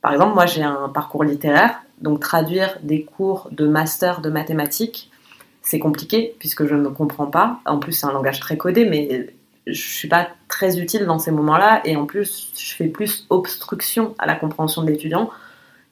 Par 0.00 0.12
exemple, 0.12 0.34
moi 0.34 0.46
j'ai 0.46 0.62
un 0.62 0.88
parcours 0.88 1.22
littéraire, 1.22 1.80
donc 2.00 2.20
traduire 2.20 2.78
des 2.82 3.04
cours 3.04 3.48
de 3.52 3.68
master 3.68 4.20
de 4.20 4.30
mathématiques, 4.30 5.10
c'est 5.62 5.78
compliqué 5.78 6.34
puisque 6.38 6.66
je 6.66 6.74
ne 6.74 6.88
comprends 6.88 7.26
pas. 7.26 7.60
En 7.66 7.78
plus, 7.78 7.92
c'est 7.92 8.06
un 8.06 8.12
langage 8.12 8.40
très 8.40 8.56
codé, 8.56 8.84
mais 8.84 9.28
je 9.66 9.80
suis 9.80 10.08
pas 10.08 10.28
très 10.48 10.78
utile 10.78 11.04
dans 11.04 11.18
ces 11.18 11.30
moments-là 11.30 11.82
et 11.84 11.94
en 11.94 12.06
plus, 12.06 12.52
je 12.56 12.74
fais 12.74 12.88
plus 12.88 13.26
obstruction 13.28 14.14
à 14.18 14.26
la 14.26 14.34
compréhension 14.34 14.82
de 14.82 14.90
l'étudiant 14.90 15.30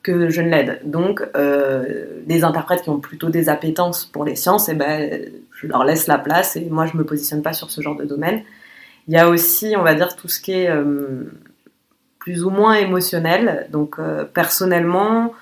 je 0.06 0.40
ne 0.40 0.48
l'aide. 0.48 0.80
Donc, 0.84 1.22
euh, 1.36 2.04
les 2.26 2.44
interprètes 2.44 2.82
qui 2.82 2.90
ont 2.90 3.00
plutôt 3.00 3.28
des 3.28 3.48
appétences 3.48 4.04
pour 4.04 4.24
les 4.24 4.36
sciences, 4.36 4.68
et 4.68 4.72
eh 4.72 4.74
ben, 4.74 5.20
je 5.52 5.66
leur 5.66 5.84
laisse 5.84 6.06
la 6.06 6.18
place 6.18 6.56
et 6.56 6.66
moi, 6.70 6.86
je 6.86 6.96
me 6.96 7.04
positionne 7.04 7.42
pas 7.42 7.52
sur 7.52 7.70
ce 7.70 7.80
genre 7.80 7.96
de 7.96 8.04
domaine. 8.04 8.42
Il 9.08 9.14
y 9.14 9.18
a 9.18 9.28
aussi, 9.28 9.74
on 9.76 9.82
va 9.82 9.94
dire, 9.94 10.16
tout 10.16 10.28
ce 10.28 10.40
qui 10.40 10.52
est 10.52 10.70
euh, 10.70 11.24
plus 12.18 12.44
ou 12.44 12.50
moins 12.50 12.74
émotionnel. 12.74 13.68
Donc, 13.70 13.96
euh, 13.98 14.24
personnellement, 14.24 15.32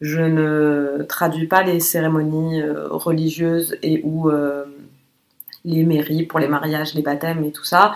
je 0.00 0.22
ne 0.22 1.04
traduis 1.08 1.46
pas 1.46 1.62
les 1.62 1.78
cérémonies 1.78 2.62
religieuses 2.90 3.76
et 3.82 4.00
ou 4.02 4.30
les 5.64 5.84
mairies 5.84 6.24
pour 6.24 6.40
les 6.40 6.48
mariages, 6.48 6.94
les 6.94 7.02
baptêmes 7.02 7.44
et 7.44 7.52
tout 7.52 7.64
ça. 7.64 7.94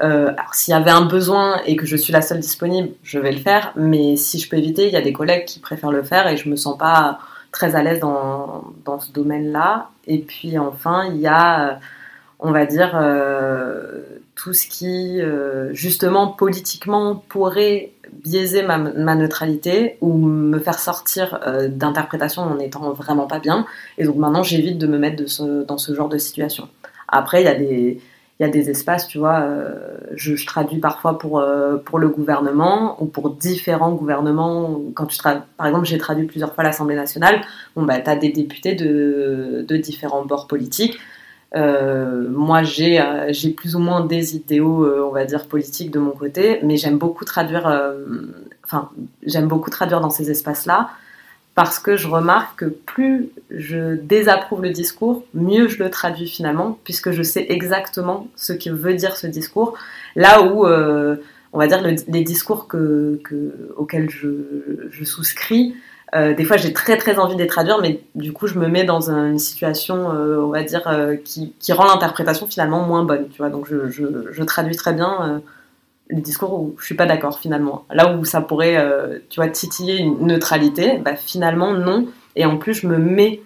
Euh, 0.00 0.32
alors 0.36 0.54
s'il 0.54 0.72
y 0.72 0.76
avait 0.76 0.90
un 0.90 1.06
besoin 1.06 1.60
et 1.66 1.74
que 1.74 1.84
je 1.84 1.96
suis 1.96 2.12
la 2.12 2.22
seule 2.22 2.40
disponible, 2.40 2.90
je 3.02 3.18
vais 3.18 3.32
le 3.32 3.38
faire. 3.38 3.72
Mais 3.76 4.16
si 4.16 4.38
je 4.38 4.48
peux 4.48 4.56
éviter, 4.56 4.86
il 4.86 4.92
y 4.92 4.96
a 4.96 5.00
des 5.00 5.12
collègues 5.12 5.44
qui 5.44 5.58
préfèrent 5.58 5.92
le 5.92 6.02
faire 6.02 6.26
et 6.28 6.36
je 6.36 6.48
me 6.48 6.56
sens 6.56 6.78
pas 6.78 7.18
très 7.50 7.74
à 7.74 7.82
l'aise 7.82 8.00
dans, 8.00 8.64
dans 8.84 9.00
ce 9.00 9.10
domaine-là. 9.12 9.90
Et 10.06 10.18
puis 10.18 10.58
enfin, 10.58 11.06
il 11.12 11.20
y 11.20 11.26
a, 11.26 11.70
euh, 11.70 11.74
on 12.38 12.52
va 12.52 12.66
dire, 12.66 12.92
euh, 12.94 14.02
tout 14.36 14.52
ce 14.52 14.68
qui, 14.68 15.20
justement, 15.72 16.28
politiquement 16.28 17.16
pourrait 17.28 17.90
biaiser 18.24 18.62
ma, 18.62 18.78
neutralité 18.78 19.98
ou 20.00 20.16
me 20.16 20.60
faire 20.60 20.78
sortir 20.78 21.40
d'interprétation 21.70 22.42
en 22.42 22.54
n'étant 22.54 22.92
vraiment 22.92 23.26
pas 23.26 23.40
bien. 23.40 23.66
Et 23.98 24.04
donc 24.04 24.14
maintenant, 24.14 24.44
j'évite 24.44 24.78
de 24.78 24.86
me 24.86 24.96
mettre 24.96 25.24
dans 25.66 25.78
ce 25.78 25.92
genre 25.92 26.08
de 26.08 26.18
situation. 26.18 26.68
Après, 27.08 27.42
il 27.42 27.46
y 27.46 27.48
a 27.48 27.54
des 27.54 28.00
il 28.38 28.46
y 28.46 28.46
a 28.46 28.52
des 28.52 28.70
espaces, 28.70 29.08
tu 29.08 29.18
vois, 29.18 29.40
euh, 29.40 29.98
je, 30.14 30.46
traduis 30.46 30.78
parfois 30.78 31.18
pour, 31.18 31.40
euh, 31.40 31.76
pour 31.76 31.98
le 31.98 32.08
gouvernement 32.08 33.02
ou 33.02 33.06
pour 33.06 33.30
différents 33.30 33.92
gouvernements. 33.92 34.80
Quand 34.94 35.06
tu 35.06 35.18
par 35.18 35.66
exemple, 35.66 35.86
j'ai 35.86 35.98
traduit 35.98 36.26
plusieurs 36.26 36.54
fois 36.54 36.62
l'Assemblée 36.62 36.94
nationale, 36.94 37.40
bon, 37.74 37.82
bah, 37.82 37.98
tu 38.00 38.08
as 38.08 38.14
des 38.14 38.30
députés 38.30 38.74
de, 38.76 39.64
de 39.66 39.76
différents 39.76 40.24
bords 40.24 40.46
politiques. 40.46 40.98
Euh, 41.56 42.28
moi, 42.30 42.62
j'ai 42.62 43.02
j'ai 43.30 43.50
plus 43.50 43.74
ou 43.74 43.80
moins 43.80 44.04
des 44.04 44.36
idéaux, 44.36 44.86
on 44.86 45.10
va 45.10 45.24
dire, 45.24 45.46
politiques 45.46 45.90
de 45.90 45.98
mon 45.98 46.12
côté, 46.12 46.60
mais 46.62 46.76
j'aime 46.76 46.98
beaucoup 46.98 47.24
traduire, 47.24 47.66
enfin, 48.64 48.90
j'aime 49.26 49.48
beaucoup 49.48 49.70
traduire 49.70 50.00
dans 50.00 50.10
ces 50.10 50.30
espaces-là 50.30 50.90
parce 51.58 51.80
que 51.80 51.96
je 51.96 52.06
remarque 52.06 52.60
que 52.60 52.66
plus 52.66 53.30
je 53.50 53.96
désapprouve 53.96 54.62
le 54.62 54.70
discours, 54.70 55.24
mieux 55.34 55.66
je 55.66 55.82
le 55.82 55.90
traduis 55.90 56.28
finalement, 56.28 56.78
puisque 56.84 57.10
je 57.10 57.24
sais 57.24 57.46
exactement 57.48 58.28
ce 58.36 58.52
que 58.52 58.70
veut 58.70 58.94
dire 58.94 59.16
ce 59.16 59.26
discours. 59.26 59.76
Là 60.14 60.40
où, 60.40 60.68
euh, 60.68 61.16
on 61.52 61.58
va 61.58 61.66
dire, 61.66 61.82
les 61.82 62.22
discours 62.22 62.68
que, 62.68 63.20
auxquels 63.76 64.08
je, 64.08 65.04
souscris, 65.04 65.74
euh, 66.14 66.32
des 66.32 66.44
fois 66.44 66.58
j'ai 66.58 66.72
très 66.72 66.96
très 66.96 67.18
envie 67.18 67.34
de 67.34 67.42
les 67.42 67.48
traduire, 67.48 67.80
mais 67.82 68.02
du 68.14 68.32
coup 68.32 68.46
je 68.46 68.56
me 68.56 68.68
mets 68.68 68.84
dans 68.84 69.10
une 69.10 69.40
situation, 69.40 70.12
euh, 70.12 70.40
on 70.40 70.50
va 70.50 70.62
dire, 70.62 70.88
qui, 71.24 71.72
rend 71.72 71.86
l'interprétation 71.86 72.46
finalement 72.46 72.86
moins 72.86 73.02
bonne. 73.02 73.26
Tu 73.30 73.38
vois, 73.38 73.50
donc 73.50 73.66
je 73.68 74.42
traduis 74.44 74.76
très 74.76 74.92
bien 74.92 75.42
les 76.10 76.20
discours 76.20 76.54
où 76.54 76.74
je 76.78 76.84
suis 76.84 76.94
pas 76.94 77.06
d'accord 77.06 77.38
finalement. 77.38 77.84
Là 77.92 78.14
où 78.14 78.24
ça 78.24 78.40
pourrait, 78.40 78.76
euh, 78.76 79.18
tu 79.28 79.40
vois, 79.40 79.48
titiller 79.48 79.98
une 79.98 80.26
neutralité, 80.26 80.98
bah, 80.98 81.16
finalement 81.16 81.74
non. 81.74 82.06
Et 82.36 82.44
en 82.44 82.56
plus, 82.56 82.74
je 82.74 82.86
me 82.86 82.98
mets 82.98 83.40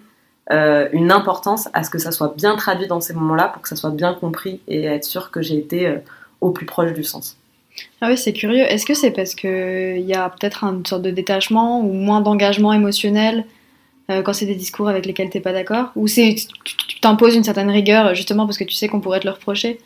euh, 0.51 0.87
une 0.93 1.11
importance 1.11 1.69
à 1.73 1.83
ce 1.83 1.89
que 1.89 1.99
ça 1.99 2.11
soit 2.11 2.33
bien 2.35 2.55
traduit 2.55 2.87
dans 2.87 3.01
ces 3.01 3.13
moments-là 3.13 3.49
pour 3.49 3.61
que 3.61 3.69
ça 3.69 3.75
soit 3.75 3.91
bien 3.91 4.13
compris 4.13 4.61
et 4.67 4.85
être 4.85 5.05
sûr 5.05 5.31
que 5.31 5.41
j'ai 5.41 5.57
été 5.57 5.87
euh, 5.87 5.97
au 6.41 6.51
plus 6.51 6.65
proche 6.65 6.93
du 6.93 7.03
sens. 7.03 7.37
Ah 8.01 8.07
oui, 8.09 8.17
c'est 8.17 8.33
curieux. 8.33 8.63
Est-ce 8.63 8.85
que 8.85 8.93
c'est 8.93 9.11
parce 9.11 9.33
qu'il 9.35 10.01
y 10.01 10.13
a 10.13 10.29
peut-être 10.29 10.63
une 10.63 10.85
sorte 10.85 11.01
de 11.01 11.09
détachement 11.09 11.81
ou 11.81 11.91
moins 11.91 12.21
d'engagement 12.21 12.71
émotionnel 12.71 13.45
quand 14.25 14.33
c'est 14.33 14.45
des 14.45 14.53
discours 14.53 14.89
avec 14.89 15.05
lesquels 15.05 15.29
t'es 15.29 15.39
pas 15.39 15.53
d'accord? 15.53 15.91
Ou 15.95 16.07
c'est 16.07 16.35
tu 16.65 16.99
t'imposes 16.99 17.35
une 17.35 17.43
certaine 17.43 17.71
rigueur 17.71 18.13
justement 18.13 18.45
parce 18.45 18.57
que 18.57 18.63
tu 18.65 18.75
sais 18.75 18.89
qu'on 18.89 18.99
pourrait 18.99 19.21
te 19.21 19.25
le 19.25 19.31
reprocher? 19.31 19.79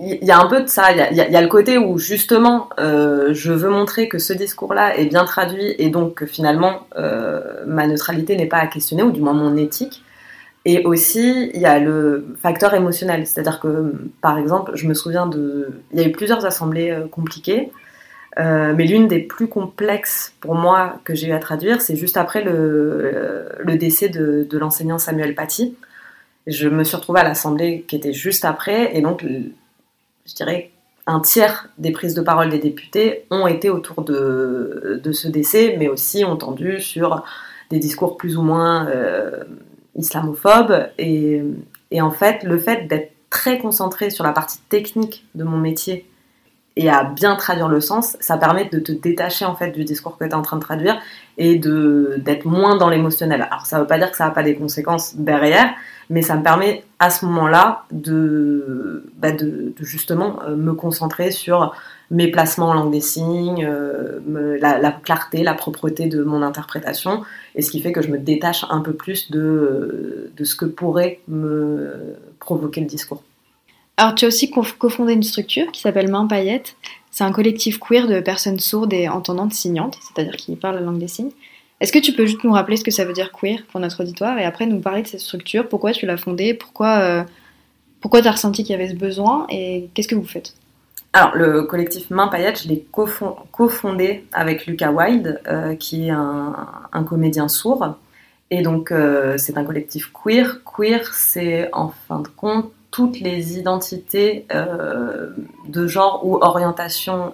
Il 0.00 0.24
y 0.24 0.30
a 0.30 0.38
un 0.38 0.46
peu 0.46 0.62
de 0.62 0.68
ça, 0.68 0.92
il 0.92 1.16
y 1.16 1.20
a, 1.20 1.40
le 1.40 1.48
côté 1.48 1.76
où 1.76 1.98
justement 1.98 2.68
euh, 2.78 3.34
je 3.34 3.52
veux 3.52 3.68
montrer 3.68 4.08
que 4.08 4.18
ce 4.18 4.32
discours-là 4.32 4.96
est 4.96 5.06
bien 5.06 5.24
traduit 5.24 5.74
et 5.78 5.90
donc 5.90 6.14
que 6.14 6.26
finalement 6.26 6.86
euh, 6.96 7.64
ma 7.66 7.86
neutralité 7.86 8.36
n'est 8.36 8.46
pas 8.46 8.58
à 8.58 8.66
questionner, 8.68 9.02
ou 9.02 9.10
du 9.10 9.20
moins 9.20 9.32
mon 9.32 9.56
éthique. 9.56 10.04
Et 10.64 10.84
aussi, 10.84 11.50
il 11.54 11.60
y 11.60 11.66
a 11.66 11.78
le 11.78 12.26
facteur 12.40 12.74
émotionnel, 12.74 13.26
c'est-à-dire 13.26 13.58
que 13.58 13.94
par 14.20 14.38
exemple, 14.38 14.72
je 14.74 14.86
me 14.86 14.94
souviens 14.94 15.26
de... 15.26 15.70
Il 15.92 16.00
y 16.00 16.04
a 16.04 16.06
eu 16.06 16.12
plusieurs 16.12 16.44
assemblées 16.44 16.90
euh, 16.90 17.08
compliquées, 17.08 17.70
mais 18.36 18.86
l'une 18.86 19.08
des 19.08 19.18
plus 19.18 19.48
complexes 19.48 20.32
pour 20.38 20.54
moi 20.54 21.00
que 21.02 21.12
j'ai 21.12 21.26
eu 21.26 21.32
à 21.32 21.40
traduire, 21.40 21.80
c'est 21.82 21.96
juste 21.96 22.16
après 22.16 22.44
le, 22.44 23.48
le 23.58 23.76
décès 23.76 24.08
de, 24.08 24.46
de 24.48 24.58
l'enseignant 24.58 24.98
Samuel 24.98 25.34
Paty. 25.34 25.74
Je 26.46 26.68
me 26.68 26.84
suis 26.84 26.94
retrouvée 26.94 27.18
à 27.18 27.24
l'assemblée 27.24 27.84
qui 27.88 27.96
était 27.96 28.12
juste 28.12 28.44
après, 28.44 28.96
et 28.96 29.00
donc 29.00 29.24
je 30.28 30.34
dirais, 30.34 30.70
un 31.06 31.20
tiers 31.20 31.68
des 31.78 31.90
prises 31.90 32.14
de 32.14 32.20
parole 32.20 32.50
des 32.50 32.58
députés 32.58 33.26
ont 33.30 33.46
été 33.46 33.70
autour 33.70 34.02
de, 34.02 35.00
ce 35.10 35.26
décès, 35.26 35.76
mais 35.78 35.88
aussi 35.88 36.24
entendu 36.24 36.80
sur 36.80 37.24
des 37.70 37.78
discours 37.78 38.16
plus 38.16 38.36
ou 38.36 38.42
moins 38.42 38.86
euh, 38.88 39.44
islamophobes. 39.96 40.88
Et, 40.98 41.42
et, 41.90 42.02
en 42.02 42.10
fait, 42.10 42.42
le 42.42 42.58
fait 42.58 42.86
d'être 42.86 43.12
très 43.30 43.58
concentré 43.58 44.10
sur 44.10 44.24
la 44.24 44.32
partie 44.32 44.58
technique 44.68 45.26
de 45.34 45.44
mon 45.44 45.56
métier 45.56 46.06
et 46.78 46.88
à 46.88 47.02
bien 47.02 47.34
traduire 47.34 47.68
le 47.68 47.80
sens, 47.80 48.16
ça 48.20 48.38
permet 48.38 48.66
de 48.66 48.78
te 48.78 48.92
détacher 48.92 49.44
en 49.44 49.56
fait 49.56 49.72
du 49.72 49.84
discours 49.84 50.16
que 50.16 50.24
tu 50.24 50.30
es 50.30 50.34
en 50.34 50.42
train 50.42 50.56
de 50.56 50.62
traduire 50.62 51.00
et 51.36 51.56
d'être 51.58 52.44
moins 52.44 52.76
dans 52.76 52.88
l'émotionnel. 52.88 53.42
Alors 53.50 53.66
ça 53.66 53.80
veut 53.80 53.86
pas 53.86 53.98
dire 53.98 54.12
que 54.12 54.16
ça 54.16 54.26
n'a 54.26 54.30
pas 54.30 54.44
des 54.44 54.54
conséquences 54.54 55.16
derrière, 55.16 55.74
mais 56.10 56.22
ça 56.22 56.36
me 56.36 56.42
permet 56.42 56.84
à 56.98 57.10
ce 57.10 57.24
moment-là 57.26 57.84
de, 57.92 59.04
bah 59.16 59.28
justement 59.80 60.42
euh, 60.42 60.56
me 60.56 60.72
concentrer 60.72 61.30
sur 61.30 61.74
mes 62.10 62.28
placements 62.30 62.70
en 62.70 62.74
langue 62.74 62.92
des 62.92 63.00
signes, 63.00 63.66
euh, 63.66 64.58
la, 64.60 64.90
clarté, 64.90 65.42
la 65.42 65.54
propreté 65.54 66.06
de 66.06 66.22
mon 66.22 66.42
interprétation, 66.42 67.22
et 67.54 67.62
ce 67.62 67.70
qui 67.70 67.80
fait 67.80 67.92
que 67.92 68.00
je 68.00 68.08
me 68.08 68.18
détache 68.18 68.64
un 68.70 68.80
peu 68.80 68.94
plus 68.94 69.30
de, 69.30 70.32
de 70.34 70.44
ce 70.44 70.56
que 70.56 70.64
pourrait 70.64 71.20
me 71.28 72.16
provoquer 72.40 72.80
le 72.80 72.86
discours. 72.86 73.22
Alors 73.98 74.14
tu 74.14 74.24
as 74.24 74.28
aussi 74.28 74.50
cofondé 74.50 75.12
une 75.12 75.22
structure 75.22 75.70
qui 75.72 75.80
s'appelle 75.80 76.08
Main 76.08 76.26
Paillette. 76.26 76.76
C'est 77.10 77.24
un 77.24 77.32
collectif 77.32 77.78
queer 77.80 78.06
de 78.06 78.20
personnes 78.20 78.60
sourdes 78.60 78.92
et 78.92 79.08
entendantes 79.08 79.52
signantes, 79.52 79.98
c'est-à-dire 80.00 80.36
qui 80.36 80.54
parlent 80.56 80.76
la 80.76 80.82
langue 80.82 80.98
des 80.98 81.08
signes. 81.08 81.32
Est-ce 81.80 81.92
que 81.92 81.98
tu 81.98 82.12
peux 82.12 82.26
juste 82.26 82.42
nous 82.42 82.52
rappeler 82.52 82.76
ce 82.76 82.82
que 82.82 82.90
ça 82.90 83.04
veut 83.04 83.12
dire 83.12 83.30
queer 83.32 83.60
pour 83.70 83.80
notre 83.80 84.00
auditoire 84.02 84.38
et 84.38 84.44
après 84.44 84.66
nous 84.66 84.80
parler 84.80 85.02
de 85.02 85.06
cette 85.06 85.20
structure, 85.20 85.68
pourquoi 85.68 85.92
tu 85.92 86.06
l'as 86.06 86.16
fondée, 86.16 86.52
pourquoi, 86.54 86.98
euh, 86.98 87.24
pourquoi 88.00 88.20
tu 88.20 88.26
as 88.26 88.32
ressenti 88.32 88.64
qu'il 88.64 88.72
y 88.72 88.74
avait 88.74 88.88
ce 88.88 88.96
besoin 88.96 89.46
et 89.48 89.88
qu'est-ce 89.94 90.08
que 90.08 90.16
vous 90.16 90.26
faites? 90.26 90.54
Alors, 91.12 91.36
le 91.36 91.62
collectif 91.62 92.10
Main 92.10 92.28
Paillette, 92.28 92.62
je 92.62 92.68
l'ai 92.68 92.84
cofondé 93.52 94.24
avec 94.32 94.66
Lucas 94.66 94.90
Wilde, 94.90 95.40
euh, 95.46 95.74
qui 95.76 96.08
est 96.08 96.10
un, 96.10 97.04
comédien 97.06 97.48
sourd. 97.48 97.94
Et 98.50 98.62
donc, 98.62 98.92
euh, 98.92 99.38
c'est 99.38 99.56
un 99.56 99.64
collectif 99.64 100.12
queer. 100.12 100.60
Queer, 100.64 101.14
c'est 101.14 101.70
en 101.72 101.92
fin 102.08 102.20
de 102.20 102.28
compte 102.28 102.72
toutes 102.90 103.20
les 103.20 103.58
identités 103.58 104.46
de 104.50 105.86
genre 105.86 106.26
ou 106.26 106.36
orientation 106.36 107.32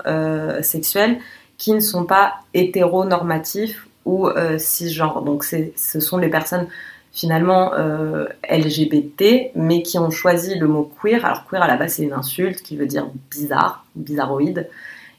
sexuelle 0.63 1.21
qui 1.59 1.73
ne 1.73 1.81
sont 1.81 2.05
pas 2.05 2.35
hétéronormatifs 2.55 3.87
ou 4.05 4.27
euh, 4.27 4.59
cisgenres. 4.59 5.23
Donc 5.23 5.45
ce 5.45 6.01
sont 6.01 6.19
les 6.19 6.29
personnes 6.29 6.67
finalement 7.13 7.73
euh, 7.75 8.27
LGBT, 8.51 9.53
mais 9.55 9.83
qui 9.83 9.99
ont 9.99 10.11
choisi 10.11 10.59
le 10.59 10.67
mot 10.67 10.91
queer. 11.01 11.25
Alors 11.25 11.47
queer 11.49 11.63
à 11.63 11.69
la 11.69 11.77
base 11.77 11.95
c'est 11.95 12.03
une 12.03 12.13
insulte 12.13 12.63
qui 12.63 12.77
veut 12.77 12.87
dire 12.87 13.07
bizarre, 13.31 13.85
bizarroïde. 13.95 14.69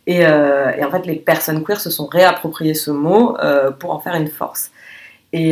Et, 0.08 0.26
euh, 0.26 0.72
en 0.86 0.92
fait 0.92 1.06
les 1.06 1.16
personnes 1.16 1.64
queer 1.64 1.80
se 1.80 1.90
sont 1.90 2.06
réappropriées 2.06 2.76
ce 2.76 2.92
mot 2.92 3.36
pour 3.80 3.92
en 3.92 4.00
faire 4.00 4.16
une 4.16 4.28
force. 4.28 4.72
Et, 5.34 5.52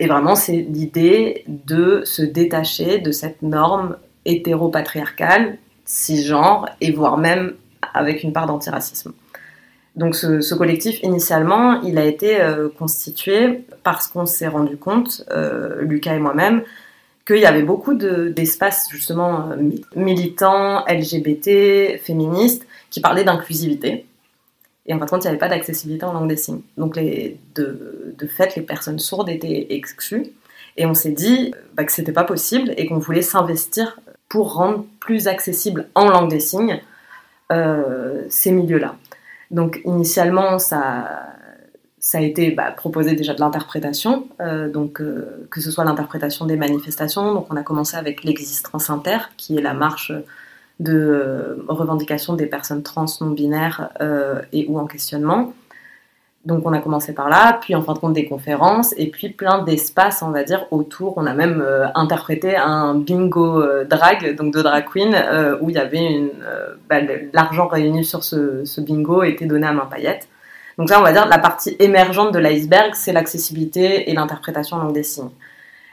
et 0.00 0.06
vraiment 0.06 0.34
c'est 0.34 0.56
l'idée 0.56 1.44
de 1.46 2.02
se 2.04 2.22
détacher 2.22 2.98
de 2.98 3.12
cette 3.12 3.42
norme 3.42 3.96
hétéropatriarcale, 4.24 5.58
cisgenre, 5.84 6.68
et 6.80 6.92
voire 6.92 7.16
même 7.16 7.54
avec 7.94 8.22
une 8.22 8.32
part 8.32 8.46
d'antiracisme. 8.46 9.12
Donc 9.96 10.14
ce, 10.14 10.54
collectif, 10.54 11.02
initialement, 11.02 11.80
il 11.82 11.98
a 11.98 12.04
été 12.04 12.40
euh, 12.40 12.68
constitué 12.68 13.64
parce 13.82 14.06
qu'on 14.06 14.26
s'est 14.26 14.48
rendu 14.48 14.76
compte, 14.76 15.24
euh, 15.30 15.82
Lucas 15.82 16.14
et 16.14 16.20
moi-même, 16.20 16.62
qu'il 17.26 17.38
y 17.38 17.46
avait 17.46 17.62
beaucoup 17.62 17.94
d'espaces 17.94 18.88
justement 18.90 19.50
euh, 19.50 19.56
militants, 19.96 20.84
LGBT, 20.86 22.00
féministes, 22.00 22.66
qui 22.90 23.00
parlaient 23.00 23.24
d'inclusivité. 23.24 24.06
Et 24.86 24.94
en 24.94 24.98
fin 24.98 25.04
de 25.04 25.10
compte, 25.10 25.24
il 25.24 25.26
n'y 25.26 25.30
avait 25.30 25.38
pas 25.38 25.48
d'accessibilité 25.48 26.04
en 26.04 26.12
langue 26.12 26.28
des 26.28 26.36
signes. 26.36 26.62
Donc 26.76 26.94
de, 26.94 28.26
fait, 28.28 28.56
les 28.56 28.62
personnes 28.62 28.98
sourdes 28.98 29.28
étaient 29.28 29.66
exclues. 29.70 30.28
Et 30.76 30.86
on 30.86 30.94
s'est 30.94 31.10
dit 31.10 31.52
bah, 31.74 31.84
que 31.84 31.92
c'était 31.92 32.12
pas 32.12 32.24
possible 32.24 32.72
et 32.76 32.86
qu'on 32.86 32.98
voulait 32.98 33.22
s'investir 33.22 33.98
pour 34.28 34.54
rendre 34.54 34.86
plus 35.00 35.26
accessible 35.26 35.88
en 35.96 36.08
langue 36.08 36.30
des 36.30 36.40
signes 36.40 36.80
ces 38.28 38.52
milieux-là. 38.52 38.94
Donc 39.50 39.80
initialement, 39.84 40.58
ça, 40.58 41.34
a 42.14 42.20
été 42.20 42.52
bah, 42.52 42.70
proposé 42.70 43.14
déjà 43.14 43.34
de 43.34 43.40
l'interprétation, 43.40 44.28
euh, 44.40 44.70
donc 44.70 45.00
euh, 45.00 45.46
que 45.50 45.60
ce 45.60 45.70
soit 45.70 45.84
l'interprétation 45.84 46.46
des 46.46 46.56
manifestations. 46.56 47.34
Donc 47.34 47.46
on 47.50 47.56
a 47.56 47.62
commencé 47.62 47.96
avec 47.96 48.24
l'existence 48.24 48.90
inter, 48.90 49.18
qui 49.36 49.56
est 49.56 49.62
la 49.62 49.74
marche 49.74 50.12
de 50.78 50.94
euh, 50.94 51.64
revendication 51.68 52.34
des 52.34 52.46
personnes 52.46 52.82
trans 52.82 53.06
non 53.20 53.30
binaires 53.30 53.90
et 54.52 54.66
ou 54.68 54.78
en 54.78 54.86
questionnement. 54.86 55.52
Donc 56.46 56.64
on 56.64 56.72
a 56.72 56.78
commencé 56.78 57.12
par 57.12 57.28
là, 57.28 57.58
puis 57.60 57.74
en 57.74 57.82
fin 57.82 57.92
de 57.92 57.98
compte 57.98 58.14
des 58.14 58.26
conférences, 58.26 58.94
et 58.96 59.10
puis 59.10 59.28
plein 59.28 59.62
d'espaces, 59.62 60.22
on 60.22 60.30
va 60.30 60.42
dire, 60.42 60.66
autour. 60.70 61.18
On 61.18 61.26
a 61.26 61.34
même 61.34 61.60
euh, 61.60 61.86
interprété 61.94 62.56
un 62.56 62.94
bingo 62.94 63.60
euh, 63.60 63.84
drag, 63.84 64.36
donc 64.36 64.54
de 64.54 64.62
drag 64.62 64.86
queen, 64.90 65.14
euh, 65.14 65.58
où 65.60 65.68
il 65.68 65.76
y 65.76 65.78
avait 65.78 66.02
une, 66.02 66.30
bah, 66.88 66.96
l'argent 67.34 67.66
réuni 67.66 68.06
sur 68.06 68.24
ce, 68.24 68.80
bingo 68.80 69.22
était 69.22 69.44
donné 69.44 69.66
à 69.66 69.72
main 69.72 69.84
paillette. 69.84 70.28
Donc 70.78 70.88
ça, 70.88 70.98
on 70.98 71.02
va 71.02 71.12
dire, 71.12 71.26
la 71.26 71.38
partie 71.38 71.76
émergente 71.78 72.32
de 72.32 72.38
l'iceberg, 72.38 72.94
c'est 72.94 73.12
l'accessibilité 73.12 74.10
et 74.10 74.14
l'interprétation 74.14 74.78
en 74.78 74.84
langue 74.84 74.94
des 74.94 75.02
signes. 75.02 75.30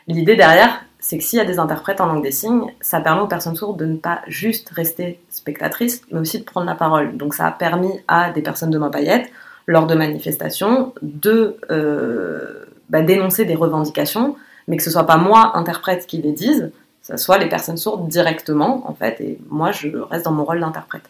L'idée 0.07 0.37
derrière, 0.37 0.81
c'est 0.99 1.17
que 1.17 1.25
s'il 1.25 1.39
y 1.39 1.41
a 1.41 1.45
des 1.45 1.59
interprètes 1.59 1.99
en 1.99 2.05
langue 2.05 2.23
des 2.23 2.31
signes, 2.31 2.71
ça 2.79 3.01
permet 3.01 3.21
aux 3.21 3.27
personnes 3.27 3.57
sourdes 3.57 3.77
de 3.77 3.85
ne 3.85 3.97
pas 3.97 4.21
juste 4.27 4.69
rester 4.69 5.19
spectatrices, 5.29 6.03
mais 6.09 6.21
aussi 6.21 6.39
de 6.39 6.45
prendre 6.45 6.65
la 6.65 6.75
parole. 6.75 7.17
Donc 7.17 7.33
ça 7.33 7.47
a 7.47 7.51
permis 7.51 7.91
à 8.07 8.29
des 8.31 8.41
personnes 8.41 8.69
de 8.69 8.77
main 8.77 8.89
paillette 8.89 9.29
lors 9.67 9.85
de 9.85 9.95
manifestations 9.95 10.93
de 11.01 11.57
euh, 11.71 12.65
bah, 12.89 13.01
dénoncer 13.01 13.45
des 13.45 13.55
revendications, 13.55 14.35
mais 14.67 14.77
que 14.77 14.83
ce 14.83 14.89
soit 14.89 15.05
pas 15.05 15.17
moi, 15.17 15.51
interprète, 15.55 16.07
qui 16.07 16.21
les 16.21 16.31
dise, 16.31 16.71
ce 17.01 17.17
soit 17.17 17.37
les 17.37 17.49
personnes 17.49 17.77
sourdes 17.77 18.07
directement, 18.07 18.89
en 18.89 18.93
fait, 18.93 19.21
et 19.21 19.39
moi, 19.49 19.71
je 19.71 19.89
reste 19.97 20.25
dans 20.25 20.31
mon 20.31 20.43
rôle 20.43 20.59
d'interprète. 20.59 21.03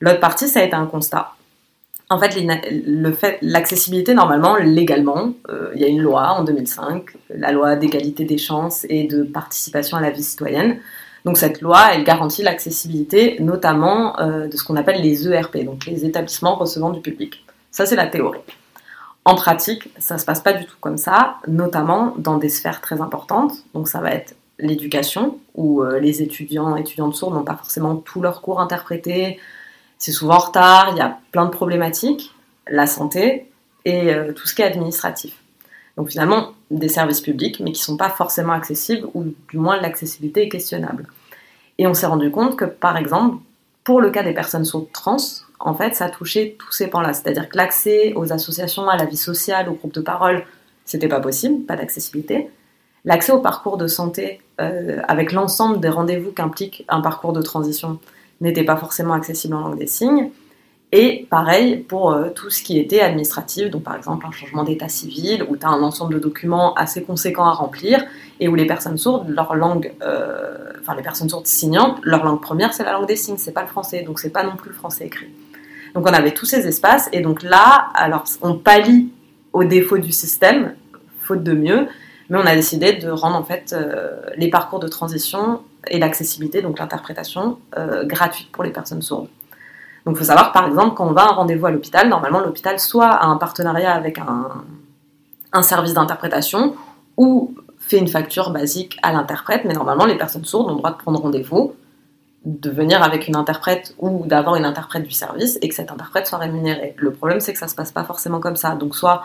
L'autre 0.00 0.20
partie, 0.20 0.48
ça 0.48 0.60
a 0.60 0.62
été 0.64 0.74
un 0.74 0.86
constat. 0.86 1.32
En 2.10 2.18
fait, 2.18 2.32
fait, 3.14 3.38
l'accessibilité, 3.40 4.14
normalement, 4.14 4.56
légalement, 4.56 5.32
euh, 5.48 5.70
il 5.74 5.80
y 5.80 5.84
a 5.84 5.88
une 5.88 6.02
loi 6.02 6.32
en 6.32 6.44
2005, 6.44 7.04
la 7.30 7.52
loi 7.52 7.76
d'égalité 7.76 8.24
des 8.24 8.36
chances 8.36 8.84
et 8.88 9.04
de 9.04 9.22
participation 9.22 9.96
à 9.96 10.00
la 10.00 10.10
vie 10.10 10.22
citoyenne. 10.22 10.78
Donc 11.24 11.38
cette 11.38 11.60
loi, 11.60 11.78
elle 11.94 12.04
garantit 12.04 12.42
l'accessibilité, 12.42 13.36
notamment 13.40 14.18
euh, 14.18 14.48
de 14.48 14.56
ce 14.56 14.64
qu'on 14.64 14.76
appelle 14.76 15.00
les 15.00 15.26
ERP, 15.28 15.64
donc 15.64 15.86
les 15.86 16.04
établissements 16.04 16.56
recevant 16.56 16.90
du 16.90 17.00
public. 17.00 17.44
Ça, 17.72 17.86
c'est 17.86 17.96
la 17.96 18.06
théorie. 18.06 18.40
En 19.24 19.34
pratique, 19.34 19.88
ça 19.98 20.18
se 20.18 20.24
passe 20.24 20.40
pas 20.40 20.52
du 20.52 20.66
tout 20.66 20.76
comme 20.80 20.98
ça, 20.98 21.38
notamment 21.48 22.14
dans 22.18 22.36
des 22.36 22.48
sphères 22.48 22.80
très 22.80 23.00
importantes. 23.00 23.54
Donc 23.74 23.88
ça 23.88 24.00
va 24.00 24.10
être 24.12 24.34
l'éducation, 24.58 25.38
où 25.54 25.82
euh, 25.82 25.98
les 25.98 26.22
étudiants 26.22 26.76
étudiantes 26.76 27.14
sourds 27.14 27.32
n'ont 27.32 27.44
pas 27.44 27.56
forcément 27.56 27.96
tous 27.96 28.20
leurs 28.20 28.42
cours 28.42 28.60
interprétés, 28.60 29.40
c'est 29.98 30.12
souvent 30.12 30.34
en 30.34 30.38
retard, 30.38 30.88
il 30.92 30.98
y 30.98 31.00
a 31.00 31.18
plein 31.30 31.44
de 31.44 31.50
problématiques, 31.50 32.34
la 32.68 32.86
santé 32.86 33.48
et 33.84 34.12
euh, 34.12 34.32
tout 34.32 34.46
ce 34.46 34.54
qui 34.54 34.62
est 34.62 34.66
administratif. 34.66 35.36
Donc 35.96 36.10
finalement, 36.10 36.52
des 36.70 36.88
services 36.88 37.20
publics, 37.20 37.60
mais 37.60 37.72
qui 37.72 37.80
ne 37.80 37.84
sont 37.84 37.96
pas 37.96 38.10
forcément 38.10 38.52
accessibles, 38.52 39.06
ou 39.14 39.26
du 39.50 39.58
moins 39.58 39.80
l'accessibilité 39.80 40.42
est 40.42 40.48
questionnable. 40.48 41.06
Et 41.78 41.86
on 41.86 41.94
s'est 41.94 42.06
rendu 42.06 42.30
compte 42.30 42.56
que, 42.56 42.64
par 42.64 42.96
exemple, 42.96 43.36
pour 43.84 44.00
le 44.00 44.10
cas 44.10 44.22
des 44.22 44.34
personnes 44.34 44.64
sourdes 44.64 44.90
trans, 44.92 45.16
en 45.64 45.74
fait, 45.74 45.94
ça 45.94 46.08
touchait 46.10 46.56
tous 46.58 46.72
ces 46.72 46.88
pans-là. 46.88 47.14
C'est-à-dire 47.14 47.48
que 47.48 47.56
l'accès 47.56 48.12
aux 48.16 48.32
associations, 48.32 48.88
à 48.88 48.96
la 48.96 49.04
vie 49.04 49.16
sociale, 49.16 49.68
aux 49.68 49.74
groupes 49.74 49.94
de 49.94 50.00
parole, 50.00 50.44
c'était 50.84 51.08
pas 51.08 51.20
possible, 51.20 51.64
pas 51.64 51.76
d'accessibilité. 51.76 52.50
L'accès 53.04 53.32
au 53.32 53.40
parcours 53.40 53.76
de 53.76 53.86
santé, 53.86 54.40
euh, 54.60 55.00
avec 55.06 55.32
l'ensemble 55.32 55.78
des 55.80 55.88
rendez-vous 55.88 56.32
qu'implique 56.32 56.84
un 56.88 57.00
parcours 57.00 57.32
de 57.32 57.42
transition, 57.42 58.00
n'était 58.40 58.64
pas 58.64 58.76
forcément 58.76 59.14
accessible 59.14 59.54
en 59.54 59.60
langue 59.60 59.78
des 59.78 59.86
signes. 59.86 60.30
Et 60.94 61.26
pareil 61.30 61.78
pour 61.78 62.12
euh, 62.12 62.28
tout 62.30 62.50
ce 62.50 62.62
qui 62.62 62.78
était 62.78 63.00
administratif, 63.00 63.70
donc 63.70 63.84
par 63.84 63.96
exemple 63.96 64.26
un 64.26 64.32
changement 64.32 64.64
d'état 64.64 64.88
civil, 64.88 65.46
où 65.48 65.56
tu 65.56 65.64
as 65.64 65.70
un 65.70 65.82
ensemble 65.82 66.14
de 66.14 66.18
documents 66.18 66.74
assez 66.74 67.02
conséquents 67.02 67.46
à 67.46 67.52
remplir, 67.52 68.04
et 68.40 68.48
où 68.48 68.54
les 68.56 68.66
personnes 68.66 68.98
sourdes, 68.98 69.28
leur 69.28 69.54
langue, 69.54 69.94
euh, 70.02 70.72
les 70.94 71.02
personnes 71.02 71.30
sourdes 71.30 71.46
signantes, 71.46 71.98
leur 72.02 72.24
langue 72.24 72.42
première 72.42 72.74
c'est 72.74 72.84
la 72.84 72.92
langue 72.92 73.06
des 73.06 73.16
signes, 73.16 73.38
c'est 73.38 73.52
pas 73.52 73.62
le 73.62 73.68
français, 73.68 74.02
donc 74.02 74.18
c'est 74.18 74.30
pas 74.30 74.42
non 74.42 74.56
plus 74.56 74.68
le 74.68 74.74
français 74.74 75.06
écrit. 75.06 75.28
Donc 75.94 76.08
on 76.08 76.12
avait 76.12 76.32
tous 76.32 76.46
ces 76.46 76.66
espaces, 76.66 77.08
et 77.12 77.20
donc 77.20 77.42
là, 77.42 77.90
alors 77.94 78.24
on 78.40 78.54
pallie 78.54 79.12
au 79.52 79.64
défaut 79.64 79.98
du 79.98 80.12
système, 80.12 80.74
faute 81.20 81.42
de 81.42 81.52
mieux, 81.52 81.88
mais 82.30 82.38
on 82.38 82.46
a 82.46 82.54
décidé 82.54 82.94
de 82.94 83.10
rendre 83.10 83.36
en 83.36 83.44
fait 83.44 83.72
euh, 83.72 84.22
les 84.36 84.48
parcours 84.48 84.80
de 84.80 84.88
transition 84.88 85.62
et 85.88 85.98
l'accessibilité, 85.98 86.62
donc 86.62 86.78
l'interprétation, 86.78 87.58
gratuite 88.04 88.50
pour 88.52 88.62
les 88.62 88.70
personnes 88.70 89.02
sourdes. 89.02 89.28
Donc 90.04 90.16
il 90.16 90.18
faut 90.18 90.24
savoir, 90.24 90.52
par 90.52 90.66
exemple, 90.66 90.94
quand 90.94 91.06
on 91.06 91.12
va 91.12 91.22
à 91.22 91.30
un 91.30 91.34
rendez-vous 91.34 91.66
à 91.66 91.70
l'hôpital, 91.70 92.08
normalement 92.08 92.40
l'hôpital 92.40 92.80
soit 92.80 93.08
a 93.08 93.26
un 93.26 93.36
partenariat 93.36 93.92
avec 93.92 94.18
un, 94.18 95.62
service 95.62 95.94
d'interprétation 95.94 96.74
ou 97.16 97.54
fait 97.78 97.98
une 97.98 98.08
facture 98.08 98.50
basique 98.50 98.98
à 99.02 99.12
l'interprète, 99.12 99.64
mais 99.64 99.74
normalement 99.74 100.06
les 100.06 100.16
personnes 100.16 100.44
sourdes 100.44 100.66
ont 100.66 100.74
le 100.74 100.78
droit 100.78 100.92
de 100.92 100.96
prendre 100.96 101.20
rendez-vous, 101.20 101.74
de 102.44 102.70
venir 102.70 103.02
avec 103.02 103.28
une 103.28 103.36
interprète 103.36 103.94
ou 103.98 104.26
d'avoir 104.26 104.56
une 104.56 104.64
interprète 104.64 105.04
du 105.04 105.12
service 105.12 105.58
et 105.62 105.68
que 105.68 105.74
cette 105.74 105.90
interprète 105.90 106.26
soit 106.26 106.38
rémunérée. 106.38 106.94
Le 106.96 107.12
problème 107.12 107.40
c'est 107.40 107.52
que 107.52 107.58
ça 107.58 107.68
se 107.68 107.74
passe 107.74 107.92
pas 107.92 108.04
forcément 108.04 108.40
comme 108.40 108.56
ça. 108.56 108.74
Donc 108.74 108.96
soit 108.96 109.22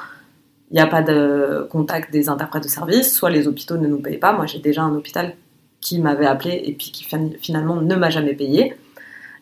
il 0.69 0.75
n'y 0.75 0.81
a 0.81 0.87
pas 0.87 1.01
de 1.01 1.67
contact 1.71 2.11
des 2.11 2.29
interprètes 2.29 2.63
de 2.63 2.67
service, 2.67 3.13
soit 3.13 3.29
les 3.29 3.47
hôpitaux 3.47 3.77
ne 3.77 3.87
nous 3.87 3.99
payent 3.99 4.17
pas. 4.17 4.33
Moi 4.33 4.45
j'ai 4.45 4.59
déjà 4.59 4.83
un 4.83 4.93
hôpital 4.93 5.35
qui 5.81 5.99
m'avait 5.99 6.25
appelé 6.25 6.61
et 6.65 6.73
puis 6.73 6.91
qui 6.91 7.07
finalement 7.39 7.75
ne 7.77 7.95
m'a 7.95 8.09
jamais 8.09 8.33
payé. 8.33 8.75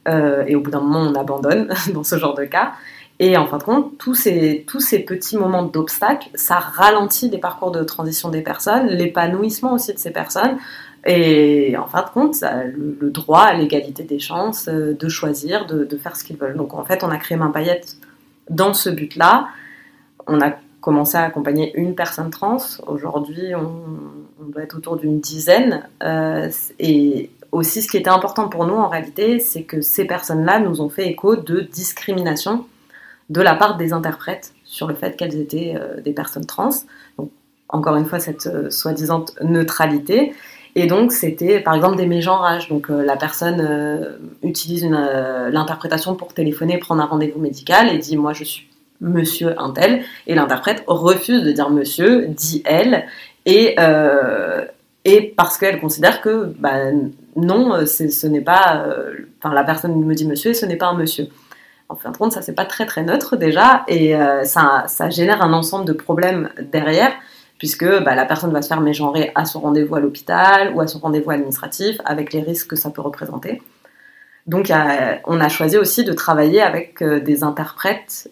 Euh, 0.07 0.43
et 0.45 0.55
au 0.55 0.61
bout 0.61 0.71
d'un 0.71 0.82
moment, 0.82 1.01
on 1.01 1.15
abandonne 1.15 1.73
dans 1.93 2.03
ce 2.03 2.17
genre 2.17 2.36
de 2.36 2.45
cas. 2.45 2.73
Et 3.19 3.38
en 3.38 3.47
fin 3.47 3.57
de 3.57 3.63
compte, 3.63 3.97
tous 3.97 4.13
ces, 4.13 4.65
tous 4.67 4.82
ces 4.82 4.99
petits 4.99 5.38
moments 5.38 5.63
d'obstacle, 5.63 6.30
ça 6.36 6.59
ralentit 6.59 7.30
les 7.30 7.38
parcours 7.38 7.71
de 7.71 7.82
transition 7.84 8.30
des 8.30 8.41
personnes, 8.41 8.88
l'épanouissement 8.88 9.73
aussi 9.73 9.93
de 9.93 9.99
ces 9.99 10.11
personnes, 10.11 10.57
et 11.05 11.77
en 11.77 11.85
fin 11.85 12.01
de 12.01 12.09
compte, 12.09 12.35
le, 12.41 13.09
droit 13.11 13.41
à 13.41 13.53
l'égalité 13.53 14.03
des 14.03 14.17
chances, 14.17 14.67
euh, 14.67 14.93
de 14.93 15.07
choisir, 15.07 15.67
de, 15.67 15.97
faire 15.97 16.15
ce 16.15 16.23
qu'ils 16.23 16.37
veulent. 16.37 16.57
Donc 16.57 16.73
en 16.73 16.83
fait, 16.83 17.03
on 17.03 17.09
a 17.09 17.17
créé 17.17 17.37
Main 17.37 17.51
Paillette 17.51 17.97
dans 18.49 18.73
ce 18.73 18.89
but-là. 18.89 19.47
On 20.25 20.41
a 20.41 20.53
commencé 20.81 21.17
à 21.17 21.21
accompagner 21.21 21.71
une 21.75 21.93
personne 21.93 22.31
trans. 22.31 22.57
Aujourd'hui, 22.87 23.53
on, 23.55 24.49
doit 24.49 24.63
être 24.63 24.77
autour 24.77 24.97
d'une 24.97 25.19
dizaine. 25.19 25.87
Euh, 26.03 26.49
et 26.79 27.29
aussi, 27.51 27.83
ce 27.83 27.89
qui 27.89 27.97
était 27.97 28.09
important 28.09 28.49
pour 28.49 28.65
nous 28.65 28.75
en 28.75 28.89
réalité, 28.89 29.39
c'est 29.39 29.63
que 29.63 29.81
ces 29.81 30.05
personnes-là 30.05 30.59
nous 30.59 30.81
ont 30.81 30.89
fait 30.89 31.07
écho 31.07 31.35
de 31.35 31.61
discrimination 31.61 32.65
de 33.29 33.41
la 33.41 33.55
part 33.55 33.77
des 33.77 33.93
interprètes 33.93 34.53
sur 34.63 34.87
le 34.87 34.95
fait 34.95 35.15
qu'elles 35.15 35.39
étaient 35.39 35.75
euh, 35.75 36.01
des 36.01 36.13
personnes 36.13 36.45
trans. 36.45 36.69
Donc, 37.17 37.31
encore 37.69 37.95
une 37.95 38.05
fois, 38.05 38.19
cette 38.19 38.71
soi-disant 38.71 39.25
neutralité. 39.41 40.33
Et 40.76 40.88
donc, 40.88 41.13
c'était 41.13 41.59
par 41.61 41.73
exemple 41.73 41.95
des 41.95 42.05
mégenrages. 42.05 42.67
Donc, 42.67 42.89
euh, 42.89 43.03
la 43.03 43.15
personne 43.15 44.17
utilise 44.43 44.86
l'interprétation 44.86 46.15
pour 46.15 46.34
téléphoner, 46.34 46.78
prendre 46.78 47.01
un 47.01 47.05
rendez-vous 47.05 47.39
médical 47.39 47.89
et 47.89 47.97
dit 47.97 48.17
Moi, 48.17 48.34
je 48.34 48.43
suis 48.43 48.67
monsieur 49.01 49.59
un 49.59 49.71
tel. 49.71 50.03
Et 50.28 50.36
l'interprète 50.36 50.84
refuse 50.88 51.43
de 51.43 51.51
dire 51.51 51.69
monsieur, 51.69 52.28
dit 52.28 52.61
elle. 52.65 53.05
Et, 53.45 53.76
et 55.05 55.34
parce 55.38 55.57
qu'elle 55.57 55.80
considère 55.80 56.19
que 56.19 56.53
bah, 56.57 56.91
non, 57.36 57.73
euh, 57.73 57.86
ce 57.86 58.28
n'est 58.28 58.41
pas. 58.41 58.86
Euh, 58.88 59.13
enfin, 59.39 59.53
la 59.53 59.63
personne 59.63 59.95
me 60.03 60.15
dit 60.15 60.28
monsieur 60.28 60.51
et 60.51 60.53
ce 60.53 60.65
n'est 60.65 60.78
pas 60.78 60.88
un 60.88 60.95
monsieur. 60.95 61.28
En 61.88 61.95
fin 61.95 62.09
de 62.11 62.17
compte, 62.17 62.32
ça 62.32 62.41
c'est 62.41 62.55
pas 62.55 62.65
très 62.65 62.86
très 62.88 63.03
neutre 63.03 63.38
déjà 63.38 63.84
et 63.88 64.15
euh, 64.15 64.43
ça, 64.43 64.86
ça, 64.88 65.11
génère 65.11 65.43
un 65.43 65.53
ensemble 65.53 65.86
de 65.86 65.93
problèmes 65.93 66.49
derrière 66.71 67.13
puisque 67.57 67.85
bah, 67.85 68.15
la 68.15 68.25
personne 68.25 68.51
va 68.51 68.61
se 68.61 68.67
faire 68.67 68.81
mégenrer 68.81 69.31
à 69.35 69.45
son 69.45 69.61
rendez-vous 69.61 69.95
à 69.95 69.99
l'hôpital 69.99 70.73
ou 70.75 70.81
à 70.81 70.87
son 70.87 70.99
rendez-vous 70.99 71.31
administratif 71.31 71.99
avec 72.05 72.33
les 72.33 72.41
risques 72.41 72.71
que 72.71 72.75
ça 72.75 72.89
peut 72.89 73.01
représenter. 73.01 73.61
Donc 74.47 74.71
on 75.25 75.39
a 75.39 75.49
choisi 75.49 75.77
aussi 75.77 76.03
de 76.03 76.13
travailler 76.13 76.61
avec 76.61 77.01
des 77.03 77.43
interprètes 77.43 78.29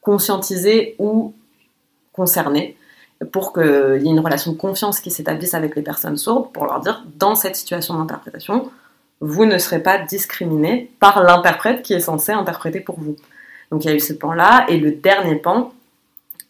conscientisés 0.00 0.96
ou 0.98 1.34
concernés 2.12 2.76
pour 3.32 3.52
qu'il 3.52 3.62
y 4.02 4.08
ait 4.08 4.12
une 4.12 4.20
relation 4.20 4.52
de 4.52 4.56
confiance 4.56 5.00
qui 5.00 5.10
s'établisse 5.10 5.54
avec 5.54 5.74
les 5.74 5.82
personnes 5.82 6.16
sourdes, 6.16 6.52
pour 6.52 6.64
leur 6.64 6.80
dire, 6.80 7.04
dans 7.16 7.34
cette 7.34 7.56
situation 7.56 7.94
d'interprétation, 7.98 8.70
vous 9.20 9.44
ne 9.44 9.58
serez 9.58 9.82
pas 9.82 9.98
discriminé 9.98 10.90
par 11.00 11.22
l'interprète 11.24 11.82
qui 11.82 11.94
est 11.94 12.00
censé 12.00 12.32
interpréter 12.32 12.80
pour 12.80 12.98
vous. 13.00 13.16
Donc 13.70 13.84
il 13.84 13.90
y 13.90 13.92
a 13.92 13.96
eu 13.96 14.00
ce 14.00 14.12
pan-là, 14.12 14.66
et 14.68 14.78
le 14.78 14.92
dernier 14.92 15.34
pan, 15.34 15.72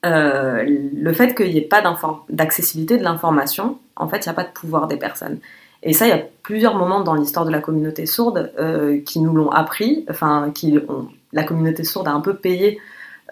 euh, 0.07 0.64
le 0.94 1.12
fait 1.12 1.34
qu'il 1.34 1.51
n'y 1.51 1.59
ait 1.59 1.62
pas 1.62 1.82
d'accessibilité 2.28 2.99
de 2.99 3.03
l'information, 3.03 3.78
en 3.96 4.09
fait, 4.09 4.24
il 4.24 4.28
n'y 4.28 4.32
a 4.32 4.34
pas 4.34 4.44
de 4.44 4.53
pouvoir 4.53 4.86
des 4.86 4.96
personnes. 4.96 5.38
Et 5.82 5.92
ça, 5.92 6.07
il 6.07 6.11
y 6.11 6.12
a 6.12 6.22
plusieurs 6.42 6.74
moments 6.76 7.01
dans 7.01 7.14
l'histoire 7.14 7.44
de 7.44 7.51
la 7.51 7.61
communauté 7.61 8.07
sourde 8.07 8.53
euh, 8.59 9.01
qui 9.01 9.20
nous 9.20 9.34
l'ont 9.34 9.51
appris, 9.51 10.05
enfin, 10.11 10.51
qui 10.55 10.78
ont, 10.88 11.09
la 11.32 11.44
communauté 11.44 11.84
sourde 11.84 12.09
a 12.09 12.12
un 12.12 12.20
peu 12.20 12.34
payé 12.34 12.80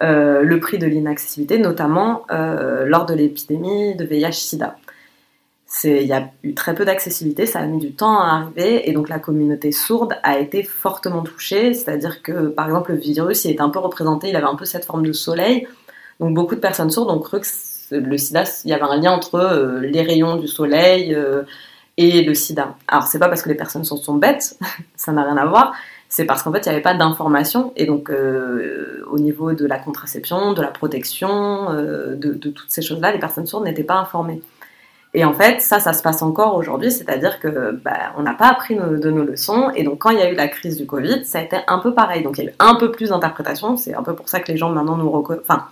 euh, 0.01 0.41
le 0.43 0.59
prix 0.59 0.77
de 0.77 0.87
l'inaccessibilité, 0.87 1.57
notamment 1.57 2.25
lors 2.29 3.05
de 3.05 3.13
l'épidémie 3.13 3.95
de 3.95 4.05
VIH-Sida. 4.05 4.77
Il 5.83 6.03
y 6.03 6.13
a 6.13 6.31
eu 6.43 6.53
très 6.53 6.73
peu 6.73 6.85
d'accessibilité, 6.85 7.45
ça 7.45 7.59
a 7.59 7.65
mis 7.65 7.79
du 7.79 7.91
temps 7.91 8.19
à 8.19 8.41
arriver, 8.41 8.89
et 8.89 8.93
donc 8.93 9.09
la 9.09 9.19
communauté 9.19 9.73
sourde 9.73 10.13
a 10.23 10.39
été 10.39 10.63
fortement 10.63 11.23
touchée, 11.23 11.73
c'est-à-dire 11.73 12.21
que 12.23 12.47
par 12.47 12.67
exemple 12.67 12.93
le 12.93 12.97
virus 12.97 13.43
il 13.43 13.51
était 13.51 13.61
un 13.61 13.69
peu 13.69 13.79
représenté, 13.79 14.29
il 14.29 14.35
avait 14.37 14.47
un 14.47 14.55
peu 14.55 14.63
cette 14.63 14.85
forme 14.85 15.05
de 15.05 15.11
soleil, 15.11 15.67
donc 16.19 16.33
beaucoup 16.33 16.55
de 16.55 16.59
personnes 16.59 16.91
sourdes 16.91 17.09
ont 17.09 17.19
cru 17.19 17.39
que 17.41 17.95
le 17.95 18.17
sida, 18.17 18.43
il 18.65 18.71
y 18.71 18.73
avait 18.73 18.83
un 18.83 18.97
lien 18.97 19.11
entre 19.11 19.35
euh, 19.35 19.79
les 19.81 20.01
rayons 20.01 20.35
du 20.35 20.47
soleil 20.47 21.17
et 21.97 22.21
le 22.21 22.33
sida. 22.33 22.75
Alors 22.87 23.03
c'est 23.03 23.19
pas 23.19 23.29
parce 23.29 23.41
que 23.41 23.49
les 23.49 23.55
personnes 23.55 23.85
sourdes 23.85 24.03
sont 24.03 24.15
bêtes, 24.15 24.57
ça 24.95 25.11
n'a 25.11 25.23
rien 25.23 25.37
à 25.37 25.45
voir, 25.45 25.73
c'est 26.09 26.25
parce 26.25 26.41
qu'en 26.41 26.51
fait, 26.53 26.65
il 26.65 26.69
n'y 26.69 26.75
avait 26.75 26.81
pas 26.81 26.93
d'information. 26.93 27.73
Et 27.75 27.85
donc, 27.85 28.09
euh, 28.09 29.03
au 29.11 29.19
niveau 29.19 29.53
de 29.53 29.65
la 29.65 29.77
contraception, 29.77 30.53
de 30.53 30.61
la 30.61 30.69
protection, 30.69 31.69
euh, 31.71 32.15
de, 32.15 32.33
toutes 32.33 32.69
ces 32.69 32.81
choses-là, 32.81 33.11
les 33.11 33.19
personnes 33.19 33.45
sourdes 33.45 33.65
n'étaient 33.65 33.83
pas 33.83 33.95
informées. 33.95 34.41
Et 35.13 35.25
en 35.25 35.33
fait, 35.33 35.61
ça, 35.61 35.79
ça 35.79 35.93
se 35.93 36.03
passe 36.03 36.21
encore 36.21 36.55
aujourd'hui, 36.55 36.91
c'est-à-dire 36.91 37.39
que 37.39 37.71
bah, 37.71 38.13
on 38.17 38.23
n'a 38.23 38.33
pas 38.33 38.47
appris 38.47 38.75
de 38.75 39.09
nos 39.09 39.23
leçons. 39.23 39.71
Et 39.75 39.83
donc, 39.83 39.99
quand 39.99 40.11
il 40.11 40.19
y 40.19 40.21
a 40.21 40.31
eu 40.31 40.35
la 40.35 40.47
crise 40.47 40.77
du 40.77 40.85
Covid, 40.85 41.25
ça 41.25 41.39
a 41.39 41.41
été 41.41 41.57
un 41.67 41.79
peu 41.79 41.93
pareil. 41.93 42.23
Donc, 42.23 42.37
il 42.37 42.45
y 42.45 42.47
a 42.47 42.51
eu 42.51 42.55
un 42.59 42.75
peu 42.75 42.91
plus 42.91 43.09
d'interprétation. 43.09 43.77
C'est 43.77 43.95
un 43.95 44.03
peu 44.03 44.15
pour 44.15 44.29
ça 44.29 44.39
que 44.39 44.51
les 44.51 44.57
gens 44.57 44.69
maintenant 44.69 44.97
nous 44.97 45.09
enfin, 45.41 45.65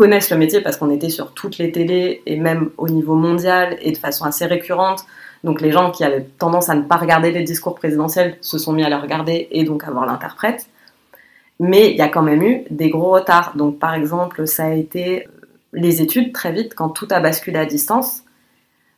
connaissent 0.00 0.30
le 0.30 0.38
métier 0.38 0.62
parce 0.62 0.78
qu'on 0.78 0.88
était 0.88 1.10
sur 1.10 1.34
toutes 1.34 1.58
les 1.58 1.72
télés 1.72 2.22
et 2.24 2.38
même 2.38 2.70
au 2.78 2.88
niveau 2.88 3.16
mondial 3.16 3.76
et 3.82 3.92
de 3.92 3.98
façon 3.98 4.24
assez 4.24 4.46
récurrente. 4.46 5.04
Donc 5.44 5.60
les 5.60 5.72
gens 5.72 5.90
qui 5.90 6.04
avaient 6.04 6.24
tendance 6.38 6.70
à 6.70 6.74
ne 6.74 6.80
pas 6.80 6.96
regarder 6.96 7.32
les 7.32 7.42
discours 7.42 7.74
présidentiels 7.74 8.38
se 8.40 8.56
sont 8.56 8.72
mis 8.72 8.82
à 8.82 8.88
les 8.88 8.94
regarder 8.94 9.48
et 9.50 9.62
donc 9.62 9.84
à 9.84 9.90
voir 9.90 10.06
l'interprète. 10.06 10.70
Mais 11.58 11.90
il 11.90 11.98
y 11.98 12.00
a 12.00 12.08
quand 12.08 12.22
même 12.22 12.42
eu 12.42 12.62
des 12.70 12.88
gros 12.88 13.10
retards. 13.10 13.52
Donc 13.56 13.78
par 13.78 13.92
exemple, 13.92 14.46
ça 14.46 14.64
a 14.64 14.70
été 14.70 15.26
euh, 15.26 15.30
les 15.74 16.00
études 16.00 16.32
très 16.32 16.52
vite 16.52 16.74
quand 16.74 16.88
tout 16.88 17.08
a 17.10 17.20
basculé 17.20 17.58
à 17.58 17.66
distance. 17.66 18.22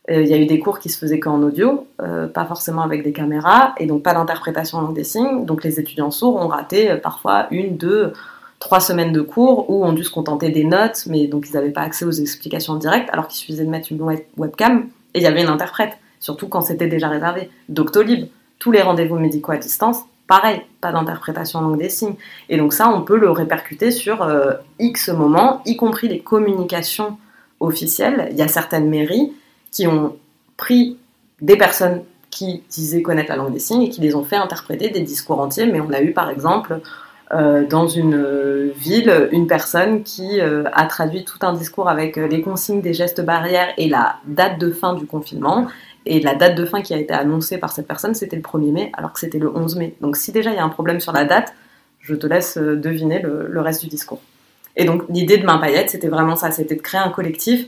Euh, 0.09 0.21
il 0.21 0.29
y 0.29 0.33
a 0.33 0.37
eu 0.37 0.45
des 0.45 0.59
cours 0.59 0.79
qui 0.79 0.87
se 0.87 0.97
faisaient 0.97 1.19
qu'en 1.19 1.41
audio, 1.43 1.85
euh, 2.01 2.27
pas 2.27 2.45
forcément 2.45 2.81
avec 2.81 3.03
des 3.03 3.11
caméras, 3.11 3.75
et 3.77 3.87
donc 3.87 4.03
pas 4.03 4.13
d'interprétation 4.13 4.77
en 4.77 4.81
langue 4.83 4.95
des 4.95 5.03
signes. 5.03 5.43
Donc 5.43 5.65
les 5.65 5.81
étudiants 5.81 6.11
sourds 6.11 6.37
ont 6.37 6.47
raté 6.47 6.95
parfois 7.03 7.47
une, 7.51 7.75
deux, 7.75 8.13
trois 8.63 8.79
semaines 8.79 9.11
de 9.11 9.19
cours 9.19 9.69
où 9.69 9.83
ont 9.83 9.91
dû 9.91 10.05
se 10.05 10.09
contenter 10.09 10.47
des 10.47 10.63
notes, 10.63 11.03
mais 11.07 11.27
donc 11.27 11.49
ils 11.49 11.53
n'avaient 11.53 11.71
pas 11.71 11.81
accès 11.81 12.05
aux 12.05 12.11
explications 12.11 12.75
directes, 12.75 13.09
alors 13.11 13.27
qu'il 13.27 13.35
suffisait 13.35 13.65
de 13.65 13.69
mettre 13.69 13.91
une 13.91 14.01
webcam 14.37 14.87
et 15.13 15.19
il 15.19 15.21
y 15.21 15.27
avait 15.27 15.41
une 15.41 15.49
interprète 15.49 15.97
surtout 16.21 16.47
quand 16.47 16.61
c'était 16.61 16.87
déjà 16.87 17.09
réservé. 17.09 17.49
Doctolib, 17.67 18.29
tous 18.59 18.71
les 18.71 18.81
rendez-vous 18.81 19.19
médicaux 19.19 19.51
à 19.51 19.57
distance, 19.57 19.97
pareil, 20.27 20.61
pas 20.79 20.93
d'interprétation 20.93 21.59
en 21.59 21.63
langue 21.63 21.77
des 21.77 21.89
signes. 21.89 22.15
Et 22.47 22.55
donc 22.55 22.71
ça, 22.71 22.87
on 22.87 23.01
peut 23.01 23.17
le 23.17 23.29
répercuter 23.29 23.91
sur 23.91 24.21
euh, 24.21 24.53
X 24.79 25.09
moments, 25.09 25.61
y 25.65 25.75
compris 25.75 26.07
les 26.07 26.19
communications 26.19 27.17
officielles. 27.59 28.29
Il 28.31 28.37
y 28.37 28.41
a 28.41 28.47
certaines 28.47 28.89
mairies 28.89 29.33
qui 29.71 29.87
ont 29.87 30.15
pris 30.55 30.97
des 31.41 31.57
personnes 31.57 32.03
qui 32.29 32.63
disaient 32.69 33.01
connaître 33.01 33.29
la 33.29 33.35
langue 33.35 33.51
des 33.51 33.59
signes 33.59 33.81
et 33.81 33.89
qui 33.89 33.99
les 33.99 34.15
ont 34.15 34.23
fait 34.23 34.37
interpréter 34.37 34.89
des 34.89 35.01
discours 35.01 35.41
entiers. 35.41 35.65
Mais 35.65 35.81
on 35.81 35.91
a 35.91 36.01
eu 36.01 36.13
par 36.13 36.29
exemple 36.29 36.79
euh, 37.33 37.65
dans 37.65 37.87
une 37.87 38.15
euh, 38.15 38.71
ville 38.75 39.29
une 39.31 39.47
personne 39.47 40.03
qui 40.03 40.39
a 40.41 40.85
traduit 40.85 41.25
tout 41.25 41.39
un 41.41 41.53
discours 41.53 41.89
avec 41.89 42.15
les 42.15 42.41
consignes 42.41 42.81
des 42.81 42.93
gestes 42.93 43.21
barrières 43.21 43.73
et 43.77 43.87
la 43.87 44.17
date 44.25 44.59
de 44.59 44.71
fin 44.71 44.93
du 44.93 45.05
confinement 45.05 45.67
et 46.05 46.19
la 46.19 46.35
date 46.35 46.55
de 46.55 46.65
fin 46.65 46.81
qui 46.81 46.93
a 46.93 46.97
été 46.97 47.13
annoncée 47.13 47.57
par 47.57 47.71
cette 47.71 47.87
personne, 47.87 48.13
c'était 48.13 48.35
le 48.35 48.41
1er 48.41 48.71
mai, 48.71 48.91
alors 48.93 49.13
que 49.13 49.19
c'était 49.19 49.39
le 49.39 49.55
11 49.55 49.75
mai. 49.77 49.95
Donc 50.01 50.17
si 50.17 50.31
déjà 50.31 50.51
il 50.51 50.55
y 50.55 50.59
a 50.59 50.63
un 50.63 50.69
problème 50.69 50.99
sur 50.99 51.13
la 51.13 51.23
date, 51.25 51.53
je 51.99 52.15
te 52.15 52.27
laisse 52.27 52.57
euh, 52.57 52.75
deviner 52.75 53.19
le, 53.19 53.59
reste 53.61 53.81
du 53.81 53.87
discours. 53.87 54.19
Et 54.75 54.85
donc 54.85 55.03
l'idée 55.09 55.37
de 55.37 55.45
Main 55.45 55.59
Paillette, 55.59 55.89
c'était 55.89 56.09
vraiment 56.09 56.35
ça, 56.35 56.51
c'était 56.51 56.75
de 56.75 56.81
créer 56.81 56.99
un 56.99 57.09
collectif 57.09 57.67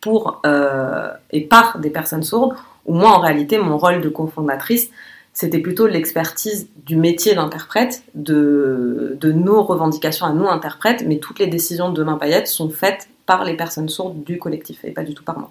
pour 0.00 0.40
euh, 0.46 1.10
et 1.30 1.42
par 1.42 1.78
des 1.78 1.90
personnes 1.90 2.22
sourdes, 2.22 2.56
où 2.86 2.94
moi 2.94 3.10
en 3.10 3.20
réalité 3.20 3.58
mon 3.58 3.76
rôle 3.76 4.00
de 4.00 4.08
cofondatrice, 4.08 4.90
c'était 5.34 5.58
plutôt 5.58 5.88
l'expertise 5.88 6.68
du 6.86 6.96
métier 6.96 7.34
d'interprète, 7.34 8.04
de, 8.14 9.18
nos 9.22 9.64
revendications 9.64 10.26
à 10.26 10.32
nous 10.32 10.46
interprètes, 10.46 11.04
mais 11.06 11.18
toutes 11.18 11.40
les 11.40 11.48
décisions 11.48 11.90
de 11.90 11.96
Demain 11.96 12.16
Paillette 12.16 12.46
sont 12.46 12.70
faites 12.70 13.08
par 13.26 13.44
les 13.44 13.54
personnes 13.54 13.88
sourdes 13.88 14.22
du 14.22 14.38
collectif 14.38 14.84
et 14.84 14.92
pas 14.92 15.02
du 15.02 15.12
tout 15.12 15.24
par 15.24 15.38
moi. 15.38 15.50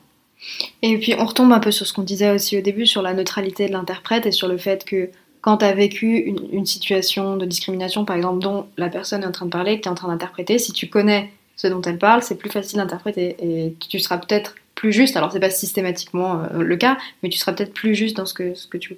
Et 0.82 0.98
puis 0.98 1.14
on 1.20 1.26
retombe 1.26 1.52
un 1.52 1.60
peu 1.60 1.72
sur 1.72 1.86
ce 1.86 1.94
qu'on 1.94 2.02
disait 2.02 2.32
aussi 2.32 2.58
au 2.58 2.62
début, 2.62 2.86
sur 2.86 3.02
la 3.02 3.14
neutralité 3.14 3.68
de 3.68 3.74
l'interprète 3.74 4.26
et 4.26 4.32
sur 4.32 4.48
le 4.48 4.58
fait 4.58 4.86
que 4.86 5.10
quand 5.42 5.58
tu 5.58 5.66
as 5.66 5.74
vécu 5.74 6.34
une, 6.52 6.66
situation 6.66 7.36
de 7.36 7.46
discrimination, 7.46 8.06
par 8.06 8.16
exemple, 8.16 8.42
dont 8.42 8.68
la 8.78 8.88
personne 8.88 9.24
est 9.24 9.28
en 9.28 9.34
train 9.34 9.46
de 9.46 9.52
parler, 9.52 9.78
que 9.78 9.82
tu 9.82 9.90
es 9.90 9.92
en 9.92 9.96
train 9.96 10.08
d'interpréter, 10.08 10.58
si 10.58 10.72
tu 10.72 10.88
connais 10.88 11.32
ce 11.58 11.68
dont 11.68 11.82
elle 11.82 11.98
parle, 11.98 12.24
c'est 12.24 12.38
plus 12.38 12.50
facile 12.50 12.78
d'interpréter 12.78 13.36
et 13.42 13.76
tu 13.90 14.00
seras 14.00 14.18
peut-être 14.18 14.56
plus 14.76 14.94
juste. 14.94 15.18
Alors, 15.18 15.34
c'est 15.34 15.42
pas 15.42 15.50
systématiquement 15.50 16.44
euh, 16.44 16.64
le 16.64 16.78
cas, 16.78 16.98
mais 17.22 17.30
tu 17.30 17.38
seras 17.38 17.52
peut-être 17.52 17.74
plus 17.74 17.94
juste 17.94 18.16
dans 18.16 18.26
ce 18.26 18.34
que, 18.34 18.56
ce 18.56 18.68
que 18.68 18.78
tu 18.78 18.98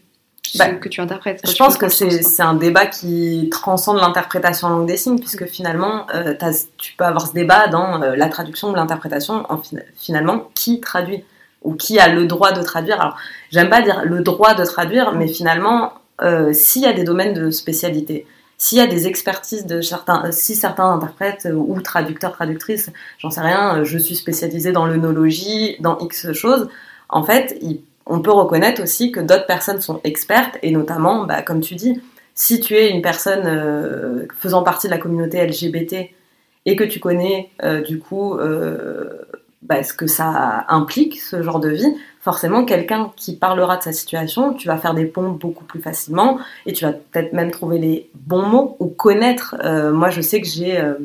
bah, 0.55 0.69
que 0.69 0.89
tu 0.89 1.01
interprètes. 1.01 1.41
Je 1.47 1.55
pense 1.55 1.77
que 1.77 1.89
c'est 1.89 2.41
un 2.41 2.53
débat 2.53 2.85
qui 2.85 3.49
transcende 3.51 3.97
l'interprétation 3.97 4.67
en 4.67 4.69
langue 4.71 4.87
des 4.87 4.97
signes, 4.97 5.19
puisque 5.19 5.45
finalement, 5.45 6.07
euh, 6.13 6.33
tu 6.77 6.93
peux 6.95 7.05
avoir 7.05 7.27
ce 7.27 7.33
débat 7.33 7.67
dans 7.67 8.01
euh, 8.01 8.15
la 8.15 8.29
traduction 8.29 8.69
ou 8.69 8.75
l'interprétation, 8.75 9.45
finalement, 9.97 10.49
qui 10.55 10.79
traduit 10.79 11.23
ou 11.63 11.73
qui 11.73 11.99
a 11.99 12.07
le 12.07 12.27
droit 12.27 12.51
de 12.51 12.61
traduire. 12.61 13.01
Alors, 13.01 13.17
j'aime 13.51 13.69
pas 13.69 13.81
dire 13.81 14.03
le 14.05 14.21
droit 14.21 14.53
de 14.53 14.63
traduire, 14.63 15.13
mais 15.13 15.27
finalement, 15.27 15.93
euh, 16.21 16.53
s'il 16.53 16.83
y 16.83 16.85
a 16.85 16.93
des 16.93 17.03
domaines 17.03 17.33
de 17.33 17.49
spécialité, 17.49 18.27
s'il 18.57 18.77
y 18.77 18.81
a 18.81 18.87
des 18.87 19.07
expertises 19.07 19.65
de 19.65 19.81
certains, 19.81 20.31
si 20.31 20.55
certains 20.55 20.93
interprètes 20.93 21.47
ou 21.53 21.81
traducteurs, 21.81 22.31
traductrices, 22.31 22.91
j'en 23.17 23.29
sais 23.29 23.41
rien, 23.41 23.83
je 23.83 23.97
suis 23.97 24.15
spécialisée 24.15 24.71
dans 24.71 24.85
l'œnologie, 24.85 25.75
dans 25.79 25.97
X 25.99 26.31
choses, 26.33 26.69
en 27.09 27.23
fait, 27.23 27.57
on 28.05 28.19
peut 28.19 28.31
reconnaître 28.31 28.81
aussi 28.81 29.11
que 29.11 29.19
d'autres 29.19 29.47
personnes 29.47 29.81
sont 29.81 30.01
expertes, 30.03 30.57
et 30.61 30.71
notamment, 30.71 31.25
bah, 31.25 31.41
comme 31.41 31.61
tu 31.61 31.75
dis, 31.75 32.01
si 32.33 32.59
tu 32.59 32.75
es 32.75 32.89
une 32.89 33.01
personne 33.01 33.43
euh, 33.45 34.25
faisant 34.37 34.63
partie 34.63 34.87
de 34.87 34.91
la 34.91 34.97
communauté 34.97 35.45
LGBT 35.45 36.11
et 36.65 36.75
que 36.75 36.83
tu 36.83 36.99
connais 36.99 37.49
euh, 37.63 37.81
du 37.81 37.99
coup 37.99 38.37
bah, 39.65 39.83
ce 39.83 39.93
que 39.93 40.05
ça 40.07 40.65
implique, 40.69 41.19
ce 41.19 41.41
genre 41.41 41.59
de 41.59 41.69
vie, 41.69 41.95
forcément, 42.21 42.65
quelqu'un 42.65 43.11
qui 43.15 43.35
parlera 43.35 43.77
de 43.77 43.83
sa 43.83 43.93
situation, 43.93 44.53
tu 44.53 44.67
vas 44.67 44.77
faire 44.77 44.93
des 44.93 45.05
ponts 45.05 45.29
beaucoup 45.29 45.63
plus 45.63 45.81
facilement 45.81 46.39
et 46.65 46.73
tu 46.73 46.85
vas 46.85 46.91
peut-être 46.91 47.33
même 47.33 47.51
trouver 47.51 47.79
les 47.79 48.09
bons 48.13 48.45
mots 48.45 48.77
ou 48.79 48.87
connaître. 48.87 49.55
Euh, 49.63 49.91
moi, 49.91 50.09
je 50.09 50.21
sais 50.21 50.41
que 50.41 50.47
j'ai. 50.47 50.77
Euh, 50.77 50.95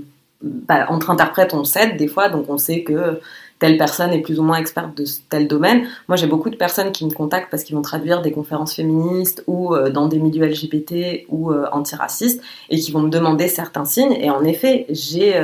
bah, 0.42 0.86
entre 0.88 1.10
interprètes, 1.10 1.52
on 1.52 1.64
s'aide 1.64 1.96
des 1.98 2.08
fois, 2.08 2.30
donc 2.30 2.46
on 2.48 2.56
sait 2.56 2.82
que 2.82 3.20
telle 3.60 3.78
personne 3.78 4.12
est 4.12 4.20
plus 4.20 4.40
ou 4.40 4.42
moins 4.42 4.58
experte 4.58 4.96
de 4.96 5.04
tel 5.28 5.46
domaine. 5.46 5.86
Moi, 6.08 6.16
j'ai 6.16 6.26
beaucoup 6.26 6.50
de 6.50 6.56
personnes 6.56 6.90
qui 6.90 7.04
me 7.06 7.12
contactent 7.12 7.50
parce 7.50 7.62
qu'ils 7.62 7.76
vont 7.76 7.82
traduire 7.82 8.22
des 8.22 8.32
conférences 8.32 8.74
féministes 8.74 9.44
ou 9.46 9.74
euh, 9.74 9.90
dans 9.90 10.08
des 10.08 10.18
milieux 10.18 10.46
LGBT 10.46 11.26
ou 11.28 11.52
antiracistes 11.70 12.42
et 12.70 12.80
qui 12.80 12.90
vont 12.90 13.02
me 13.02 13.10
demander 13.10 13.46
certains 13.46 13.84
signes. 13.84 14.16
Et 14.20 14.30
en 14.30 14.42
effet, 14.42 14.86
j'ai 14.90 15.38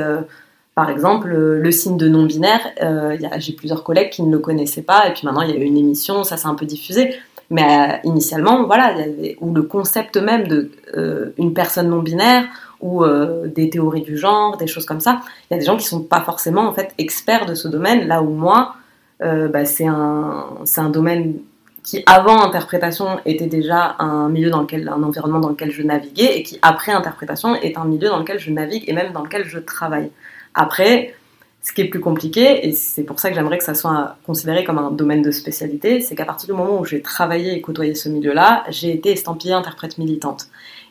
par 0.77 0.91
exemple, 0.91 1.29
le 1.29 1.71
signe 1.71 1.97
de 1.97 2.07
non-binaire, 2.07 2.61
euh, 2.83 3.17
j'ai 3.39 3.53
plusieurs 3.53 3.83
collègues 3.83 4.11
qui 4.11 4.21
ne 4.21 4.31
le 4.31 4.37
connaissaient 4.37 4.83
pas, 4.83 5.07
et 5.07 5.11
puis 5.11 5.25
maintenant 5.25 5.41
il 5.41 5.49
y 5.49 5.53
a 5.53 5.55
eu 5.55 5.63
une 5.63 5.75
émission, 5.75 6.23
ça 6.23 6.37
s'est 6.37 6.45
un 6.45 6.53
peu 6.53 6.67
diffusé. 6.67 7.15
Mais 7.49 7.63
euh, 7.63 7.97
initialement, 8.03 8.63
voilà, 8.63 8.93
il 9.01 9.35
ou 9.41 9.55
le 9.55 9.63
concept 9.63 10.17
même 10.17 10.47
de 10.47 10.69
euh, 10.95 11.33
une 11.39 11.55
personne 11.55 11.89
non-binaire, 11.89 12.45
ou 12.81 13.03
des 13.45 13.69
théories 13.69 14.03
du 14.03 14.17
genre, 14.17 14.57
des 14.57 14.67
choses 14.67 14.85
comme 14.85 14.99
ça, 14.99 15.21
il 15.49 15.53
y 15.53 15.57
a 15.57 15.59
des 15.59 15.65
gens 15.65 15.77
qui 15.77 15.85
sont 15.85 16.01
pas 16.01 16.21
forcément 16.21 16.67
en 16.67 16.73
fait 16.73 16.93
experts 16.97 17.45
de 17.45 17.55
ce 17.55 17.67
domaine, 17.67 18.07
là 18.07 18.21
où 18.21 18.29
moi, 18.29 18.75
bah, 19.19 19.65
c'est 19.65 19.87
un, 19.87 20.45
c'est 20.65 20.81
un 20.81 20.89
domaine 20.89 21.39
qui 21.83 22.03
avant 22.05 22.41
interprétation 22.41 23.19
était 23.25 23.47
déjà 23.47 23.95
un 23.99 24.27
milieu 24.27 24.49
dans 24.49 24.61
lequel, 24.61 24.89
un 24.89 25.01
environnement 25.03 25.39
dans 25.39 25.49
lequel 25.49 25.71
je 25.71 25.81
naviguais, 25.83 26.37
et 26.37 26.43
qui 26.43 26.59
après 26.61 26.91
interprétation 26.91 27.55
est 27.55 27.77
un 27.77 27.85
milieu 27.85 28.09
dans 28.09 28.19
lequel 28.19 28.39
je 28.39 28.51
navigue 28.51 28.83
et 28.87 28.93
même 28.93 29.13
dans 29.13 29.23
lequel 29.23 29.45
je 29.45 29.57
travaille. 29.57 30.11
Après, 30.53 31.15
ce 31.63 31.71
qui 31.73 31.81
est 31.81 31.87
plus 31.87 31.99
compliqué, 31.99 32.67
et 32.67 32.73
c'est 32.73 33.03
pour 33.03 33.19
ça 33.19 33.29
que 33.29 33.35
j'aimerais 33.35 33.57
que 33.57 33.63
ça 33.63 33.73
soit 33.73 34.17
considéré 34.25 34.63
comme 34.63 34.77
un 34.77 34.91
domaine 34.91 35.21
de 35.21 35.31
spécialité, 35.31 36.01
c'est 36.01 36.15
qu'à 36.15 36.25
partir 36.25 36.47
du 36.47 36.53
moment 36.53 36.79
où 36.79 36.85
j'ai 36.85 37.01
travaillé 37.01 37.53
et 37.53 37.61
côtoyé 37.61 37.95
ce 37.95 38.09
milieu-là, 38.09 38.63
j'ai 38.69 38.93
été 38.93 39.11
estampillée 39.11 39.53
interprète 39.53 39.97
militante. 39.97 40.47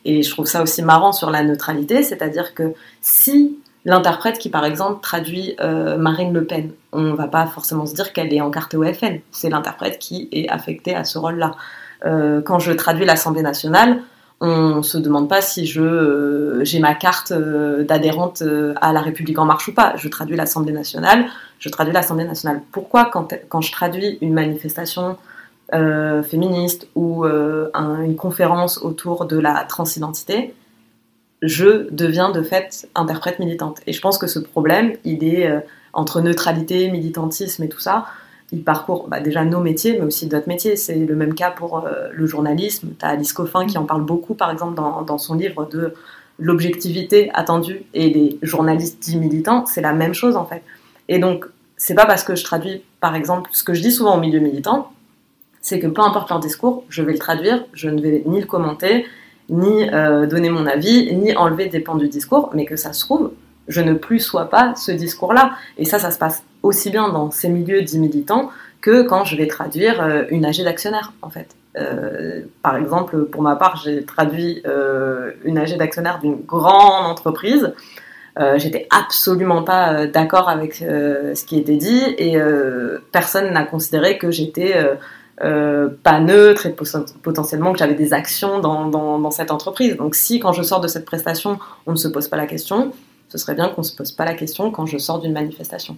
Et 0.06 0.22
je 0.22 0.30
trouve 0.30 0.46
ça 0.46 0.62
aussi 0.62 0.82
marrant 0.82 1.10
sur 1.10 1.30
la 1.30 1.42
neutralité, 1.42 2.04
c'est-à-dire 2.04 2.54
que 2.54 2.74
si 3.00 3.58
l'interprète 3.84 4.38
qui, 4.38 4.50
par 4.50 4.64
exemple, 4.64 5.00
traduit 5.02 5.56
euh, 5.60 5.98
Marine 5.98 6.32
Le 6.32 6.44
Pen, 6.44 6.70
on 6.92 7.02
ne 7.02 7.12
va 7.16 7.26
pas 7.26 7.44
forcément 7.46 7.86
se 7.86 7.94
dire 7.94 8.12
qu'elle 8.12 8.32
est 8.32 8.40
encartée 8.40 8.76
au 8.76 8.84
FN, 8.84 9.18
c'est 9.32 9.50
l'interprète 9.50 9.98
qui 9.98 10.28
est 10.30 10.48
affecté 10.48 10.94
à 10.94 11.02
ce 11.02 11.18
rôle-là. 11.18 11.56
Euh, 12.04 12.40
quand 12.40 12.60
je 12.60 12.70
traduis 12.70 13.04
l'Assemblée 13.04 13.42
nationale, 13.42 14.00
on 14.40 14.84
se 14.84 14.96
demande 14.96 15.28
pas 15.28 15.40
si 15.40 15.66
je 15.66 15.82
euh, 15.82 16.64
j'ai 16.64 16.78
ma 16.78 16.94
carte 16.94 17.32
d'adhérente 17.32 18.44
à 18.80 18.92
la 18.92 19.00
République 19.00 19.40
en 19.40 19.44
marche 19.44 19.66
ou 19.66 19.74
pas. 19.74 19.94
Je 19.96 20.08
traduis 20.08 20.36
l'Assemblée 20.36 20.72
nationale. 20.72 21.26
Je 21.58 21.68
traduis 21.68 21.92
l'Assemblée 21.92 22.26
nationale. 22.26 22.60
Pourquoi 22.70 23.06
quand, 23.06 23.34
quand 23.48 23.60
je 23.60 23.72
traduis 23.72 24.18
une 24.20 24.34
manifestation 24.34 25.16
féministe 25.72 26.88
ou 26.94 27.24
une 27.24 28.16
conférence 28.16 28.78
autour 28.78 29.26
de 29.26 29.38
la 29.38 29.64
transidentité, 29.64 30.54
je 31.42 31.88
deviens 31.90 32.30
de 32.30 32.42
fait 32.42 32.88
interprète 32.94 33.38
militante. 33.38 33.80
Et 33.86 33.92
je 33.92 34.00
pense 34.00 34.18
que 34.18 34.26
ce 34.26 34.38
problème, 34.38 34.92
il 35.04 35.24
est 35.24 35.50
entre 35.92 36.20
neutralité, 36.20 36.90
militantisme 36.90 37.62
et 37.64 37.68
tout 37.68 37.80
ça 37.80 38.06
il 38.52 38.62
parcourt 38.62 39.08
bah, 39.08 39.20
déjà 39.20 39.44
nos 39.44 39.60
métiers, 39.60 39.94
mais 39.98 40.04
aussi 40.04 40.26
d'autres 40.26 40.48
métiers. 40.48 40.76
C'est 40.76 40.94
le 40.94 41.14
même 41.14 41.34
cas 41.34 41.50
pour 41.50 41.78
euh, 41.78 42.08
le 42.12 42.26
journalisme. 42.26 42.90
Tu 42.98 43.04
as 43.04 43.10
Alice 43.10 43.32
Coffin 43.32 43.66
qui 43.66 43.78
en 43.78 43.84
parle 43.84 44.04
beaucoup, 44.04 44.34
par 44.34 44.50
exemple, 44.50 44.74
dans, 44.74 45.18
son 45.18 45.34
livre 45.34 45.66
de 45.66 45.94
l'objectivité 46.38 47.30
attendue 47.34 47.82
et 47.94 48.10
les 48.10 48.38
journalistes 48.42 49.02
dits 49.02 49.16
militants. 49.16 49.66
C'est 49.66 49.80
la 49.80 49.92
même 49.92 50.14
chose, 50.14 50.36
en 50.36 50.44
fait. 50.44 50.62
Et 51.08 51.18
donc, 51.18 51.46
c'est 51.76 51.94
pas 51.94 52.06
parce 52.06 52.24
que 52.24 52.36
je 52.36 52.44
traduis, 52.44 52.82
par 53.00 53.14
exemple, 53.14 53.50
ce 53.52 53.64
que 53.64 53.74
je 53.74 53.82
dis 53.82 53.92
souvent 53.92 54.16
au 54.16 54.20
milieu 54.20 54.40
militant, 54.40 54.92
c'est 55.66 55.80
que 55.80 55.88
peu 55.88 56.00
importe 56.00 56.30
leur 56.30 56.38
discours, 56.38 56.84
je 56.88 57.02
vais 57.02 57.10
le 57.10 57.18
traduire, 57.18 57.64
je 57.72 57.88
ne 57.88 58.00
vais 58.00 58.22
ni 58.24 58.40
le 58.40 58.46
commenter, 58.46 59.04
ni 59.48 59.90
euh, 59.92 60.24
donner 60.24 60.48
mon 60.48 60.64
avis, 60.64 61.12
ni 61.16 61.34
enlever 61.34 61.66
des 61.66 61.80
pans 61.80 61.96
du 61.96 62.06
discours, 62.06 62.50
mais 62.54 62.64
que 62.64 62.76
ça 62.76 62.92
se 62.92 63.00
trouve, 63.00 63.32
je 63.66 63.80
ne 63.80 63.94
plus 63.94 64.20
sois 64.20 64.48
pas 64.48 64.76
ce 64.76 64.92
discours-là. 64.92 65.54
Et 65.76 65.84
ça, 65.84 65.98
ça 65.98 66.12
se 66.12 66.18
passe 66.18 66.44
aussi 66.62 66.90
bien 66.90 67.08
dans 67.08 67.32
ces 67.32 67.48
milieux 67.48 67.82
dits 67.82 67.98
militants 67.98 68.50
que 68.80 69.02
quand 69.02 69.24
je 69.24 69.36
vais 69.36 69.48
traduire 69.48 70.00
euh, 70.00 70.22
une 70.30 70.44
AG 70.44 70.62
d'actionnaire, 70.62 71.12
en 71.20 71.30
fait. 71.30 71.48
Euh, 71.76 72.42
par 72.62 72.76
exemple, 72.76 73.24
pour 73.24 73.42
ma 73.42 73.56
part, 73.56 73.82
j'ai 73.82 74.04
traduit 74.04 74.62
une 75.44 75.58
AG 75.58 75.76
d'actionnaire 75.78 76.20
d'une 76.20 76.36
grande 76.36 77.06
entreprise. 77.06 77.74
J'étais 78.56 78.86
absolument 78.90 79.62
pas 79.62 80.06
d'accord 80.06 80.48
avec 80.48 80.74
ce 80.74 81.44
qui 81.44 81.58
était 81.58 81.76
dit 81.76 82.02
et 82.18 82.36
personne 83.10 83.50
n'a 83.52 83.64
considéré 83.64 84.18
que 84.18 84.30
j'étais 84.30 84.74
pas 85.38 86.20
neutre 86.20 86.66
et 86.66 86.74
potentiellement 87.22 87.72
que 87.72 87.78
j'avais 87.78 87.94
des 87.94 88.12
actions 88.12 88.58
dans, 88.58 88.88
dans, 88.88 89.30
cette 89.30 89.50
entreprise. 89.50 89.96
Donc 89.96 90.14
si 90.14 90.40
quand 90.40 90.52
je 90.52 90.62
sors 90.62 90.80
de 90.80 90.88
cette 90.88 91.04
prestation, 91.04 91.58
on 91.86 91.92
ne 91.92 91.96
se 91.96 92.08
pose 92.08 92.28
pas 92.28 92.36
la 92.36 92.46
question, 92.46 92.92
ce 93.28 93.38
serait 93.38 93.54
bien 93.54 93.68
qu'on 93.68 93.82
ne 93.82 93.86
se 93.86 93.94
pose 93.94 94.12
pas 94.12 94.24
la 94.24 94.34
question 94.34 94.70
quand 94.70 94.86
je 94.86 94.98
sors 94.98 95.20
d'une 95.20 95.32
manifestation. 95.32 95.96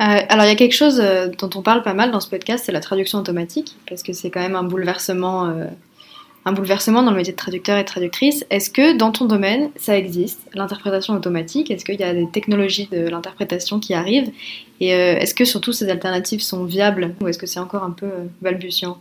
Euh, 0.00 0.20
alors 0.28 0.44
il 0.44 0.48
y 0.48 0.52
a 0.52 0.56
quelque 0.56 0.76
chose 0.76 1.00
euh, 1.02 1.28
dont 1.38 1.50
on 1.56 1.62
parle 1.62 1.82
pas 1.82 1.94
mal 1.94 2.12
dans 2.12 2.20
ce 2.20 2.30
podcast, 2.30 2.64
c'est 2.66 2.72
la 2.72 2.80
traduction 2.80 3.18
automatique, 3.18 3.76
parce 3.88 4.04
que 4.04 4.12
c'est 4.12 4.30
quand 4.30 4.40
même 4.40 4.54
un 4.54 4.62
bouleversement, 4.62 5.46
euh, 5.46 5.64
un 6.44 6.52
bouleversement 6.52 7.02
dans 7.02 7.10
le 7.10 7.16
métier 7.16 7.32
de 7.32 7.38
traducteur 7.38 7.78
et 7.78 7.84
traductrice. 7.84 8.44
Est-ce 8.50 8.70
que 8.70 8.96
dans 8.96 9.12
ton 9.12 9.26
domaine, 9.26 9.70
ça 9.76 9.96
existe, 9.96 10.40
l'interprétation 10.54 11.14
automatique? 11.14 11.70
Est-ce 11.70 11.84
qu'il 11.84 12.00
y 12.00 12.04
a 12.04 12.14
des 12.14 12.28
technologies 12.30 12.88
de 12.90 13.08
l'interprétation 13.08 13.80
qui 13.80 13.94
arrivent? 13.94 14.30
Et 14.80 14.90
est-ce 14.90 15.34
que 15.34 15.44
surtout 15.44 15.72
ces 15.72 15.90
alternatives 15.90 16.40
sont 16.40 16.64
viables 16.64 17.14
ou 17.20 17.28
est-ce 17.28 17.38
que 17.38 17.46
c'est 17.46 17.60
encore 17.60 17.82
un 17.82 17.90
peu 17.90 18.08
balbutiant? 18.40 18.98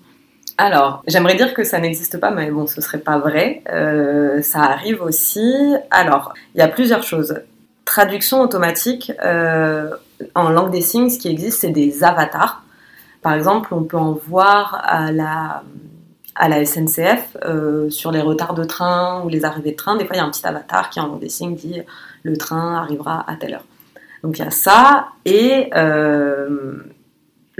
Alors, 0.57 1.03
j'aimerais 1.07 1.35
dire 1.35 1.53
que 1.53 1.63
ça 1.63 1.79
n'existe 1.79 2.19
pas, 2.19 2.31
mais 2.31 2.49
bon, 2.49 2.65
ce 2.65 2.81
serait 2.81 2.99
pas 2.99 3.19
vrai. 3.19 3.61
Euh, 3.71 4.41
ça 4.41 4.61
arrive 4.63 5.03
aussi. 5.03 5.53
Alors, 5.91 6.33
il 6.55 6.59
y 6.59 6.61
a 6.61 6.67
plusieurs 6.67 7.03
choses. 7.03 7.41
Traduction 7.85 8.41
automatique 8.41 9.11
euh, 9.23 9.91
en 10.33 10.49
langue 10.49 10.71
des 10.71 10.81
signes, 10.81 11.09
ce 11.09 11.19
qui 11.19 11.27
existe, 11.27 11.61
c'est 11.61 11.69
des 11.69 12.03
avatars. 12.03 12.63
Par 13.21 13.33
exemple, 13.33 13.73
on 13.73 13.83
peut 13.83 13.97
en 13.97 14.13
voir 14.13 14.81
à 14.83 15.11
la, 15.11 15.63
à 16.37 16.49
la 16.49 16.63
SNCF 16.65 17.37
euh, 17.43 17.89
sur 17.89 18.11
les 18.11 18.21
retards 18.21 18.53
de 18.53 18.63
train 18.63 19.23
ou 19.23 19.29
les 19.29 19.43
arrivées 19.43 19.71
de 19.71 19.75
train. 19.75 19.97
Des 19.97 20.05
fois, 20.05 20.15
il 20.15 20.19
y 20.19 20.21
a 20.21 20.25
un 20.25 20.31
petit 20.31 20.45
avatar 20.45 20.89
qui 20.89 20.99
en 20.99 21.15
des 21.17 21.29
signes 21.29 21.55
dit 21.55 21.81
le 22.23 22.37
train 22.37 22.75
arrivera 22.75 23.25
à 23.29 23.35
telle 23.35 23.55
heure. 23.55 23.65
Donc 24.23 24.39
il 24.39 24.43
y 24.43 24.47
a 24.47 24.51
ça 24.51 25.09
et 25.25 25.69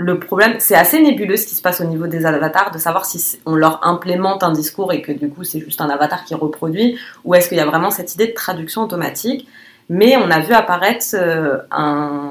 le 0.00 0.20
problème, 0.20 0.54
c'est 0.60 0.76
assez 0.76 1.00
nébuleux 1.00 1.36
ce 1.36 1.46
qui 1.46 1.56
se 1.56 1.60
passe 1.60 1.80
au 1.80 1.84
niveau 1.84 2.06
des 2.06 2.24
avatars, 2.24 2.70
de 2.70 2.78
savoir 2.78 3.04
si 3.04 3.40
on 3.44 3.56
leur 3.56 3.84
implémente 3.84 4.44
un 4.44 4.52
discours 4.52 4.92
et 4.92 5.02
que 5.02 5.10
du 5.10 5.28
coup 5.28 5.42
c'est 5.42 5.58
juste 5.58 5.80
un 5.80 5.90
avatar 5.90 6.24
qui 6.24 6.36
reproduit, 6.36 6.96
ou 7.24 7.34
est-ce 7.34 7.48
qu'il 7.48 7.58
y 7.58 7.60
a 7.60 7.66
vraiment 7.66 7.90
cette 7.90 8.14
idée 8.14 8.28
de 8.28 8.32
traduction 8.32 8.82
automatique. 8.82 9.48
Mais 9.90 10.16
on 10.16 10.30
a 10.30 10.38
vu 10.38 10.54
apparaître 10.54 11.04
euh, 11.14 11.58
un, 11.72 12.30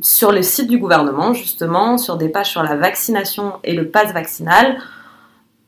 sur 0.00 0.30
le 0.30 0.42
site 0.42 0.68
du 0.68 0.78
gouvernement, 0.78 1.34
justement, 1.34 1.98
sur 1.98 2.16
des 2.16 2.28
pages 2.28 2.50
sur 2.50 2.62
la 2.62 2.76
vaccination 2.76 3.54
et 3.64 3.74
le 3.74 3.88
pass 3.88 4.12
vaccinal, 4.12 4.78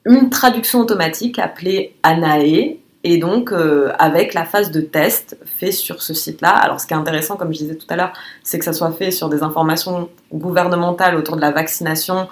une 0.04 0.30
traduction 0.30 0.80
automatique 0.80 1.38
appelée 1.38 1.96
ANAE, 2.02 2.76
et 3.06 3.18
donc 3.18 3.52
euh, 3.52 3.92
avec 3.98 4.32
la 4.32 4.44
phase 4.44 4.70
de 4.70 4.80
test 4.80 5.36
fait 5.44 5.72
sur 5.72 6.02
ce 6.02 6.14
site-là. 6.14 6.50
Alors 6.50 6.80
ce 6.80 6.86
qui 6.86 6.94
est 6.94 6.96
intéressant, 6.96 7.36
comme 7.36 7.52
je 7.52 7.58
disais 7.58 7.74
tout 7.74 7.86
à 7.90 7.96
l'heure, 7.96 8.14
c'est 8.42 8.58
que 8.58 8.64
ça 8.64 8.72
soit 8.72 8.90
fait 8.92 9.10
sur 9.10 9.28
des 9.28 9.42
informations 9.42 10.08
gouvernementales 10.32 11.14
autour 11.14 11.36
de 11.36 11.42
la 11.42 11.50
vaccination, 11.50 12.28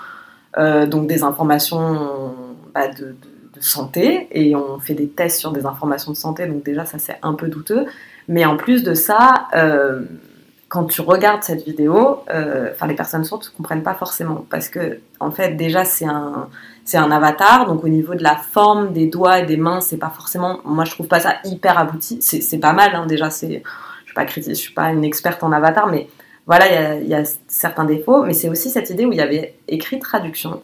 euh, 0.56 0.86
donc 0.86 1.06
des 1.06 1.22
informations 1.22 2.34
bah, 2.74 2.88
de, 2.88 3.14
santé, 3.60 4.26
et 4.32 4.56
on 4.56 4.80
fait 4.80 4.94
des 4.94 5.06
tests 5.06 5.38
sur 5.38 5.52
des 5.52 5.66
informations 5.66 6.10
de 6.10 6.16
santé, 6.16 6.46
donc 6.46 6.64
déjà 6.64 6.84
ça 6.84 6.98
c'est 6.98 7.18
un 7.22 7.34
peu 7.34 7.48
douteux. 7.48 7.86
Mais 8.26 8.44
en 8.44 8.56
plus 8.56 8.82
de 8.82 8.94
ça, 8.94 9.46
euh, 9.54 10.02
quand 10.72 10.84
tu 10.84 11.02
regardes 11.02 11.42
cette 11.42 11.64
vidéo, 11.66 12.24
enfin 12.30 12.86
les 12.86 12.94
personnes 12.94 13.24
sourdes 13.24 13.44
ne 13.44 13.56
comprennent 13.56 13.82
pas 13.82 13.92
forcément, 13.92 14.46
parce 14.48 14.70
que 14.70 15.00
en 15.20 15.30
fait 15.30 15.54
déjà 15.54 15.84
c'est 15.84 16.06
un 16.06 16.48
c'est 16.84 16.98
un 16.98 17.10
avatar, 17.10 17.66
donc 17.66 17.84
au 17.84 17.88
niveau 17.88 18.14
de 18.14 18.22
la 18.22 18.36
forme 18.36 18.92
des 18.92 19.06
doigts 19.06 19.38
et 19.38 19.46
des 19.46 19.56
mains, 19.56 19.80
c'est 19.80 19.96
pas 19.96 20.10
forcément, 20.10 20.60
moi 20.64 20.84
je 20.84 20.92
trouve 20.92 21.06
pas 21.06 21.20
ça 21.20 21.36
hyper 21.44 21.78
abouti. 21.78 22.18
C'est 22.20 22.58
pas 22.58 22.72
mal, 22.72 22.94
hein, 22.94 23.06
déjà, 23.06 23.30
c'est, 23.30 23.62
je 24.00 24.04
suis 24.06 24.14
pas 24.14 24.24
critique, 24.24 24.54
je 24.54 24.60
suis 24.60 24.74
pas 24.74 24.90
une 24.90 25.04
experte 25.04 25.42
en 25.42 25.52
avatar, 25.52 25.86
mais 25.86 26.08
voilà, 26.46 26.96
il 27.00 27.06
y, 27.06 27.14
a 27.14 27.22
certains 27.46 27.84
défauts, 27.84 28.24
mais 28.24 28.32
c'est 28.32 28.48
aussi 28.48 28.68
cette 28.68 28.90
idée 28.90 29.06
où 29.06 29.12
il 29.12 29.18
y 29.18 29.22
avait 29.22 29.54
écrit 29.68 30.00
traduction. 30.00 30.60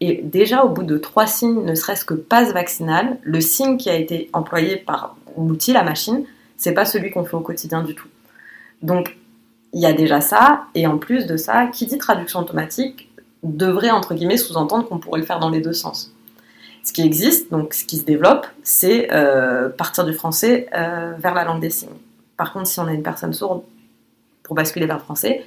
Et 0.00 0.22
déjà, 0.24 0.64
au 0.64 0.70
bout 0.70 0.82
de 0.82 0.98
trois 0.98 1.26
signes, 1.26 1.62
ne 1.62 1.74
serait-ce 1.74 2.04
que 2.04 2.14
passe 2.14 2.52
vaccinal, 2.52 3.18
le 3.22 3.40
signe 3.40 3.76
qui 3.76 3.90
a 3.90 3.94
été 3.94 4.28
employé 4.32 4.76
par 4.76 5.14
l'outil, 5.38 5.72
la 5.72 5.84
machine, 5.84 6.24
c'est 6.56 6.72
pas 6.72 6.84
celui 6.84 7.12
qu'on 7.12 7.24
fait 7.24 7.36
au 7.36 7.40
quotidien 7.40 7.84
du 7.84 7.94
tout. 7.94 8.08
Donc, 8.82 9.16
il 9.72 9.80
y 9.80 9.86
a 9.86 9.92
déjà 9.92 10.20
ça, 10.20 10.64
et 10.74 10.86
en 10.86 10.98
plus 10.98 11.26
de 11.26 11.36
ça, 11.36 11.66
qui 11.66 11.86
dit 11.86 11.98
traduction 11.98 12.40
automatique 12.40 13.10
devrait, 13.42 13.90
entre 13.90 14.14
guillemets, 14.14 14.36
sous-entendre 14.36 14.88
qu'on 14.88 14.98
pourrait 14.98 15.20
le 15.20 15.26
faire 15.26 15.38
dans 15.38 15.50
les 15.50 15.60
deux 15.60 15.72
sens. 15.72 16.12
Ce 16.82 16.92
qui 16.92 17.02
existe, 17.02 17.50
donc 17.50 17.74
ce 17.74 17.84
qui 17.84 17.98
se 17.98 18.04
développe, 18.04 18.46
c'est 18.62 19.12
euh, 19.12 19.68
partir 19.68 20.04
du 20.04 20.12
français 20.12 20.68
euh, 20.74 21.12
vers 21.18 21.34
la 21.34 21.44
langue 21.44 21.60
des 21.60 21.70
signes. 21.70 21.90
Par 22.36 22.52
contre, 22.52 22.66
si 22.66 22.80
on 22.80 22.86
a 22.86 22.92
une 22.92 23.02
personne 23.02 23.32
sourde 23.32 23.62
pour 24.42 24.54
basculer 24.54 24.86
vers 24.86 24.96
le 24.96 25.02
français, 25.02 25.44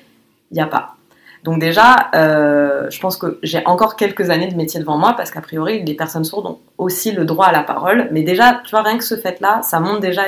il 0.52 0.56
n'y 0.56 0.62
a 0.62 0.68
pas. 0.68 0.96
Donc 1.44 1.60
déjà, 1.60 2.10
euh, 2.16 2.90
je 2.90 3.00
pense 3.02 3.18
que 3.18 3.40
j'ai 3.44 3.66
encore 3.66 3.96
quelques 3.98 4.30
années 4.30 4.48
de 4.48 4.56
métier 4.56 4.80
devant 4.80 4.98
moi 4.98 5.14
parce 5.18 5.30
qu'a 5.30 5.42
priori, 5.42 5.84
les 5.84 5.94
personnes 5.94 6.24
sourdes 6.24 6.46
ont 6.46 6.60
aussi 6.78 7.12
le 7.12 7.26
droit 7.26 7.48
à 7.48 7.52
la 7.52 7.64
parole. 7.64 8.08
Mais 8.12 8.22
déjà, 8.22 8.62
tu 8.64 8.72
vois, 8.72 8.84
rien 8.84 8.98
que 8.98 9.04
ce 9.04 9.18
fait-là, 9.18 9.62
ça 9.64 9.80
montre 9.80 10.00
déjà 10.00 10.24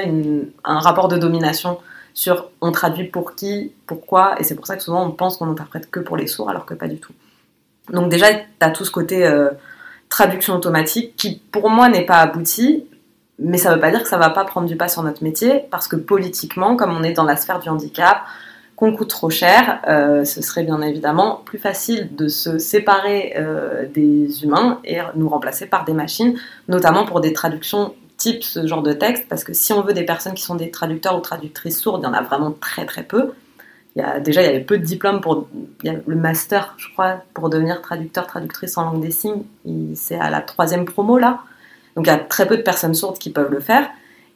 un 0.66 0.80
rapport 0.80 1.08
de 1.08 1.18
domination 1.18 1.78
sur 2.16 2.50
on 2.62 2.72
traduit 2.72 3.04
pour 3.04 3.36
qui, 3.36 3.74
pourquoi, 3.86 4.40
et 4.40 4.44
c'est 4.44 4.56
pour 4.56 4.66
ça 4.66 4.76
que 4.76 4.82
souvent 4.82 5.06
on 5.06 5.12
pense 5.12 5.38
qu'on 5.38 5.52
interprète 5.52 5.92
que 5.92 6.00
pour 6.00 6.18
les 6.18 6.26
sourds 6.26 6.50
alors 6.50 6.66
que 6.66 6.74
pas 6.74 6.88
du 6.88 6.98
tout. 6.98 7.14
Donc 7.92 8.10
déjà, 8.10 8.34
tu 8.34 8.42
as 8.62 8.72
tout 8.72 8.86
ce 8.86 8.90
côté 8.90 9.28
euh, 9.28 9.52
traduction 10.10 10.56
automatique 10.56 11.16
qui, 11.18 11.42
pour 11.52 11.70
moi, 11.70 11.90
n'est 11.90 12.06
pas 12.06 12.20
abouti, 12.20 12.86
mais 13.38 13.58
ça 13.58 13.70
ne 13.70 13.76
veut 13.76 13.82
pas 13.82 13.92
dire 13.92 14.02
que 14.02 14.10
ça 14.10 14.18
va 14.18 14.30
pas 14.30 14.46
prendre 14.46 14.66
du 14.66 14.78
pas 14.78 14.88
sur 14.88 15.04
notre 15.04 15.24
métier, 15.24 15.66
parce 15.70 15.88
que 15.88 15.98
politiquement, 15.98 16.78
comme 16.78 16.96
on 16.96 17.04
est 17.04 17.14
dans 17.14 17.26
la 17.26 17.36
sphère 17.36 17.60
du 17.60 17.70
handicap, 17.70 18.22
qu'on 18.78 18.96
coûte 18.96 19.10
trop 19.10 19.30
cher, 19.30 19.82
euh, 19.88 20.26
ce 20.26 20.42
serait 20.42 20.64
bien 20.64 20.82
évidemment 20.82 21.42
plus 21.46 21.60
facile 21.60 22.16
de 22.16 22.28
se 22.28 22.58
séparer 22.58 23.34
euh, 23.38 23.86
des 23.94 24.44
humains 24.44 24.80
et 24.84 25.00
nous 25.16 25.30
remplacer 25.30 25.66
par 25.66 25.86
des 25.86 25.94
machines, 25.94 26.38
notamment 26.68 27.06
pour 27.06 27.22
des 27.22 27.34
traductions 27.34 27.94
type 28.18 28.44
ce 28.44 28.66
genre 28.66 28.84
de 28.84 28.94
texte, 28.94 29.26
parce 29.30 29.44
que 29.44 29.54
si 29.54 29.74
on 29.74 29.82
veut 29.82 29.94
des 29.94 30.06
personnes 30.06 30.34
qui 30.34 30.44
sont 30.44 30.56
des 30.56 30.72
traducteurs 30.72 31.18
ou 31.18 31.22
traductrices 31.22 31.80
sourdes, 31.80 32.02
il 32.04 32.06
y 32.06 32.10
en 32.10 32.14
a 32.14 32.22
vraiment 32.22 32.52
très 32.52 32.86
très 32.86 33.04
peu 33.04 33.34
déjà, 34.20 34.42
il 34.42 34.46
y 34.46 34.50
avait 34.50 34.60
peu 34.62 34.78
de 34.78 34.84
diplômes 34.84 35.22
pour 35.22 35.48
le 35.84 36.16
master, 36.16 36.74
je 36.78 36.90
crois, 36.92 37.22
pour 37.34 37.50
devenir 37.50 37.82
traducteur, 37.82 38.28
traductrice 38.28 38.78
en 38.78 38.84
langue 38.84 39.02
des 39.02 39.12
signes. 39.12 39.44
C'est 39.96 40.20
à 40.20 40.30
la 40.30 40.42
troisième 40.42 40.86
promo 40.86 41.18
là. 41.18 41.40
Donc 41.96 42.08
il 42.08 42.10
y 42.10 42.14
a 42.14 42.18
très 42.18 42.46
peu 42.46 42.58
de 42.58 42.62
personnes 42.62 42.94
sourdes 42.94 43.18
qui 43.18 43.30
peuvent 43.30 43.52
le 43.52 43.62
faire. 43.62 43.90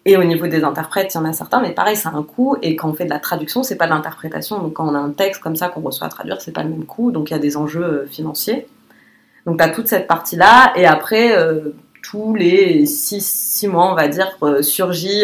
Et 0.05 0.15
au 0.15 0.23
niveau 0.23 0.47
des 0.47 0.63
interprètes, 0.63 1.13
il 1.13 1.17
y 1.17 1.19
en 1.19 1.25
a 1.25 1.33
certains, 1.33 1.61
mais 1.61 1.71
pareil, 1.71 1.97
ça 1.97 2.09
a 2.09 2.13
un 2.13 2.23
coût. 2.23 2.55
Et 2.61 2.77
quand 2.77 2.89
on 2.89 2.93
fait 2.93 3.03
de 3.03 3.09
la 3.09 3.19
traduction, 3.19 3.63
c'est 3.63 3.75
pas 3.75 3.85
de 3.85 3.91
l'interprétation. 3.91 4.59
Donc 4.59 4.73
quand 4.73 4.87
on 4.87 4.95
a 4.95 4.99
un 4.99 5.11
texte 5.11 5.41
comme 5.41 5.57
ça 5.57 5.67
qu'on 5.67 5.81
reçoit 5.81 6.07
à 6.07 6.09
traduire, 6.09 6.39
c'est 6.39 6.53
pas 6.53 6.63
le 6.63 6.69
même 6.69 6.85
coût. 6.85 7.11
Donc 7.11 7.29
il 7.29 7.33
y 7.33 7.35
a 7.35 7.39
des 7.39 7.57
enjeux 7.57 7.83
euh, 7.83 8.07
financiers. 8.07 8.65
Donc 9.45 9.61
tu 9.61 9.71
toute 9.73 9.87
cette 9.89 10.07
partie-là. 10.07 10.71
Et 10.77 10.85
après, 10.85 11.37
euh, 11.37 11.73
tous 12.09 12.35
les 12.35 12.85
six, 12.85 13.25
six, 13.25 13.67
mois, 13.67 13.91
on 13.91 13.95
va 13.95 14.07
dire, 14.07 14.37
euh, 14.43 14.61
surgit 14.61 15.23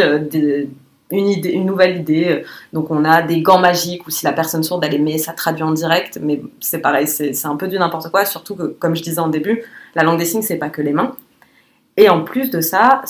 idée, 1.12 1.50
une 1.50 1.66
nouvelle 1.66 1.98
idée. 1.98 2.44
Donc 2.74 2.92
on 2.92 3.06
a 3.06 3.22
des 3.22 3.42
gants 3.42 3.60
magiques 3.60 4.08
ou 4.08 4.12
si 4.12 4.26
la 4.26 4.34
personne 4.34 4.64
sourde 4.64 4.84
elle 4.86 4.96
aimait, 4.96 5.18
ça 5.18 5.34
traduit 5.34 5.64
en 5.64 5.72
direct, 5.72 6.20
mais 6.22 6.42
c'est 6.60 6.80
pareil, 6.80 7.08
c'est 7.08 7.46
un 7.46 7.56
peu 7.56 7.68
du 7.68 7.78
n'importe 7.78 8.10
quoi, 8.10 8.26
surtout 8.26 8.56
que 8.56 8.64
comme 8.64 8.96
je 8.96 9.04
disais 9.04 9.20
en 9.20 9.28
début, 9.28 9.64
la 9.96 10.04
langue 10.04 10.18
des 10.18 10.26
signes 10.26 10.42
c'est 10.42 10.58
pas 10.58 10.70
que 10.70 10.82
les 10.82 10.94
mains. 10.94 11.16
Et 11.98 12.10
en 12.10 12.24
plus 12.24 12.50
de 12.50 12.62
ça, 12.62 13.04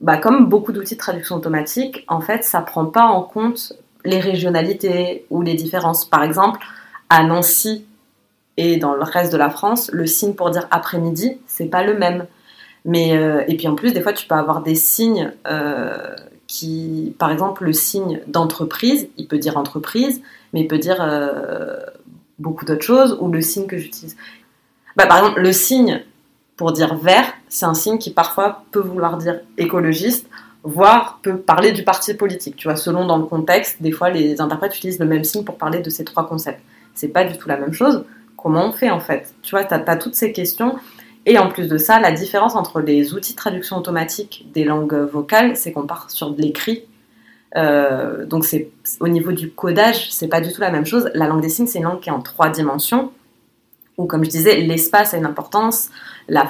bah, 0.00 0.18
comme 0.18 0.46
beaucoup 0.46 0.72
d'outils 0.72 0.94
de 0.94 1.00
traduction 1.00 1.36
automatique, 1.36 2.04
en 2.08 2.20
fait 2.20 2.44
ça 2.44 2.60
prend 2.60 2.86
pas 2.86 3.06
en 3.06 3.22
compte 3.22 3.72
les 4.04 4.20
régionalités 4.20 5.24
ou 5.30 5.42
les 5.42 5.54
différences. 5.54 6.04
Par 6.04 6.22
exemple, 6.22 6.60
à 7.08 7.24
Nancy 7.24 7.86
et 8.56 8.76
dans 8.76 8.94
le 8.94 9.02
reste 9.02 9.32
de 9.32 9.38
la 9.38 9.50
France, 9.50 9.90
le 9.92 10.06
signe 10.06 10.34
pour 10.34 10.50
dire 10.50 10.68
après-midi, 10.70 11.38
c'est 11.46 11.66
pas 11.66 11.82
le 11.82 11.96
même. 11.96 12.26
Mais, 12.84 13.16
euh, 13.16 13.44
et 13.48 13.56
puis 13.56 13.68
en 13.68 13.74
plus, 13.74 13.92
des 13.92 14.02
fois, 14.02 14.12
tu 14.12 14.26
peux 14.26 14.34
avoir 14.34 14.62
des 14.62 14.74
signes 14.74 15.32
euh, 15.46 16.14
qui, 16.46 17.14
par 17.18 17.30
exemple, 17.30 17.64
le 17.64 17.72
signe 17.72 18.20
d'entreprise, 18.26 19.08
il 19.16 19.26
peut 19.26 19.38
dire 19.38 19.56
entreprise, 19.56 20.20
mais 20.52 20.60
il 20.60 20.68
peut 20.68 20.78
dire 20.78 20.98
euh, 21.00 21.78
beaucoup 22.38 22.64
d'autres 22.64 22.84
choses, 22.84 23.16
ou 23.20 23.28
le 23.28 23.40
signe 23.40 23.66
que 23.66 23.78
j'utilise. 23.78 24.16
Bah, 24.96 25.06
par 25.06 25.18
exemple, 25.18 25.40
le 25.40 25.52
signe 25.52 26.04
pour 26.56 26.72
dire 26.72 26.94
vert, 26.96 27.32
c'est 27.48 27.66
un 27.66 27.74
signe 27.74 27.98
qui 27.98 28.10
parfois 28.10 28.64
peut 28.70 28.80
vouloir 28.80 29.16
dire 29.16 29.40
écologiste, 29.58 30.28
voire 30.62 31.18
peut 31.22 31.36
parler 31.36 31.72
du 31.72 31.84
parti 31.84 32.14
politique. 32.14 32.56
Tu 32.56 32.68
vois, 32.68 32.76
selon 32.76 33.06
dans 33.06 33.18
le 33.18 33.24
contexte, 33.24 33.82
des 33.82 33.92
fois 33.92 34.10
les 34.10 34.40
interprètes 34.40 34.76
utilisent 34.76 34.98
le 34.98 35.06
même 35.06 35.24
signe 35.24 35.44
pour 35.44 35.58
parler 35.58 35.80
de 35.80 35.90
ces 35.90 36.04
trois 36.04 36.26
concepts. 36.26 36.60
C'est 36.94 37.08
pas 37.08 37.24
du 37.24 37.36
tout 37.36 37.48
la 37.48 37.56
même 37.56 37.72
chose. 37.72 38.04
Comment 38.36 38.68
on 38.68 38.72
fait 38.72 38.90
en 38.90 39.00
fait? 39.00 39.34
Tu 39.42 39.50
vois, 39.50 39.64
tu 39.64 39.74
as, 39.74 39.96
toutes 39.96 40.14
ces 40.14 40.32
questions. 40.32 40.76
Et 41.26 41.38
en 41.38 41.48
plus 41.48 41.68
de 41.68 41.78
ça, 41.78 42.00
la 42.00 42.12
différence 42.12 42.54
entre 42.54 42.80
les 42.80 43.14
outils 43.14 43.32
de 43.32 43.38
traduction 43.38 43.76
automatique 43.76 44.46
des 44.52 44.64
langues 44.64 44.94
vocales, 44.94 45.56
c'est 45.56 45.72
qu'on 45.72 45.86
part 45.86 46.10
sur 46.10 46.30
de 46.30 46.40
l'écrit. 46.40 46.84
Euh, 47.56 48.26
donc 48.26 48.44
c'est 48.44 48.70
au 49.00 49.08
niveau 49.08 49.32
du 49.32 49.50
codage, 49.50 50.10
c'est 50.10 50.28
pas 50.28 50.40
du 50.40 50.52
tout 50.52 50.60
la 50.60 50.70
même 50.70 50.86
chose. 50.86 51.10
La 51.14 51.26
langue 51.26 51.40
des 51.40 51.48
signes, 51.48 51.66
c'est 51.66 51.78
une 51.78 51.84
langue 51.84 52.00
qui 52.00 52.08
est 52.08 52.12
en 52.12 52.20
trois 52.20 52.50
dimensions, 52.50 53.12
où 53.96 54.06
comme 54.06 54.24
je 54.24 54.30
disais, 54.30 54.56
l'espace 54.56 55.14
a 55.14 55.16
une 55.16 55.26
importance, 55.26 55.90
la, 56.28 56.44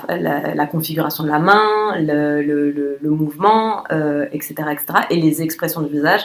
configuration 0.67 1.25
de 1.25 1.29
la 1.29 1.39
main, 1.39 1.97
le, 1.99 2.99
mouvement, 3.03 3.85
etc., 3.85 3.93
euh, 3.93 4.71
etc., 4.71 4.85
et 5.11 5.17
les 5.17 5.43
expressions 5.43 5.83
du 5.83 5.93
visage. 5.93 6.23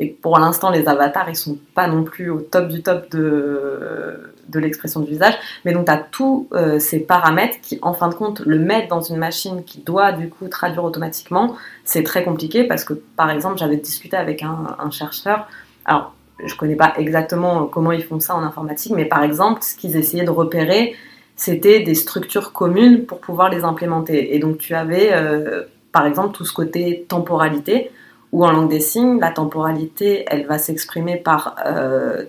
Et 0.00 0.06
pour 0.06 0.38
l'instant, 0.38 0.70
les 0.70 0.86
avatars, 0.86 1.28
ils 1.28 1.36
sont 1.36 1.58
pas 1.74 1.88
non 1.88 2.04
plus 2.04 2.30
au 2.30 2.40
top 2.40 2.68
du 2.68 2.82
top 2.82 3.10
de, 3.10 4.32
de 4.48 4.58
l'expression 4.58 5.00
du 5.00 5.10
visage. 5.10 5.34
Mais 5.64 5.72
donc, 5.72 5.86
tu 5.86 5.92
as 5.92 5.96
tous 5.98 6.48
euh, 6.52 6.78
ces 6.78 7.00
paramètres 7.00 7.58
qui, 7.62 7.78
en 7.82 7.94
fin 7.94 8.08
de 8.08 8.14
compte, 8.14 8.40
le 8.40 8.58
mettre 8.58 8.88
dans 8.88 9.00
une 9.00 9.16
machine 9.16 9.64
qui 9.64 9.80
doit, 9.80 10.12
du 10.12 10.28
coup, 10.28 10.48
traduire 10.48 10.84
automatiquement, 10.84 11.56
c'est 11.84 12.02
très 12.02 12.24
compliqué 12.24 12.64
parce 12.64 12.84
que, 12.84 12.94
par 12.94 13.30
exemple, 13.30 13.58
j'avais 13.58 13.76
discuté 13.76 14.16
avec 14.16 14.42
un, 14.42 14.90
chercheur. 14.90 15.46
Alors, 15.84 16.14
je 16.44 16.54
connais 16.54 16.76
pas 16.76 16.94
exactement 16.96 17.66
comment 17.66 17.92
ils 17.92 18.04
font 18.04 18.20
ça 18.20 18.34
en 18.34 18.42
informatique, 18.42 18.92
mais 18.94 19.04
par 19.04 19.22
exemple, 19.22 19.62
ce 19.62 19.74
qu'ils 19.74 19.96
essayaient 19.96 20.24
de 20.24 20.30
repérer, 20.30 20.94
c'était 21.36 21.80
des 21.80 21.94
structures 21.94 22.52
communes 22.52 23.04
pour 23.04 23.20
pouvoir 23.20 23.50
les 23.50 23.64
implémenter. 23.64 24.34
Et 24.34 24.38
donc, 24.38 24.58
tu 24.58 24.74
avais, 24.74 25.10
euh, 25.12 25.64
par 25.92 26.06
exemple, 26.06 26.36
tout 26.36 26.44
ce 26.44 26.52
côté 26.52 27.06
temporalité 27.08 27.90
ou 28.32 28.44
en 28.44 28.50
langue 28.50 28.70
des 28.70 28.80
signes, 28.80 29.18
la 29.20 29.30
temporalité, 29.30 30.24
elle 30.28 30.46
va 30.46 30.58
s'exprimer 30.58 31.16
par 31.16 31.56
euh, 31.66 32.24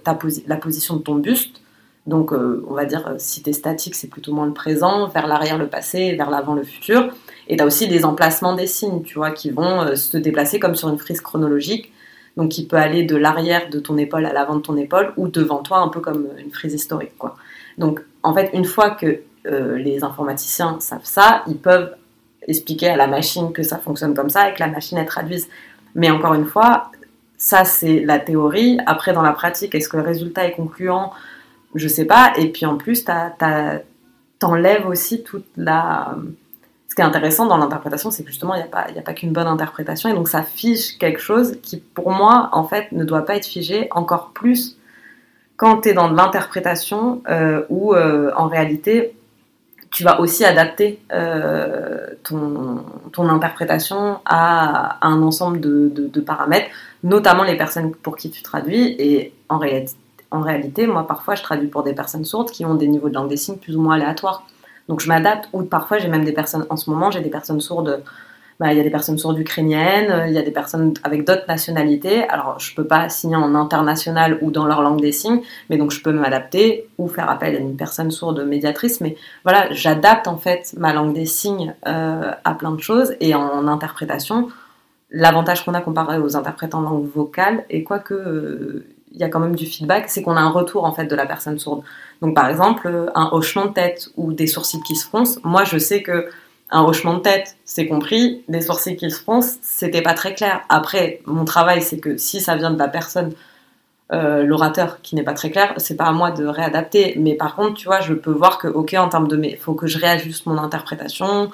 la 0.47 0.55
position 0.55 0.95
de 0.95 1.01
ton 1.01 1.15
buste. 1.15 1.58
Donc, 2.09 2.33
euh, 2.33 2.65
on 2.67 2.73
va 2.73 2.85
dire, 2.85 3.07
euh, 3.07 3.15
si 3.17 3.41
tu 3.41 3.49
es 3.49 3.53
statique, 3.53 3.95
c'est 3.95 4.07
plutôt 4.07 4.33
moins 4.33 4.45
le 4.45 4.53
présent, 4.53 5.07
vers 5.07 5.27
l'arrière 5.27 5.57
le 5.57 5.67
passé, 5.67 6.15
vers 6.15 6.29
l'avant 6.29 6.53
le 6.53 6.63
futur. 6.63 7.09
Et 7.47 7.55
tu 7.55 7.63
as 7.63 7.65
aussi 7.65 7.87
les 7.87 8.05
emplacements 8.05 8.53
des 8.53 8.67
signes, 8.67 9.01
tu 9.03 9.15
vois, 9.15 9.31
qui 9.31 9.49
vont 9.49 9.95
se 9.95 10.17
déplacer 10.17 10.59
comme 10.59 10.75
sur 10.75 10.89
une 10.89 10.97
frise 10.97 11.21
chronologique. 11.21 11.91
Donc, 12.37 12.49
qui 12.49 12.65
peut 12.65 12.77
aller 12.77 13.03
de 13.03 13.15
l'arrière 13.15 13.69
de 13.69 13.79
ton 13.79 13.97
épaule 13.97 14.25
à 14.25 14.33
l'avant 14.33 14.55
de 14.55 14.61
ton 14.61 14.77
épaule 14.77 15.13
ou 15.17 15.27
devant 15.27 15.61
toi, 15.63 15.79
un 15.79 15.89
peu 15.89 15.99
comme 15.99 16.27
une 16.37 16.51
frise 16.51 16.73
historique, 16.73 17.17
quoi. 17.17 17.35
Donc, 17.77 18.01
en 18.23 18.33
fait, 18.33 18.51
une 18.53 18.65
fois 18.65 18.91
que 18.91 19.21
les 19.45 20.03
informaticiens 20.03 20.79
savent 20.79 21.05
ça, 21.05 21.43
ils 21.47 21.57
peuvent 21.57 21.95
expliquer 22.47 22.89
à 22.89 22.97
la 22.97 23.07
machine 23.07 23.51
que 23.51 23.63
ça 23.63 23.77
fonctionne 23.77 24.13
comme 24.13 24.29
ça 24.29 24.49
et 24.49 24.53
que 24.53 24.59
la 24.59 24.67
machine 24.67 24.97
elle 24.97 25.07
traduise 25.07 25.49
mais 25.95 26.09
encore 26.09 26.33
une 26.33 26.45
fois, 26.45 26.91
ça 27.37 27.65
c'est 27.65 28.01
la 28.01 28.19
théorie. 28.19 28.79
Après, 28.85 29.13
dans 29.13 29.21
la 29.21 29.33
pratique, 29.33 29.73
est-ce 29.75 29.89
que 29.89 29.97
le 29.97 30.03
résultat 30.03 30.45
est 30.45 30.53
concluant 30.53 31.11
Je 31.75 31.87
sais 31.87 32.05
pas. 32.05 32.33
Et 32.37 32.49
puis 32.49 32.65
en 32.65 32.77
plus, 32.77 33.05
t'enlèves 34.39 34.87
aussi 34.87 35.23
toute 35.23 35.45
la. 35.57 36.15
Ce 36.87 36.95
qui 36.95 37.01
est 37.01 37.05
intéressant 37.05 37.45
dans 37.45 37.57
l'interprétation, 37.57 38.09
c'est 38.09 38.23
que 38.23 38.29
justement, 38.29 38.55
il 38.55 38.63
n'y 38.93 38.99
a 38.99 39.01
pas, 39.03 39.13
qu'une 39.13 39.31
bonne 39.31 39.47
interprétation. 39.47 40.09
Et 40.09 40.13
donc, 40.13 40.27
ça 40.27 40.41
fiche 40.41 40.97
quelque 40.97 41.19
chose 41.19 41.57
qui, 41.61 41.77
pour 41.77 42.09
moi, 42.09 42.49
en 42.51 42.63
fait, 42.63 42.91
ne 42.91 43.03
doit 43.03 43.25
pas 43.25 43.35
être 43.35 43.45
figé 43.45 43.87
encore 43.91 44.31
plus 44.33 44.79
quand 45.55 45.81
tu 45.81 45.89
es 45.89 45.93
dans 45.93 46.09
l'interprétation 46.09 47.21
euh, 47.29 47.63
où, 47.69 47.93
euh, 47.93 48.31
en 48.35 48.47
réalité, 48.47 49.13
tu 49.91 50.03
vas 50.03 50.19
aussi 50.19 50.45
adapter 50.45 50.99
euh, 51.11 52.07
ton, 52.23 52.83
interprétation 53.29 54.19
à, 54.25 55.05
un 55.05 55.21
ensemble 55.21 55.59
de, 55.59 55.91
de, 55.93 56.21
paramètres, 56.21 56.69
notamment 57.03 57.43
les 57.43 57.57
personnes 57.57 57.91
pour 57.91 58.15
qui 58.15 58.31
tu 58.31 58.41
traduis. 58.41 58.95
Et 58.99 59.33
en 59.49 59.57
réalité, 59.57 59.95
en 60.31 60.41
réalité, 60.41 60.87
moi, 60.87 61.07
parfois, 61.07 61.35
je 61.35 61.43
traduis 61.43 61.67
pour 61.67 61.83
des 61.83 61.93
personnes 61.93 62.25
sourdes 62.25 62.51
qui 62.51 62.65
ont 62.65 62.75
des 62.75 62.87
niveaux 62.87 63.09
de 63.09 63.15
langue 63.15 63.29
des 63.29 63.37
signes 63.37 63.57
plus 63.57 63.75
ou 63.75 63.81
moins 63.81 63.95
aléatoires. 63.95 64.43
Donc, 64.87 64.99
je 65.01 65.07
m'adapte. 65.07 65.49
Ou 65.53 65.63
parfois, 65.63 65.97
j'ai 65.97 66.07
même 66.07 66.25
des 66.25 66.33
personnes, 66.33 66.65
en 66.69 66.77
ce 66.77 66.89
moment, 66.89 67.11
j'ai 67.11 67.21
des 67.21 67.29
personnes 67.29 67.61
sourdes 67.61 68.03
bah, 68.59 68.73
il 68.73 68.77
y 68.77 68.81
a 68.81 68.83
des 68.83 68.89
personnes 68.89 69.17
sourdes 69.17 69.39
ukrainiennes, 69.39 70.25
il 70.27 70.33
y 70.33 70.37
a 70.37 70.41
des 70.41 70.51
personnes 70.51 70.93
avec 71.03 71.25
d'autres 71.25 71.45
nationalités. 71.47 72.27
Alors, 72.27 72.59
je 72.59 72.75
peux 72.75 72.85
pas 72.85 73.07
signer 73.07 73.37
en 73.37 73.55
international 73.55 74.37
ou 74.41 74.51
dans 74.51 74.65
leur 74.65 74.81
langue 74.81 74.99
des 74.99 75.13
signes, 75.13 75.41
mais 75.69 75.77
donc 75.77 75.91
je 75.91 76.01
peux 76.01 76.11
m'adapter 76.11 76.89
ou 76.97 77.07
faire 77.07 77.29
appel 77.29 77.55
à 77.55 77.59
une 77.59 77.77
personne 77.77 78.11
sourde 78.11 78.41
médiatrice. 78.45 78.99
Mais 78.99 79.15
voilà, 79.45 79.71
j'adapte 79.71 80.27
en 80.27 80.37
fait 80.37 80.73
ma 80.77 80.91
langue 80.91 81.13
des 81.13 81.25
signes 81.25 81.73
euh, 81.87 82.31
à 82.43 82.53
plein 82.53 82.71
de 82.71 82.81
choses 82.81 83.15
et 83.21 83.33
en 83.33 83.65
interprétation. 83.65 84.49
L'avantage 85.09 85.63
qu'on 85.63 85.73
a 85.73 85.81
comparé 85.81 86.19
aux 86.19 86.35
interprètes 86.35 86.75
en 86.75 86.81
langue 86.81 87.09
vocale, 87.15 87.63
et 87.69 87.83
quoique 87.83 88.13
euh, 88.13 88.85
il 89.11 89.19
y 89.19 89.23
a 89.23 89.29
quand 89.29 89.39
même 89.39 89.55
du 89.55 89.65
feedback, 89.65 90.09
c'est 90.09 90.21
qu'on 90.21 90.35
a 90.35 90.41
un 90.41 90.49
retour 90.49 90.85
en 90.85 90.93
fait 90.93 91.05
de 91.05 91.15
la 91.15 91.25
personne 91.25 91.57
sourde. 91.59 91.83
Donc 92.21 92.35
par 92.35 92.47
exemple, 92.47 93.11
un 93.15 93.29
hochement 93.31 93.65
de 93.65 93.73
tête 93.73 94.09
ou 94.17 94.33
des 94.33 94.47
sourcils 94.47 94.81
qui 94.81 94.95
se 94.95 95.05
froncent, 95.05 95.39
moi 95.43 95.63
je 95.63 95.77
sais 95.77 96.01
que 96.01 96.29
un 96.71 96.83
hochement 96.83 97.15
de 97.15 97.21
tête, 97.21 97.57
c'est 97.65 97.87
compris, 97.87 98.43
des 98.47 98.61
sourcils 98.61 98.95
qui 98.95 99.09
se 99.09 99.21
froncent, 99.21 99.57
c'était 99.61 100.01
pas 100.01 100.13
très 100.13 100.35
clair. 100.35 100.61
Après, 100.69 101.21
mon 101.25 101.45
travail, 101.45 101.81
c'est 101.81 101.97
que 101.97 102.17
si 102.17 102.41
ça 102.41 102.55
vient 102.55 102.69
de 102.71 102.77
la 102.77 102.87
personne, 102.87 103.33
euh, 104.11 104.43
l'orateur 104.43 105.01
qui 105.01 105.15
n'est 105.15 105.23
pas 105.23 105.33
très 105.33 105.49
clair, 105.49 105.73
c'est 105.77 105.95
pas 105.95 106.05
à 106.05 106.11
moi 106.11 106.31
de 106.31 106.45
réadapter. 106.45 107.15
Mais 107.17 107.33
par 107.35 107.55
contre, 107.55 107.73
tu 107.73 107.85
vois, 107.85 108.01
je 108.01 108.13
peux 108.13 108.31
voir 108.31 108.59
que, 108.59 108.67
ok, 108.67 108.95
en 108.97 109.09
termes 109.09 109.27
de, 109.27 109.35
mais 109.35 109.55
faut 109.55 109.73
que 109.73 109.87
je 109.87 109.97
réajuste 109.97 110.45
mon 110.45 110.57
interprétation 110.57 111.49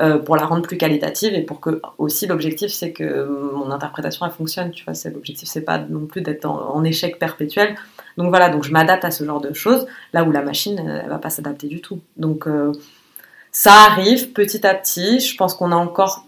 euh, 0.00 0.18
pour 0.18 0.36
la 0.36 0.46
rendre 0.46 0.62
plus 0.62 0.78
qualitative 0.78 1.34
et 1.34 1.42
pour 1.42 1.60
que 1.60 1.82
aussi 1.98 2.26
l'objectif, 2.26 2.72
c'est 2.72 2.92
que 2.92 3.52
mon 3.54 3.70
interprétation 3.70 4.24
elle 4.24 4.32
fonctionne. 4.32 4.70
Tu 4.70 4.84
vois, 4.84 4.94
l'objectif, 5.12 5.48
c'est 5.48 5.60
pas 5.60 5.78
non 5.78 6.06
plus 6.06 6.22
d'être 6.22 6.46
en, 6.46 6.82
échec 6.84 7.18
perpétuel. 7.18 7.76
Donc 8.16 8.30
voilà, 8.30 8.48
donc 8.48 8.64
je 8.64 8.72
m'adapte 8.72 9.04
à 9.04 9.10
ce 9.10 9.24
genre 9.24 9.40
de 9.40 9.52
choses 9.52 9.86
là 10.12 10.24
où 10.24 10.32
la 10.32 10.42
machine, 10.42 10.78
elle, 10.78 11.08
va 11.08 11.18
pas 11.18 11.28
s'adapter 11.28 11.66
du 11.66 11.82
tout. 11.82 12.00
Donc 12.16 12.46
euh, 12.46 12.72
ça 13.52 13.72
arrive 13.72 14.32
petit 14.32 14.66
à 14.66 14.74
petit. 14.74 15.20
Je 15.20 15.36
pense 15.36 15.54
qu'on 15.54 15.70
a 15.70 15.76
encore, 15.76 16.26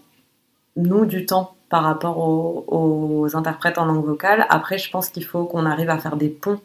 nous, 0.75 1.05
du 1.05 1.25
temps 1.25 1.55
par 1.69 1.81
rapport 1.81 2.19
aux, 2.19 3.35
interprètes 3.35 3.79
en 3.79 3.85
langue 3.85 4.05
vocale. 4.05 4.45
Après, 4.49 4.77
je 4.77 4.91
pense 4.91 5.09
qu'il 5.09 5.25
faut 5.25 5.45
qu'on 5.45 5.65
arrive 5.65 5.89
à 5.89 5.97
faire 5.97 6.15
des 6.15 6.29
ponts, 6.29 6.59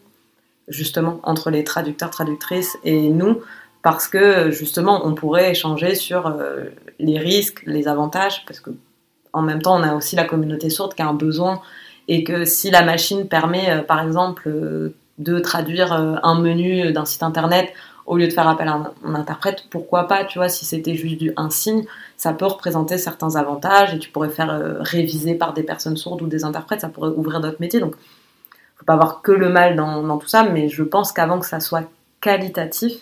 justement, 0.68 1.20
entre 1.22 1.50
les 1.50 1.64
traducteurs, 1.64 2.11
traductrices 2.11 2.76
et 2.84 3.09
nous, 3.09 3.40
parce 3.83 4.09
que, 4.09 4.51
justement, 4.51 5.07
on 5.07 5.14
pourrait 5.14 5.51
échanger 5.51 5.95
sur 5.95 6.26
euh, 6.26 6.64
les 6.99 7.18
risques, 7.18 7.62
les 7.66 7.89
avantages, 7.89 8.45
parce 8.47 8.61
que, 8.61 8.70
en 9.33 9.43
même 9.43 9.62
temps, 9.62 9.79
on 9.79 9.83
a 9.83 9.95
aussi 9.95 10.16
la 10.16 10.24
communauté 10.24 10.70
sourde 10.70 10.95
qui 10.95 11.03
a 11.03 11.09
un 11.09 11.14
besoin, 11.14 11.61
et 12.09 12.24
que 12.24 12.45
si 12.45 12.70
la 12.70 12.83
machine 12.83 13.29
permet, 13.29 13.70
euh, 13.70 13.83
par 13.83 14.03
exemple, 14.03 14.49
euh, 14.49 14.95
de 15.18 15.39
traduire 15.41 15.93
un 15.93 16.41
menu 16.41 16.93
d'un 16.93 17.05
site 17.05 17.24
internet 17.24 17.72
au 18.07 18.16
lieu 18.16 18.29
de 18.29 18.33
faire 18.33 18.47
appel 18.47 18.68
à 18.68 18.93
un, 19.05 19.14
interprète, 19.16 19.64
pourquoi 19.68 20.07
pas, 20.07 20.24
tu 20.24 20.39
vois, 20.39 20.49
si 20.49 20.64
c'était 20.64 20.95
juste 20.95 21.18
du, 21.18 21.33
un 21.37 21.51
signe, 21.51 21.85
ça 22.16 22.33
peut 22.33 22.47
représenter 22.47 22.99
certains 22.99 23.35
avantages 23.35 23.93
et 23.93 23.99
tu 23.99 24.11
pourrais 24.11 24.29
faire 24.29 24.79
réviser 24.79 25.35
par 25.35 25.55
des 25.55 25.64
personnes 25.64 25.97
sourdes 25.97 26.22
ou 26.22 26.29
des 26.29 26.45
interprètes, 26.45 26.83
ça 26.83 26.89
pourrait 26.89 27.11
ouvrir 27.11 27.41
d'autres 27.41 27.59
métiers. 27.59 27.81
Donc, 27.81 27.97
faut 28.79 28.85
pas 28.85 28.95
avoir 28.95 29.22
que 29.22 29.33
le 29.33 29.49
mal 29.49 29.76
dans, 29.76 30.18
tout 30.18 30.29
ça, 30.29 30.45
mais 30.45 30.68
je 30.68 30.85
pense 30.85 31.12
qu'avant 31.12 31.41
que 31.41 31.47
ça 31.47 31.61
soit 31.61 31.91
qualitatif, 32.20 32.95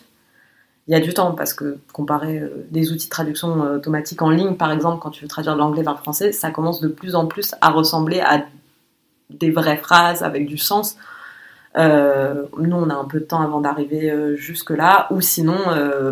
il 0.88 0.92
y 0.92 0.94
a 0.94 1.00
du 1.00 1.12
temps 1.12 1.32
parce 1.32 1.52
que 1.52 1.78
comparer 1.92 2.38
euh, 2.38 2.66
des 2.70 2.92
outils 2.92 3.06
de 3.06 3.10
traduction 3.10 3.64
euh, 3.64 3.76
automatique 3.76 4.22
en 4.22 4.30
ligne, 4.30 4.54
par 4.54 4.70
exemple, 4.70 5.00
quand 5.02 5.10
tu 5.10 5.22
veux 5.22 5.28
traduire 5.28 5.54
de 5.54 5.58
l'anglais 5.58 5.82
vers 5.82 5.94
le 5.94 5.98
français, 5.98 6.32
ça 6.32 6.50
commence 6.50 6.80
de 6.80 6.88
plus 6.88 7.16
en 7.16 7.26
plus 7.26 7.54
à 7.60 7.70
ressembler 7.70 8.20
à 8.20 8.44
des 9.30 9.50
vraies 9.50 9.78
phrases 9.78 10.22
avec 10.22 10.46
du 10.46 10.58
sens 10.58 10.96
euh, 11.76 12.44
nous, 12.56 12.76
on 12.76 12.88
a 12.88 12.94
un 12.94 13.04
peu 13.04 13.20
de 13.20 13.26
temps 13.26 13.42
avant 13.42 13.60
d'arriver 13.60 14.10
jusque-là, 14.36 15.08
ou 15.10 15.20
sinon, 15.20 15.58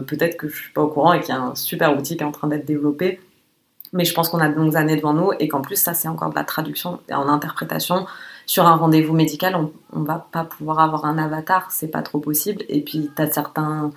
peut-être 0.06 0.36
que 0.36 0.46
je 0.46 0.54
suis 0.54 0.72
pas 0.72 0.82
au 0.82 0.88
courant 0.88 1.14
et 1.14 1.20
qu'il 1.20 1.34
y 1.34 1.38
a 1.38 1.40
un 1.40 1.54
super 1.54 1.96
outil 1.96 2.18
qui 2.18 2.22
est 2.22 2.26
en 2.26 2.32
train 2.32 2.48
d'être 2.48 2.66
développé. 2.66 3.18
Mais 3.94 4.04
je 4.04 4.12
pense 4.12 4.28
qu'on 4.28 4.40
a 4.40 4.48
de 4.50 4.54
longues 4.54 4.76
années 4.76 4.96
devant 4.96 5.14
nous 5.14 5.30
et 5.40 5.48
qu'en 5.48 5.62
plus, 5.62 5.76
ça, 5.76 5.94
c'est 5.94 6.06
encore 6.08 6.28
de 6.28 6.34
la 6.34 6.44
traduction 6.44 7.00
en 7.10 7.28
interprétation. 7.28 8.04
Sur 8.44 8.66
un 8.66 8.76
rendez-vous 8.76 9.14
médical, 9.14 9.56
on, 9.56 9.72
on 9.94 10.02
va 10.02 10.26
pas 10.30 10.44
pouvoir 10.44 10.80
avoir 10.80 11.06
un 11.06 11.16
avatar, 11.16 11.70
c'est 11.70 11.88
pas 11.88 12.02
trop 12.02 12.18
possible. 12.18 12.62
Et 12.68 12.82
puis, 12.82 13.10
tu 13.16 13.22
as 13.22 13.30
certains 13.30 13.90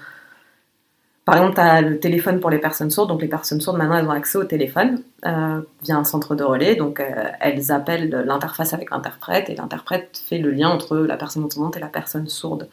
par 1.27 1.35
exemple, 1.35 1.55
tu 1.55 1.59
as 1.59 1.81
le 1.81 1.99
téléphone 1.99 2.39
pour 2.39 2.49
les 2.49 2.57
personnes 2.57 2.89
sourdes. 2.89 3.09
Donc, 3.09 3.21
les 3.21 3.27
personnes 3.27 3.59
sourdes, 3.59 3.77
maintenant, 3.77 3.97
elles 3.97 4.07
ont 4.07 4.11
accès 4.11 4.37
au 4.37 4.45
téléphone 4.45 5.01
euh, 5.25 5.59
via 5.83 5.97
un 5.97 6.05
centre 6.05 6.35
de 6.35 6.43
relais. 6.45 6.75
Donc, 6.75 7.01
euh, 7.01 7.05
elles 7.41 7.69
appellent 7.73 8.09
l'interface 8.25 8.73
avec 8.73 8.91
l'interprète 8.91 9.49
et 9.49 9.55
l'interprète 9.55 10.23
fait 10.25 10.37
le 10.37 10.51
lien 10.51 10.69
entre 10.69 10.95
la 10.95 11.17
personne 11.17 11.43
entendante 11.43 11.75
et 11.75 11.81
la 11.81 11.89
personne 11.89 12.29
sourde. 12.29 12.69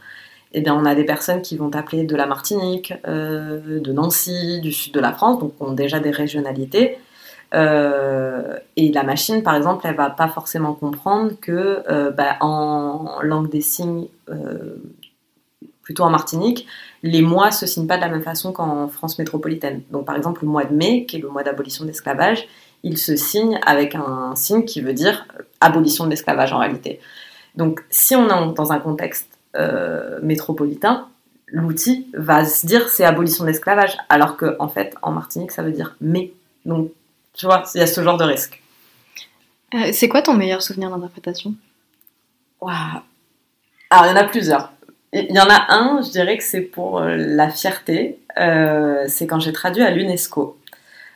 Et 0.52 0.59
eh 0.59 0.61
bien, 0.61 0.72
on 0.72 0.84
a 0.84 0.94
des 0.94 1.02
personnes 1.02 1.42
qui 1.42 1.57
vont 1.57 1.74
appeler 1.74 2.05
de 2.05 2.14
la 2.14 2.26
Martinique, 2.26 2.94
euh, 3.09 3.80
de 3.80 3.92
Nancy, 3.92 4.61
du 4.61 4.70
sud 4.70 4.94
de 4.94 5.00
la 5.00 5.12
France, 5.12 5.40
donc 5.40 5.55
ont 5.61 5.72
déjà 5.72 5.98
des 5.98 6.12
régionalités. 6.12 6.98
et 7.52 8.92
la 8.92 9.02
machine, 9.02 9.42
par 9.42 9.57
exemple, 9.57 9.84
elle 9.88 9.96
va 9.96 10.11
pas 10.11 10.28
forcément 10.28 10.74
comprendre 10.74 11.32
que 11.40 11.82
bah, 12.11 12.36
en 12.40 13.18
langue 13.22 13.50
des 13.50 13.62
signes, 13.62 14.07
plutôt 15.82 16.02
en 16.02 16.11
Martinique, 16.11 16.66
les 17.05 17.20
mois 17.20 17.50
se 17.50 17.66
signent 17.66 17.86
pas 17.86 17.96
de 17.96 18.00
la 18.00 18.09
même 18.09 18.22
façon 18.22 18.50
qu'en 18.50 18.88
France 18.88 19.18
métropolitaine. 19.18 19.82
Donc 19.90 20.07
par 20.07 20.16
exemple 20.16 20.42
le 20.42 20.48
mois 20.48 20.64
de 20.64 20.74
mai, 20.74 21.05
qui 21.05 21.16
est 21.16 21.18
le 21.18 21.28
mois 21.28 21.42
d'abolition 21.42 21.84
de 21.84 21.90
l'esclavage, 21.90 22.48
il 22.82 22.96
se 22.96 23.14
signe 23.14 23.61
avec 23.66 23.94
un 23.94 24.34
signe 24.36 24.64
qui 24.64 24.80
veut 24.80 24.94
dire 24.94 25.26
abolition 25.61 26.05
de 26.07 26.11
l'esclavage 26.11 26.55
en 26.55 26.59
réalité. 26.59 27.00
Donc 27.57 27.84
si 27.90 28.16
on 28.16 28.24
est 28.24 28.55
dans 28.55 28.72
un 28.72 28.78
contexte 28.78 29.28
euh, 29.55 30.18
métropolitain, 30.22 31.07
l'outil 31.46 32.09
va 32.14 32.46
se 32.46 32.66
dire 32.66 32.88
c'est 32.88 33.05
abolition 33.05 33.44
de 33.44 33.50
l'esclavage, 33.50 33.98
alors 34.09 34.38
qu'en 34.38 34.55
en 34.59 34.68
fait 34.68 34.96
en 35.02 35.12
Martinique 35.12 35.52
ça 35.52 35.62
veut 35.62 35.72
dire 35.72 35.96
mais. 36.00 36.32
Donc 36.64 36.90
tu 37.34 37.44
vois, 37.44 37.64
il 37.74 37.80
y 37.80 37.82
a 37.82 37.86
ce 37.86 38.02
genre 38.02 38.16
de 38.16 38.24
risque. 38.24 38.62
Euh, 39.74 39.90
c'est 39.92 40.09
quoi 40.09 40.22
ton 40.22 40.32
meilleur 40.32 40.62
souvenir 40.62 40.88
d'interprétation? 40.88 41.52
Alors 43.90 44.07
il 44.07 44.09
y 44.09 44.12
en 44.12 44.16
a 44.16 44.24
plusieurs. 44.24 44.72
Il 45.16 45.32
y 45.32 45.38
en 45.38 45.48
a 45.48 45.72
un, 45.72 46.02
je 46.02 46.10
dirais 46.10 46.36
que 46.36 46.42
c'est 46.42 46.60
pour 46.60 46.98
euh, 46.98 47.14
la 47.16 47.48
fierté. 47.48 48.18
Euh, 48.36 49.04
c'est 49.06 49.28
quand 49.28 49.38
j'ai 49.38 49.52
traduit 49.52 49.84
à 49.84 49.92
l'UNESCO. 49.92 50.58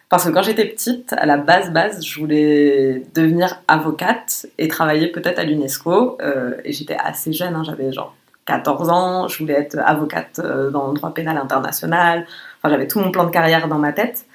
Parce 0.09 0.25
que 0.25 0.31
quand 0.31 0.43
j'étais 0.43 0.67
petite, 0.67 1.13
à 1.15 1.27
la 1.27 1.37
base, 1.37 1.73
base, 1.73 2.07
je 2.07 2.21
voulais 2.21 3.03
devenir 3.17 3.61
avocate 3.67 4.47
et 4.57 4.69
travailler 4.69 5.09
peut-être 5.09 5.41
à 5.41 5.43
l'UNESCO. 5.43 6.17
Euh, 6.23 6.55
et 6.65 6.73
j'étais 6.73 6.97
assez 6.97 7.33
jeune, 7.33 7.57
hein, 7.57 7.65
j'avais 7.67 7.93
genre 7.93 8.15
14 8.47 8.89
ans, 8.89 9.27
je 9.27 9.37
voulais 9.41 9.55
être 9.55 9.77
avocate 9.85 10.41
dans 10.41 10.89
le 10.89 10.95
droit 10.95 11.13
pénal 11.13 11.37
international. 11.37 12.25
Enfin, 12.59 12.73
j'avais 12.73 12.87
tout 12.87 13.01
mon 13.01 13.11
plan 13.11 13.25
de 13.25 13.31
carrière 13.31 13.67
dans 13.67 13.79
ma 13.79 13.93
tête. 13.93 14.27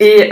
Et, 0.00 0.30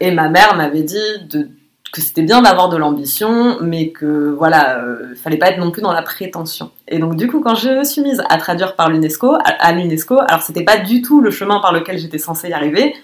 et 0.00 0.10
ma 0.10 0.28
mère 0.28 0.56
m'avait 0.56 0.82
dit 0.82 1.24
de 1.28 1.48
que 1.92 2.00
c'était 2.00 2.22
bien 2.22 2.42
d'avoir 2.42 2.68
de 2.68 2.76
l'ambition, 2.76 3.58
mais 3.60 3.90
que 3.90 4.34
voilà, 4.36 4.78
euh, 4.78 5.14
fallait 5.16 5.38
pas 5.38 5.50
être 5.50 5.58
non 5.58 5.70
plus 5.70 5.82
dans 5.82 5.92
la 5.92 6.02
prétention. 6.02 6.70
Et 6.86 6.98
donc 6.98 7.16
du 7.16 7.26
coup, 7.28 7.40
quand 7.40 7.56
je 7.56 7.68
me 7.68 7.84
suis 7.84 8.00
mise 8.00 8.22
à 8.28 8.38
traduire 8.38 8.76
par 8.76 8.90
l'UNESCO, 8.90 9.36
à, 9.44 9.72
l'UNESCO, 9.72 10.18
alors 10.18 10.42
c'était 10.42 10.64
pas 10.64 10.78
du 10.78 11.02
tout 11.02 11.20
le 11.20 11.30
chemin 11.30 11.58
par 11.60 11.72
lequel 11.72 11.98
j'étais 11.98 12.18
censée 12.18 12.48
y 12.48 12.52
arriver, 12.52 12.94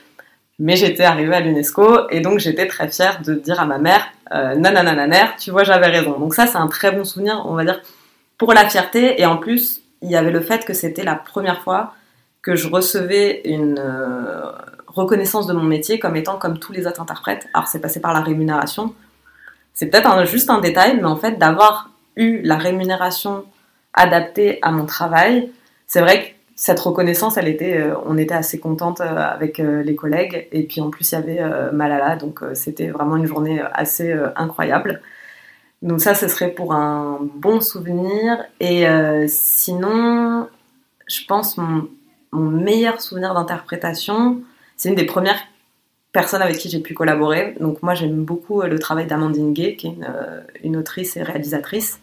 mais 0.58 0.76
j'étais 0.76 1.04
arrivée 1.04 1.34
à 1.34 1.40
l'UNESCO 1.40 2.08
et 2.10 2.20
donc 2.20 2.38
j'étais 2.38 2.66
très 2.66 2.88
fière 2.88 3.20
de 3.22 3.34
dire 3.34 3.60
à 3.60 3.66
ma 3.66 3.78
mère, 3.78 4.06
euh, 4.32 4.54
tu 5.38 5.50
vois, 5.50 5.64
j'avais 5.64 5.88
raison. 5.88 6.18
Donc 6.18 6.34
ça, 6.34 6.46
c'est 6.46 6.58
un 6.58 6.68
très 6.68 6.92
bon 6.92 7.04
souvenir, 7.04 7.42
on 7.46 7.54
va 7.54 7.64
dire, 7.64 7.80
pour 8.38 8.54
la 8.54 8.68
fierté. 8.68 9.20
Et 9.20 9.26
en 9.26 9.36
plus, 9.36 9.82
il 10.02 10.10
y 10.10 10.16
avait 10.16 10.30
le 10.30 10.40
fait 10.40 10.64
que 10.64 10.74
c'était 10.74 11.04
la 11.04 11.16
première 11.16 11.62
fois 11.62 11.94
que 12.42 12.54
je 12.54 12.68
recevais 12.68 13.42
une 13.44 13.80
euh, 13.80 14.52
reconnaissance 14.96 15.46
de 15.46 15.52
mon 15.52 15.62
métier 15.62 15.98
comme 15.98 16.16
étant 16.16 16.38
comme 16.38 16.58
tous 16.58 16.72
les 16.72 16.86
autres 16.86 17.00
interprètes. 17.00 17.48
Alors 17.54 17.68
c'est 17.68 17.80
passé 17.80 18.00
par 18.00 18.12
la 18.12 18.20
rémunération. 18.20 18.94
C'est 19.74 19.86
peut-être 19.86 20.26
juste 20.26 20.50
un 20.50 20.60
détail, 20.60 20.96
mais 20.96 21.04
en 21.04 21.16
fait 21.16 21.38
d'avoir 21.38 21.90
eu 22.16 22.40
la 22.42 22.56
rémunération 22.56 23.44
adaptée 23.92 24.58
à 24.62 24.70
mon 24.70 24.86
travail, 24.86 25.50
c'est 25.86 26.00
vrai 26.00 26.22
que 26.22 26.36
cette 26.58 26.80
reconnaissance, 26.80 27.36
euh, 27.36 27.94
on 28.06 28.16
était 28.16 28.34
assez 28.34 28.58
contente 28.58 29.02
euh, 29.02 29.04
avec 29.04 29.60
euh, 29.60 29.82
les 29.82 29.94
collègues. 29.94 30.48
Et 30.52 30.62
puis 30.62 30.80
en 30.80 30.88
plus, 30.88 31.12
il 31.12 31.14
y 31.14 31.18
avait 31.18 31.70
Malala, 31.72 32.16
donc 32.16 32.40
c'était 32.54 32.88
vraiment 32.88 33.16
une 33.16 33.26
journée 33.26 33.62
assez 33.72 34.12
incroyable. 34.34 35.02
Donc 35.82 36.00
ça, 36.00 36.14
ce 36.14 36.28
serait 36.28 36.50
pour 36.50 36.72
un 36.72 37.18
bon 37.34 37.60
souvenir. 37.60 38.42
Et 38.58 38.86
sinon, 39.28 40.48
je 41.06 41.20
pense 41.28 41.58
mon 41.58 41.86
meilleur 42.32 43.00
souvenir 43.02 43.34
d'interprétation, 43.34 44.40
c'est 44.76 44.88
une 44.88 44.94
des 44.94 45.06
premières 45.06 45.38
personnes 46.12 46.42
avec 46.42 46.56
qui 46.56 46.70
j'ai 46.70 46.80
pu 46.80 46.94
collaborer. 46.94 47.54
Donc 47.60 47.82
moi 47.82 47.94
j'aime 47.94 48.24
beaucoup 48.24 48.62
euh, 48.62 48.68
le 48.68 48.78
travail 48.78 49.06
d'Amandine 49.06 49.52
Gay, 49.52 49.76
qui 49.76 49.88
est 49.88 49.98
euh, 50.08 50.40
une, 50.64 50.76
autrice 50.76 51.16
et 51.16 51.22
réalisatrice. 51.22 52.00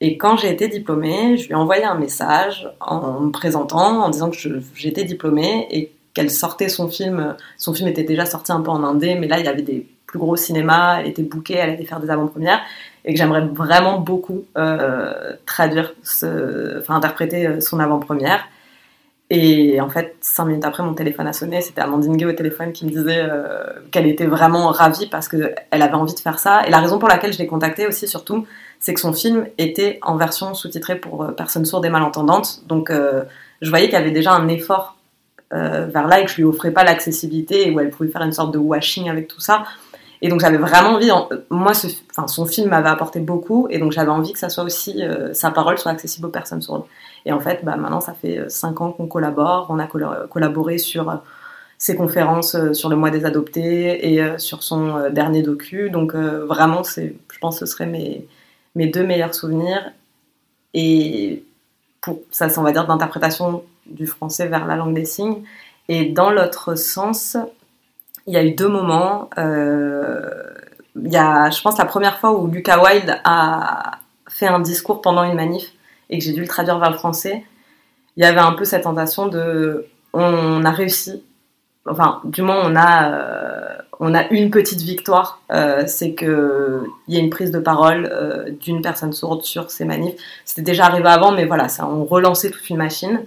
Et 0.00 0.18
quand 0.18 0.36
j'ai 0.36 0.50
été 0.50 0.68
diplômée, 0.68 1.38
je 1.38 1.46
lui 1.46 1.52
ai 1.52 1.54
envoyé 1.54 1.84
un 1.84 1.94
message 1.94 2.68
en 2.80 3.20
me 3.20 3.30
présentant, 3.30 4.02
en 4.04 4.10
disant 4.10 4.30
que 4.30 4.36
j'étais 4.74 5.04
diplômée 5.04 5.66
et 5.70 5.92
qu'elle 6.12 6.30
sortait 6.30 6.68
son 6.68 6.88
film. 6.88 7.34
Son 7.56 7.72
film 7.72 7.88
était 7.88 8.02
déjà 8.02 8.26
sorti 8.26 8.52
un 8.52 8.60
peu 8.60 8.70
en 8.70 8.82
indé, 8.84 9.14
mais 9.14 9.26
là, 9.26 9.38
il 9.38 9.46
y 9.46 9.48
avait 9.48 9.62
des 9.62 9.86
plus 10.06 10.18
gros 10.18 10.36
cinémas, 10.36 11.00
elle 11.00 11.06
était 11.08 11.22
bookée, 11.22 11.54
elle 11.54 11.70
allait 11.70 11.84
faire 11.84 12.00
des 12.00 12.10
avant-premières, 12.10 12.60
et 13.04 13.12
que 13.14 13.18
j'aimerais 13.18 13.46
vraiment 13.46 13.98
beaucoup 13.98 14.44
euh, 14.58 15.32
traduire, 15.46 15.94
enfin 16.04 16.94
interpréter 16.94 17.60
son 17.60 17.80
avant-première. 17.80 18.46
Et 19.28 19.80
en 19.80 19.88
fait, 19.88 20.16
cinq 20.20 20.44
minutes 20.44 20.64
après, 20.64 20.84
mon 20.84 20.94
téléphone 20.94 21.26
a 21.26 21.32
sonné. 21.32 21.60
C'était 21.60 21.80
Amandine 21.80 22.16
Gay 22.16 22.26
au 22.26 22.32
téléphone 22.32 22.72
qui 22.72 22.84
me 22.84 22.90
disait 22.90 23.22
euh, 23.22 23.64
qu'elle 23.90 24.06
était 24.06 24.26
vraiment 24.26 24.68
ravie 24.68 25.06
parce 25.06 25.26
qu'elle 25.28 25.54
avait 25.70 25.94
envie 25.94 26.14
de 26.14 26.20
faire 26.20 26.38
ça. 26.38 26.64
Et 26.66 26.70
la 26.70 26.78
raison 26.78 26.98
pour 26.98 27.08
laquelle 27.08 27.32
je 27.32 27.38
l'ai 27.38 27.46
contactée 27.48 27.88
aussi, 27.88 28.06
surtout, 28.06 28.46
c'est 28.78 28.94
que 28.94 29.00
son 29.00 29.12
film 29.12 29.48
était 29.58 29.98
en 30.02 30.16
version 30.16 30.54
sous-titrée 30.54 30.96
pour 30.96 31.24
euh, 31.24 31.32
personnes 31.32 31.64
sourdes 31.64 31.84
et 31.84 31.90
malentendantes. 31.90 32.60
Donc, 32.68 32.90
euh, 32.90 33.24
je 33.62 33.68
voyais 33.68 33.86
qu'il 33.86 33.98
y 33.98 34.00
avait 34.00 34.12
déjà 34.12 34.32
un 34.32 34.46
effort 34.48 34.94
vers 35.52 36.08
là 36.08 36.20
et 36.20 36.24
que 36.24 36.30
je 36.30 36.36
lui 36.36 36.44
offrais 36.44 36.72
pas 36.72 36.82
l'accessibilité 36.82 37.68
et 37.68 37.70
où 37.70 37.78
elle 37.78 37.90
pouvait 37.90 38.08
faire 38.10 38.22
une 38.22 38.32
sorte 38.32 38.52
de 38.52 38.58
washing 38.58 39.08
avec 39.08 39.28
tout 39.28 39.40
ça. 39.40 39.62
Et 40.22 40.28
donc 40.28 40.40
j'avais 40.40 40.56
vraiment 40.56 40.90
envie, 40.90 41.10
moi, 41.50 41.72
enfin, 42.10 42.26
son 42.26 42.46
film 42.46 42.70
m'avait 42.70 42.88
apporté 42.88 43.20
beaucoup, 43.20 43.66
et 43.70 43.78
donc 43.78 43.92
j'avais 43.92 44.10
envie 44.10 44.32
que 44.32 44.60
aussi, 44.62 45.02
sa 45.32 45.50
parole 45.50 45.78
soit 45.78 45.92
accessible 45.92 46.26
aux 46.26 46.30
personnes 46.30 46.62
sourdes. 46.62 46.84
Et 47.26 47.32
en 47.32 47.40
fait, 47.40 47.64
bah, 47.64 47.76
maintenant, 47.76 48.00
ça 48.00 48.14
fait 48.14 48.38
euh, 48.38 48.48
cinq 48.48 48.80
ans 48.80 48.92
qu'on 48.92 49.08
collabore. 49.08 49.66
On 49.68 49.80
a 49.80 49.88
collaboré 50.28 50.78
sur 50.78 51.10
euh, 51.10 51.16
ses 51.76 51.96
conférences 51.96 52.54
euh, 52.54 52.72
sur 52.72 52.88
le 52.88 52.94
mois 52.94 53.10
des 53.10 53.26
adoptés 53.26 54.14
et 54.14 54.38
sur 54.38 54.62
son 54.62 55.10
dernier 55.10 55.42
docu. 55.42 55.90
Donc 55.90 56.14
vraiment, 56.14 56.84
c'est, 56.84 57.16
je 57.32 57.38
pense 57.38 57.58
que 57.58 57.66
ce 57.66 57.72
seraient 57.72 57.86
mes, 57.86 58.26
mes 58.76 58.86
deux 58.86 59.04
meilleurs 59.04 59.34
souvenirs. 59.34 59.92
Et 60.72 61.44
pour 62.00 62.20
ça, 62.30 62.48
on 62.56 62.62
va 62.62 62.72
dire, 62.72 62.86
d'interprétation 62.86 63.64
du 63.86 64.06
français 64.06 64.46
vers 64.46 64.66
la 64.66 64.76
langue 64.76 64.94
des 64.94 65.04
signes. 65.04 65.42
Et 65.88 66.06
dans 66.06 66.30
l'autre 66.30 66.76
sens, 66.76 67.36
il 68.26 68.34
y 68.34 68.36
a 68.36 68.44
eu 68.44 68.52
deux 68.52 68.68
moments. 68.68 69.30
il 69.36 71.12
y 71.12 71.16
a, 71.16 71.50
je 71.50 71.62
pense, 71.62 71.78
la 71.78 71.84
première 71.84 72.18
fois 72.18 72.32
où 72.38 72.46
Lucas 72.46 72.82
Wilde 72.82 73.20
a 73.24 73.98
fait 74.28 74.46
un 74.46 74.60
discours 74.60 75.00
pendant 75.00 75.24
une 75.24 75.34
manif 75.34 75.72
et 76.10 76.18
que 76.18 76.24
j'ai 76.24 76.32
dû 76.32 76.40
le 76.40 76.48
traduire 76.48 76.78
vers 76.78 76.90
le 76.90 76.96
français, 76.96 77.44
il 78.16 78.24
y 78.24 78.26
avait 78.26 78.40
un 78.40 78.52
peu 78.52 78.64
cette 78.64 78.84
tentation 78.84 79.26
de 79.26 79.86
on 80.12 80.64
a 80.64 80.70
réussi, 80.70 81.22
enfin 81.88 82.20
du 82.24 82.42
moins 82.42 82.60
on 82.64 82.74
a 82.74 83.12
euh, 83.12 83.76
on 83.98 84.14
a 84.14 84.28
une 84.28 84.50
petite 84.50 84.80
victoire, 84.80 85.40
euh, 85.52 85.84
c'est 85.86 86.12
que 86.12 86.84
il 87.08 87.14
y 87.14 87.18
a 87.18 87.20
une 87.20 87.30
prise 87.30 87.50
de 87.50 87.58
parole 87.58 88.08
euh, 88.10 88.50
d'une 88.60 88.82
personne 88.82 89.12
sourde 89.12 89.42
sur 89.42 89.70
ces 89.70 89.84
manifs. 89.84 90.14
C'était 90.44 90.62
déjà 90.62 90.86
arrivé 90.86 91.08
avant, 91.08 91.32
mais 91.32 91.44
voilà, 91.44 91.68
ça 91.68 91.86
on 91.86 92.04
relançait 92.04 92.50
toute 92.50 92.68
une 92.70 92.76
machine. 92.76 93.24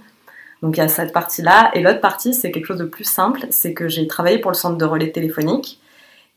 Donc 0.62 0.76
il 0.76 0.80
y 0.80 0.82
a 0.82 0.88
cette 0.88 1.12
partie-là. 1.12 1.70
Et 1.74 1.80
l'autre 1.80 2.00
partie, 2.00 2.34
c'est 2.34 2.50
quelque 2.50 2.66
chose 2.66 2.78
de 2.78 2.84
plus 2.84 3.04
simple, 3.04 3.46
c'est 3.50 3.72
que 3.72 3.88
j'ai 3.88 4.06
travaillé 4.06 4.38
pour 4.38 4.50
le 4.50 4.56
centre 4.56 4.76
de 4.76 4.84
relais 4.84 5.10
téléphonique. 5.10 5.80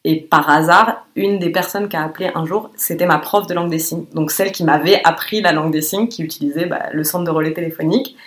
Et 0.05 0.19
par 0.19 0.49
hasard, 0.49 1.05
une 1.15 1.39
des 1.39 1.49
personnes 1.49 1.88
qui 1.88 1.95
a 1.95 2.03
appelé 2.03 2.30
un 2.36 2.45
jour, 2.45 2.69
c'était 2.76 3.05
ma 3.05 3.19
prof 3.19 3.47
de 3.47 3.53
langue 3.53 3.69
des 3.69 3.80
signes. 3.80 4.05
Donc 4.13 4.32
celle 4.32 4.51
qui 4.51 4.63
m'avait 4.65 5.01
appris 5.05 5.41
la 5.41 5.53
langue 5.53 5.71
des 5.71 5.82
signes, 5.82 6.09
qui 6.09 6.24
utilisait 6.24 6.65
bah, 6.65 6.88
le 6.91 7.03
centre 7.03 7.24
de 7.24 7.32
relais 7.32 7.53
téléphonique. 7.53 8.17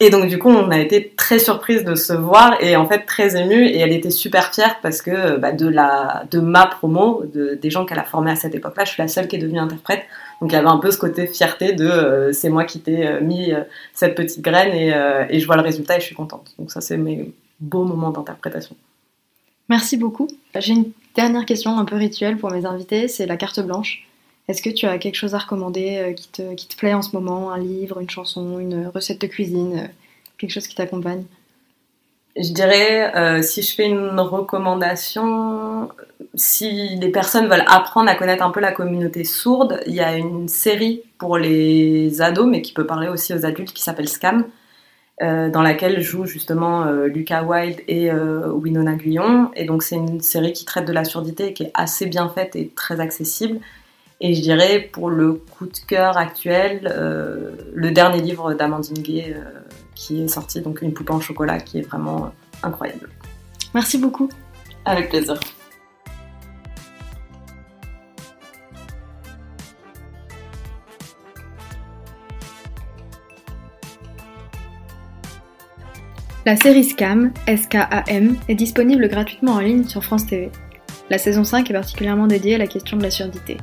Et 0.00 0.10
donc 0.10 0.28
du 0.28 0.38
coup, 0.38 0.48
on 0.48 0.70
a 0.70 0.78
été 0.78 1.12
très 1.16 1.40
surprise 1.40 1.84
de 1.84 1.96
se 1.96 2.12
voir 2.12 2.62
et 2.62 2.76
en 2.76 2.86
fait 2.86 3.00
très 3.00 3.36
émue. 3.36 3.66
Et 3.66 3.78
elle 3.78 3.92
était 3.92 4.10
super 4.10 4.54
fière 4.54 4.78
parce 4.80 5.02
que 5.02 5.36
bah, 5.38 5.52
de, 5.52 5.66
la, 5.66 6.24
de 6.30 6.38
ma 6.38 6.66
promo, 6.66 7.24
de, 7.32 7.58
des 7.60 7.70
gens 7.70 7.84
qu'elle 7.84 7.98
a 7.98 8.04
formés 8.04 8.30
à 8.30 8.36
cette 8.36 8.54
époque-là, 8.54 8.84
je 8.84 8.92
suis 8.92 9.02
la 9.02 9.08
seule 9.08 9.26
qui 9.26 9.36
est 9.36 9.40
devenue 9.40 9.58
interprète. 9.58 10.04
Donc 10.40 10.52
il 10.52 10.54
y 10.54 10.58
avait 10.58 10.68
un 10.68 10.78
peu 10.78 10.92
ce 10.92 10.98
côté 10.98 11.26
fierté 11.26 11.72
de 11.72 11.84
euh, 11.84 12.32
c'est 12.32 12.48
moi 12.48 12.64
qui 12.64 12.80
t'ai 12.80 13.06
euh, 13.06 13.20
mis 13.20 13.52
euh, 13.52 13.62
cette 13.92 14.14
petite 14.14 14.40
graine 14.40 14.72
et, 14.72 14.94
et 15.34 15.40
je 15.40 15.46
vois 15.46 15.56
le 15.56 15.62
résultat 15.62 15.96
et 15.96 16.00
je 16.00 16.06
suis 16.06 16.14
contente. 16.14 16.54
Donc 16.58 16.70
ça, 16.70 16.80
c'est 16.80 16.96
mes 16.96 17.32
beaux 17.58 17.84
moments 17.84 18.10
d'interprétation. 18.10 18.76
Merci 19.68 19.96
beaucoup. 19.96 20.28
J'ai 20.54 20.74
une 20.74 20.92
Dernière 21.18 21.46
question 21.46 21.76
un 21.76 21.84
peu 21.84 21.96
rituelle 21.96 22.36
pour 22.36 22.52
mes 22.52 22.64
invités, 22.64 23.08
c'est 23.08 23.26
la 23.26 23.36
carte 23.36 23.58
blanche. 23.58 24.07
Est-ce 24.48 24.62
que 24.62 24.70
tu 24.70 24.86
as 24.86 24.96
quelque 24.96 25.14
chose 25.14 25.34
à 25.34 25.38
recommander 25.38 25.98
euh, 25.98 26.12
qui 26.14 26.28
te, 26.66 26.76
plaît 26.76 26.94
en 26.94 27.02
ce 27.02 27.14
moment? 27.14 27.52
Un 27.52 27.58
livre, 27.58 28.00
une 28.00 28.08
chanson, 28.08 28.58
une 28.58 28.86
recette 28.88 29.20
de 29.20 29.26
cuisine 29.26 29.78
euh, 29.78 29.86
Quelque 30.38 30.52
chose 30.52 30.66
qui 30.66 30.74
t'accompagne? 30.74 31.24
Je 32.34 32.52
dirais, 32.52 33.14
euh, 33.16 33.42
si 33.42 33.62
je 33.62 33.74
fais 33.74 33.86
une 33.86 34.20
recommandation, 34.20 35.90
si 36.34 36.96
les 36.96 37.10
personnes 37.10 37.48
veulent 37.48 37.64
apprendre 37.66 38.08
à 38.08 38.14
connaître 38.14 38.44
un 38.44 38.50
peu 38.50 38.60
la 38.60 38.70
communauté 38.70 39.24
sourde, 39.24 39.80
il 39.86 39.94
y 39.94 40.00
a 40.00 40.16
une 40.16 40.46
série 40.46 41.02
pour 41.18 41.36
les 41.36 42.22
ados, 42.22 42.46
mais 42.46 42.62
qui 42.62 42.72
peut 42.72 42.86
parler 42.86 43.08
aussi 43.08 43.34
aux 43.34 43.44
adultes, 43.44 43.72
qui 43.72 43.82
s'appelle 43.82 44.08
Scam, 44.08 44.44
dans 45.20 45.62
laquelle 45.62 46.00
jouent 46.00 46.26
justement 46.26 46.84
euh, 46.84 47.08
Lucas 47.08 47.42
Wilde 47.42 47.80
et 47.88 48.12
Winona 48.12 48.94
Guyon. 48.94 49.50
Et 49.56 49.64
donc 49.64 49.82
c'est 49.82 49.96
une 49.96 50.20
série 50.20 50.52
qui 50.52 50.64
traite 50.64 50.84
de 50.84 50.92
la 50.92 51.04
surdité 51.04 51.48
et 51.48 51.52
qui 51.54 51.64
est 51.64 51.72
assez 51.74 52.06
bien 52.06 52.28
faite 52.28 52.54
et 52.54 52.70
très 52.76 53.00
accessible. 53.00 53.58
Et 54.20 54.34
je 54.34 54.42
dirais 54.42 54.80
pour 54.92 55.10
le 55.10 55.34
coup 55.34 55.66
de 55.66 55.78
cœur 55.86 56.16
actuel, 56.16 56.92
le 57.72 57.90
dernier 57.90 58.20
livre 58.20 58.54
d'Amandine 58.54 59.02
Gay 59.02 59.36
qui 59.94 60.22
est 60.22 60.28
sorti, 60.28 60.60
donc 60.60 60.82
Une 60.82 60.92
poupée 60.92 61.12
en 61.12 61.20
chocolat, 61.20 61.58
qui 61.58 61.78
est 61.78 61.82
vraiment 61.82 62.32
incroyable. 62.62 63.10
Merci 63.74 63.98
beaucoup. 63.98 64.28
Avec 64.84 65.08
plaisir. 65.08 65.38
La 76.46 76.56
série 76.56 76.84
Scam, 76.84 77.32
S-K-A-M, 77.46 78.36
est 78.48 78.54
disponible 78.54 79.08
gratuitement 79.08 79.52
en 79.52 79.60
ligne 79.60 79.84
sur 79.84 80.02
France 80.02 80.26
TV. 80.26 80.50
La 81.10 81.18
saison 81.18 81.44
5 81.44 81.68
est 81.70 81.74
particulièrement 81.74 82.26
dédiée 82.26 82.54
à 82.54 82.58
la 82.58 82.66
question 82.66 82.96
de 82.96 83.02
la 83.02 83.10
surdité. 83.10 83.58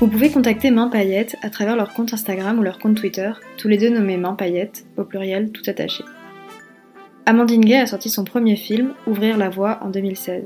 Vous 0.00 0.08
pouvez 0.08 0.30
contacter 0.30 0.70
Main 0.70 0.88
Paillette 0.88 1.36
à 1.42 1.50
travers 1.50 1.76
leur 1.76 1.92
compte 1.92 2.14
Instagram 2.14 2.58
ou 2.58 2.62
leur 2.62 2.78
compte 2.78 2.96
Twitter, 2.96 3.32
tous 3.58 3.68
les 3.68 3.76
deux 3.76 3.90
nommés 3.90 4.16
Main 4.16 4.32
Paillette, 4.32 4.86
au 4.96 5.04
pluriel 5.04 5.52
tout 5.52 5.62
attaché. 5.66 6.02
Amandine 7.26 7.60
Gay 7.60 7.76
a 7.76 7.86
sorti 7.86 8.08
son 8.08 8.24
premier 8.24 8.56
film, 8.56 8.94
Ouvrir 9.06 9.36
la 9.36 9.50
voie, 9.50 9.78
en 9.82 9.90
2016. 9.90 10.44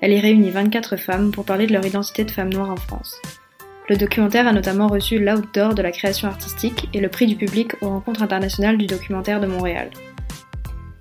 Elle 0.00 0.12
y 0.12 0.20
réunit 0.20 0.48
24 0.48 0.96
femmes 0.96 1.32
pour 1.32 1.44
parler 1.44 1.66
de 1.66 1.74
leur 1.74 1.84
identité 1.84 2.24
de 2.24 2.30
femme 2.30 2.50
noire 2.50 2.70
en 2.70 2.76
France. 2.76 3.20
Le 3.90 3.98
documentaire 3.98 4.48
a 4.48 4.54
notamment 4.54 4.86
reçu 4.86 5.18
l'Outdoor 5.18 5.74
de 5.74 5.82
la 5.82 5.92
création 5.92 6.26
artistique 6.26 6.88
et 6.94 7.00
le 7.00 7.10
prix 7.10 7.26
du 7.26 7.36
public 7.36 7.74
aux 7.82 7.90
rencontres 7.90 8.22
internationales 8.22 8.78
du 8.78 8.86
documentaire 8.86 9.42
de 9.42 9.46
Montréal. 9.46 9.90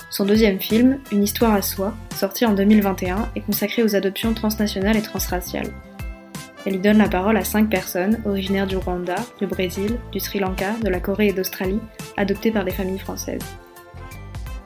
Son 0.10 0.26
deuxième 0.26 0.60
film, 0.60 1.00
Une 1.14 1.24
histoire 1.24 1.54
à 1.54 1.62
soi, 1.62 1.96
sorti 2.14 2.46
en 2.46 2.54
2021, 2.54 3.30
est 3.38 3.42
consacré 3.42 3.82
aux 3.82 3.96
adoptions 3.96 4.34
transnationales 4.34 4.98
et 4.98 5.02
transraciales. 5.02 5.72
Elle 6.68 6.76
y 6.76 6.80
donne 6.80 6.98
la 6.98 7.08
parole 7.08 7.38
à 7.38 7.46
cinq 7.46 7.70
personnes 7.70 8.22
originaires 8.26 8.68
du 8.68 8.76
Rwanda, 8.76 9.16
du 9.40 9.48
Brésil, 9.48 9.98
du 10.12 10.20
Sri 10.20 10.40
Lanka, 10.40 10.74
de 10.84 10.90
la 10.90 11.00
Corée 11.00 11.30
et 11.30 11.32
d'Australie, 11.32 11.80
adoptées 12.18 12.52
par 12.52 12.66
des 12.66 12.72
familles 12.72 13.00
françaises. 13.00 13.42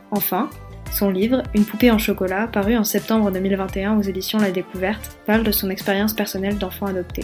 Enfin, 0.10 0.50
son 0.92 1.12
livre, 1.12 1.44
Une 1.54 1.64
poupée 1.64 1.92
en 1.92 2.00
chocolat, 2.00 2.48
paru 2.48 2.76
en 2.76 2.84
septembre 2.84 3.30
2021 3.30 4.00
aux 4.00 4.02
éditions 4.02 4.40
La 4.40 4.50
Découverte, 4.50 5.20
parle 5.28 5.44
de 5.44 5.52
son 5.52 5.70
expérience 5.70 6.16
personnelle 6.16 6.58
d'enfant 6.58 6.88
adopté. 6.88 7.22